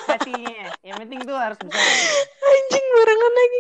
hatinya. 0.08 0.68
Yang 0.84 0.98
penting 1.06 1.20
tuh 1.24 1.38
harus 1.38 1.58
besar. 1.58 1.86
Anjing 2.44 2.86
barengan 2.92 3.34
lagi. 3.34 3.60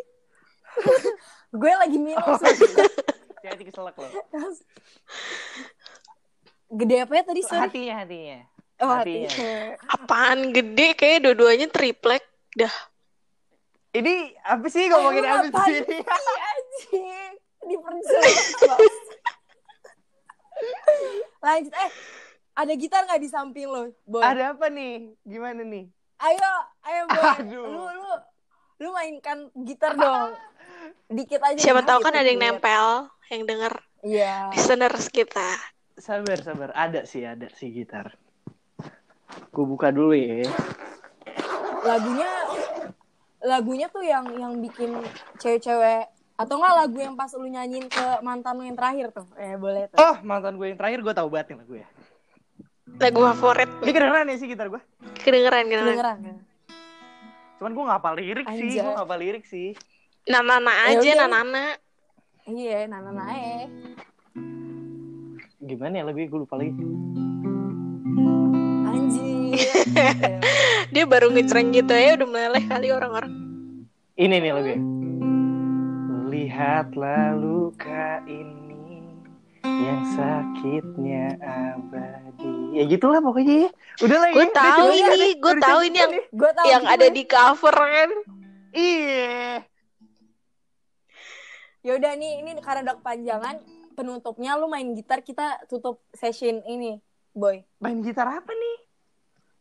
gue 1.59 1.73
lagi 1.75 1.97
minum 1.97 2.21
Oh, 2.21 2.37
Hati 3.39 3.63
keselak 3.63 3.95
loh. 3.95 4.11
gede 6.69 6.95
apa 7.01 7.13
ya 7.17 7.23
tadi 7.25 7.41
sorry 7.41 7.65
Hatinya, 7.65 7.95
hatinya. 8.05 8.37
oh 8.83 8.91
hatinya. 8.93 9.29
hati 9.31 9.89
Apaan 9.89 10.39
gede 10.53 10.87
kayak 10.93 11.25
dua-duanya 11.25 11.65
triplek. 11.71 12.21
Dah. 12.53 12.69
Ini 13.89 14.37
apa 14.45 14.67
sih 14.69 14.85
ngomongin 14.85 15.25
apa 15.25 15.41
di 15.41 15.49
ngapain 15.49 15.73
sini? 15.81 15.97
sih, 15.97 16.01
anjing 16.51 17.31
diperjelas 17.59 18.47
lanjut 21.39 21.73
eh 21.73 21.91
ada 22.59 22.73
gitar 22.75 23.01
nggak 23.03 23.17
di 23.17 23.29
samping 23.29 23.65
lo 23.65 23.87
boy 24.03 24.19
Ada 24.19 24.51
apa 24.51 24.67
nih? 24.67 25.15
Gimana 25.23 25.63
nih? 25.63 25.87
ayo 26.19 26.51
ayo 26.83 27.01
boy 27.07 27.23
Aduh. 27.39 27.63
lu 27.65 27.83
lu 27.95 28.11
lu 28.77 28.89
mainkan 28.91 29.47
gitar 29.57 29.95
dong 29.95 30.35
dikit 31.17 31.39
aja 31.41 31.55
Siapa 31.55 31.79
dikit, 31.79 31.89
tahu 31.89 31.99
kan 32.01 32.13
ada 32.13 32.27
yang 32.27 32.37
nempel, 32.37 33.07
yang 33.29 33.43
denger 33.43 33.73
iya 34.01 34.47
listeners 34.49 35.07
kita. 35.09 35.55
Sabar, 35.95 36.39
sabar. 36.39 36.71
Ada 36.71 37.03
sih, 37.03 37.23
ada 37.23 37.51
sih 37.51 37.67
gitar. 37.69 38.15
Gue 39.51 39.65
buka 39.65 39.91
dulu 39.91 40.15
ya. 40.15 40.47
lagunya 41.81 42.29
lagunya 43.39 43.87
tuh 43.87 43.99
yang 44.01 44.27
yang 44.33 44.59
bikin 44.59 44.95
cewek-cewek 45.35 46.07
atau 46.35 46.55
enggak 46.55 46.75
lagu 46.77 46.97
yang 46.97 47.15
pas 47.15 47.31
lu 47.33 47.43
nyanyiin 47.45 47.87
ke 47.87 48.05
mantan 48.19 48.55
lu 48.55 48.63
yang 48.63 48.75
terakhir 48.75 49.11
tuh 49.11 49.27
eh 49.35 49.55
boleh 49.55 49.87
tuh 49.87 49.95
Oh, 49.97 50.15
mantan 50.21 50.55
gue 50.55 50.67
yang 50.67 50.79
terakhir 50.79 50.99
gue 51.01 51.13
tahu 51.13 51.27
banget 51.27 51.47
nih 51.51 51.57
lagu 51.57 51.73
ya. 51.75 51.87
Lagu 52.97 53.19
favorit. 53.23 53.69
Ini 53.79 53.91
kedengeran 53.91 54.25
ya 54.25 54.35
sih 54.35 54.47
gitar 54.47 54.67
gue. 54.67 54.81
Kedengeran 55.15 55.63
kedengeran. 55.63 55.85
kedengeran 55.85 56.17
kan? 56.19 56.37
Cuman 57.55 57.71
gue 57.71 57.85
ngapal 57.85 58.13
lirik 58.15 58.45
sih, 58.47 58.65
Anjay. 58.65 58.79
gue 58.79 58.93
ngapal 58.95 59.17
lirik 59.17 59.45
sih. 59.45 59.69
Nana 60.25 60.57
Ya 60.57 60.73
aja, 60.95 61.11
udah. 61.15 61.27
nana. 61.27 61.65
iya 62.45 62.85
nana 62.85 63.11
nae 63.11 63.69
Gimana 65.59 65.93
ya 65.95 66.03
lagunya 66.03 66.27
gue 66.27 66.39
lupa 66.39 66.55
lagi. 66.55 66.73
anjir 68.85 69.69
Dia 70.93 71.05
baru 71.05 71.29
ngejreng 71.29 71.69
gitu 71.71 71.91
ya 71.91 72.15
udah 72.15 72.25
meleleh 72.25 72.63
kali 72.63 72.87
orang-orang. 72.89 73.31
Ini 74.15 74.35
nih 74.35 74.51
lagunya. 74.51 74.81
Lihatlah 76.27 77.33
luka 77.33 78.21
ini 78.25 78.68
yang 79.61 80.01
sakitnya 80.15 81.35
abadi. 81.39 82.53
Ya 82.73 82.83
gitulah 82.85 83.19
pokoknya 83.19 83.67
ya. 83.67 83.69
Udah 83.99 84.17
lah 84.17 84.29
Gue 84.31 84.45
ya. 84.45 84.53
tahu 84.53 84.85
ini, 84.89 85.27
gue 85.35 85.53
tahu 85.57 85.79
ini 85.83 85.97
yang 85.97 86.13
gue 86.15 86.51
tahu 86.53 86.65
yang 86.67 86.83
ada 86.85 87.07
di 87.09 87.23
cover 87.25 87.75
kan. 87.75 88.09
Iya. 88.69 89.65
ya 91.79 91.95
udah 91.95 92.11
nih 92.13 92.43
ini 92.43 92.51
karena 92.59 92.83
udah 92.85 92.95
kepanjangan 92.99 93.55
penutupnya 93.95 94.59
lu 94.59 94.67
main 94.67 94.91
gitar 94.91 95.19
kita 95.19 95.63
tutup 95.65 96.03
session 96.11 96.59
ini 96.67 96.99
boy 97.31 97.63
Main 97.79 98.03
gitar 98.03 98.27
apa 98.27 98.51
nih? 98.51 98.77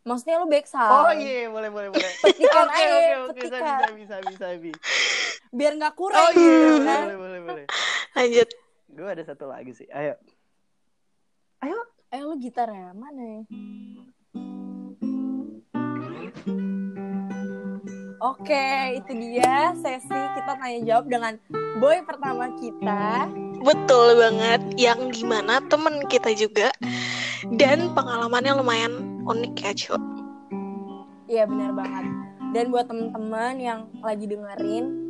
maksudnya 0.02 0.40
lu 0.40 0.48
back 0.48 0.66
Oh 0.66 1.08
sound 1.08 1.20
iya, 1.20 1.46
boleh 1.46 1.70
boleh 1.70 1.88
boleh. 1.88 2.10
petikan 2.26 2.66
Oke 2.66 2.74
aja 2.74 2.88
oke 2.88 3.04
oke, 3.22 3.38
bisa 3.38 3.56
petikan 3.60 3.92
bisa 3.94 3.94
bisa 3.94 4.16
bisa. 4.24 4.46
bisa. 4.58 4.80
biar 5.48 5.72
nggak 5.76 5.94
kurang 5.94 6.18
Oh 6.18 6.30
iya, 6.32 6.42
gitu 6.58 6.68
boleh 6.74 6.84
kan. 6.84 7.00
boleh 7.06 7.16
boleh 7.16 7.40
boleh. 7.40 7.64
Lanjut. 8.12 8.48
Gue 8.88 9.08
ada 9.08 9.20
satu 9.24 9.44
lagi 9.48 9.76
sih. 9.76 9.88
Ayo. 9.92 10.16
Ayo. 11.60 11.78
eh 12.08 12.24
lu 12.24 12.40
gitar 12.40 12.72
ya 12.72 12.96
mana 12.96 13.20
ya 13.20 13.40
Oke, 18.18 18.98
itu 18.98 19.12
dia 19.14 19.76
sesi 19.78 20.10
kita 20.10 20.58
tanya 20.58 20.80
jawab 20.82 21.06
dengan 21.06 21.38
boy 21.78 22.02
pertama 22.02 22.50
kita. 22.58 23.30
Betul 23.62 24.18
banget. 24.18 24.58
Yang 24.74 25.20
di 25.20 25.24
mana 25.28 25.62
temen 25.70 26.02
kita 26.10 26.34
juga 26.34 26.74
dan 27.54 27.94
pengalamannya 27.94 28.58
lumayan 28.58 29.22
unik 29.22 29.54
ya 29.62 29.72
cuy. 29.76 30.02
Iya 31.28 31.44
benar 31.46 31.70
banget. 31.76 32.04
Dan 32.56 32.64
buat 32.72 32.88
temen-temen 32.88 33.54
yang 33.60 33.80
lagi 34.00 34.24
dengerin, 34.24 35.07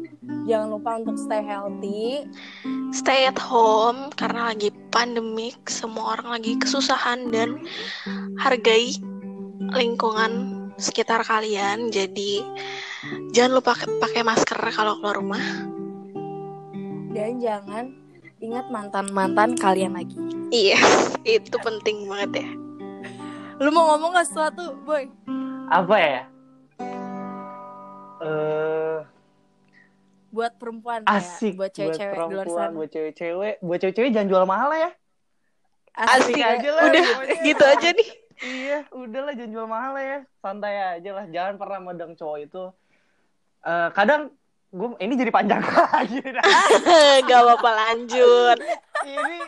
jangan 0.48 0.68
lupa 0.72 0.90
untuk 1.00 1.16
stay 1.16 1.44
healthy. 1.44 2.24
Stay 2.92 3.28
at 3.28 3.36
home 3.36 4.08
karena 4.16 4.52
lagi 4.52 4.72
pandemik, 4.88 5.56
semua 5.68 6.16
orang 6.16 6.40
lagi 6.40 6.56
kesusahan 6.56 7.28
dan 7.28 7.60
hargai 8.40 8.96
lingkungan 9.76 10.64
sekitar 10.80 11.20
kalian. 11.24 11.92
Jadi 11.92 12.40
jangan 13.36 13.60
lupa 13.60 13.76
pakai 13.76 14.24
masker 14.24 14.56
kalau 14.72 14.96
keluar 15.00 15.20
rumah. 15.20 15.44
Dan 17.12 17.40
jangan 17.40 17.92
ingat 18.40 18.70
mantan-mantan 18.72 19.52
kalian 19.58 19.96
lagi. 19.96 20.16
Iya, 20.48 20.80
itu 21.28 21.56
penting 21.60 22.08
banget 22.08 22.44
ya. 22.44 22.48
Lu 23.58 23.74
mau 23.74 23.90
ngomong 23.92 24.14
gak 24.14 24.28
sesuatu, 24.30 24.78
boy? 24.86 25.10
Apa 25.68 25.96
ya? 25.98 26.20
Eh 28.22 28.77
Buat 30.38 30.54
perempuan 30.54 31.02
asik 31.02 31.58
ya, 31.58 31.58
buat 31.58 31.72
cewek-cewek 31.74 32.14
di 32.14 32.14
luar 32.14 32.46
perempuan, 32.46 32.68
sana. 32.70 32.76
buat 32.78 32.90
cewek-cewek, 32.94 33.54
buat 33.58 33.78
cewek-cewek 33.82 34.10
jangan 34.14 34.28
jual 34.30 34.44
mahal 34.46 34.70
ya. 34.70 34.90
Asik 35.98 36.38
aja 36.38 36.70
lah. 36.78 36.82
Udah 36.86 37.02
pokoknya. 37.02 37.42
gitu 37.42 37.64
aja 37.66 37.88
nih. 37.90 38.08
Iya, 38.38 38.78
udahlah 38.94 39.34
jangan 39.34 39.50
jual 39.50 39.66
mahal 39.66 39.94
ya. 39.98 40.18
Santai 40.38 40.74
aja 40.78 41.10
lah, 41.10 41.26
jangan 41.26 41.54
pernah 41.58 41.78
medang 41.82 42.14
cowok 42.14 42.38
itu. 42.38 42.62
Eh 43.66 43.88
kadang 43.98 44.30
gue 44.70 44.88
ini 45.02 45.14
jadi 45.18 45.32
panjang 45.34 45.58
lagi. 45.74 46.22
Gak 47.26 47.40
apa-apa 47.42 47.70
lanjut. 47.74 48.58
ini 49.02 49.42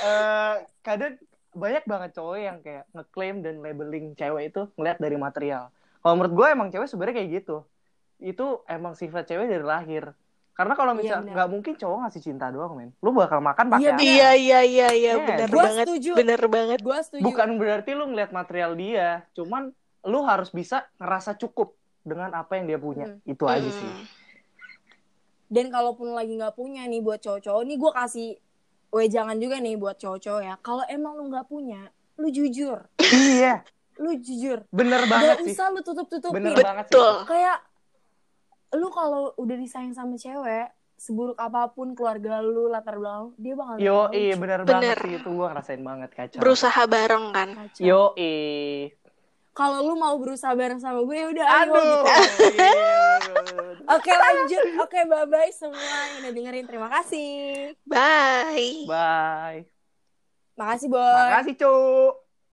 eh 0.00 0.54
kadang 0.80 1.20
banyak 1.52 1.84
banget 1.84 2.10
cowok 2.16 2.36
yang 2.40 2.56
kayak 2.64 2.88
ngeklaim 2.96 3.44
dan 3.44 3.60
labeling 3.60 4.16
cewek 4.16 4.48
itu 4.48 4.64
ngeliat 4.80 4.96
dari 4.96 5.20
material. 5.20 5.68
Kalau 6.00 6.14
menurut 6.16 6.32
gue 6.32 6.46
emang 6.48 6.68
cewek 6.72 6.88
sebenarnya 6.88 7.20
kayak 7.20 7.30
gitu. 7.44 7.68
Itu 8.16 8.64
emang 8.64 8.96
sifat 8.96 9.28
cewek 9.28 9.44
dari 9.44 9.60
lahir. 9.60 10.16
Karena 10.52 10.74
kalau 10.74 10.92
Iya, 10.92 10.98
misalnya 10.98 11.22
benar. 11.24 11.34
nggak 11.34 11.48
mungkin 11.50 11.72
cowok 11.74 11.98
ngasih 12.02 12.22
cinta 12.22 12.46
doang, 12.48 12.72
men. 12.74 12.90
Lu 12.98 13.10
bakal 13.10 13.40
makan 13.40 13.66
pakai 13.68 13.82
Iya, 13.82 13.90
apa? 13.90 14.00
Iya 14.00 14.30
iya 14.30 14.60
iya 14.60 14.88
iya 14.90 15.12
Yes. 15.14 15.24
benar 15.26 15.48
Gua 15.48 15.62
banget. 15.62 15.84
setuju. 15.84 16.10
Bener 16.12 16.42
banget. 16.46 16.78
Gue 16.78 16.98
setuju. 17.00 17.22
Bukan 17.22 17.48
berarti 17.56 17.90
lu 17.90 18.04
ngeliat 18.06 18.30
material 18.30 18.72
dia, 18.74 19.08
cuman 19.32 19.72
lu 20.02 20.20
harus 20.22 20.48
bisa 20.48 20.82
ngerasa 20.96 21.36
cukup 21.36 21.72
dengan 22.02 22.28
apa 22.32 22.52
yang 22.54 22.66
dia 22.66 22.76
punya. 22.76 23.06
Hmm. 23.08 23.22
Itu 23.24 23.44
aja 23.46 23.64
sih. 23.64 23.92
Dan 25.46 25.68
kalaupun 25.68 26.10
lagi 26.10 26.32
nggak 26.34 26.52
punya 26.52 26.84
nih 26.84 27.00
buat 27.00 27.18
cowok-cowok, 27.18 27.62
nih 27.62 27.76
gue 27.76 27.92
kasih 27.94 28.28
wejangan 28.90 29.36
juga 29.36 29.56
nih 29.58 29.76
buat 29.76 29.96
cowok-cowok 29.96 30.42
ya. 30.42 30.54
Kalau 30.58 30.84
emang 30.86 31.12
lu 31.14 31.28
nggak 31.28 31.44
punya, 31.46 31.88
lu 32.16 32.28
jujur. 32.28 32.88
iya, 33.10 33.60
Lu 33.94 34.16
jujur. 34.16 34.64
bener 34.70 35.00
Gak 35.00 35.10
banget 35.10 35.36
sih. 35.44 35.52
usah 35.52 35.68
lu 35.68 35.80
tutup-tutupin. 35.80 36.32
Bener 36.34 36.56
banget 36.56 36.84
sih. 36.86 36.92
Betul. 36.92 37.14
Kayak 37.24 37.56
lu 38.72 38.88
kalau 38.88 39.36
udah 39.36 39.56
disayang 39.56 39.92
sama 39.92 40.16
cewek, 40.16 40.72
seburuk 40.96 41.36
apa 41.36 41.68
pun 41.74 41.92
keluarga 41.98 42.40
lu, 42.40 42.70
latar 42.70 42.96
belakang, 42.96 43.34
dia 43.36 43.54
bakal 43.58 43.74
Yo, 43.76 44.00
iya 44.14 44.34
bener, 44.38 44.62
Bener. 44.62 44.96
banget 44.96 44.96
sih 45.02 45.14
itu 45.18 45.30
gua 45.34 45.46
ngerasain 45.52 45.82
banget 45.82 46.10
kacau. 46.14 46.40
Berusaha 46.40 46.82
bareng 46.86 47.24
kan. 47.34 47.48
Kacau. 47.52 47.82
Yo. 47.82 48.02
Kalau 49.52 49.84
lu 49.84 50.00
mau 50.00 50.16
berusaha 50.16 50.56
bareng 50.56 50.80
sama 50.80 51.04
gue, 51.04 51.12
ya 51.12 51.26
udah 51.28 51.46
ayo 51.60 51.72
gitu. 51.76 52.08
Iya. 52.56 53.92
Oke 53.92 54.08
lanjut, 54.14 54.64
oke 54.80 55.00
bye 55.10 55.26
bye 55.28 55.52
semua 55.52 55.76
yang 55.76 56.24
udah 56.24 56.32
dengerin, 56.32 56.64
terima 56.64 56.88
kasih. 56.88 57.76
Bye. 57.84 58.88
Bye. 58.88 59.68
Makasih 60.56 60.88
boy. 60.88 61.00
Makasih, 61.02 61.54
Cuk. 61.60 62.21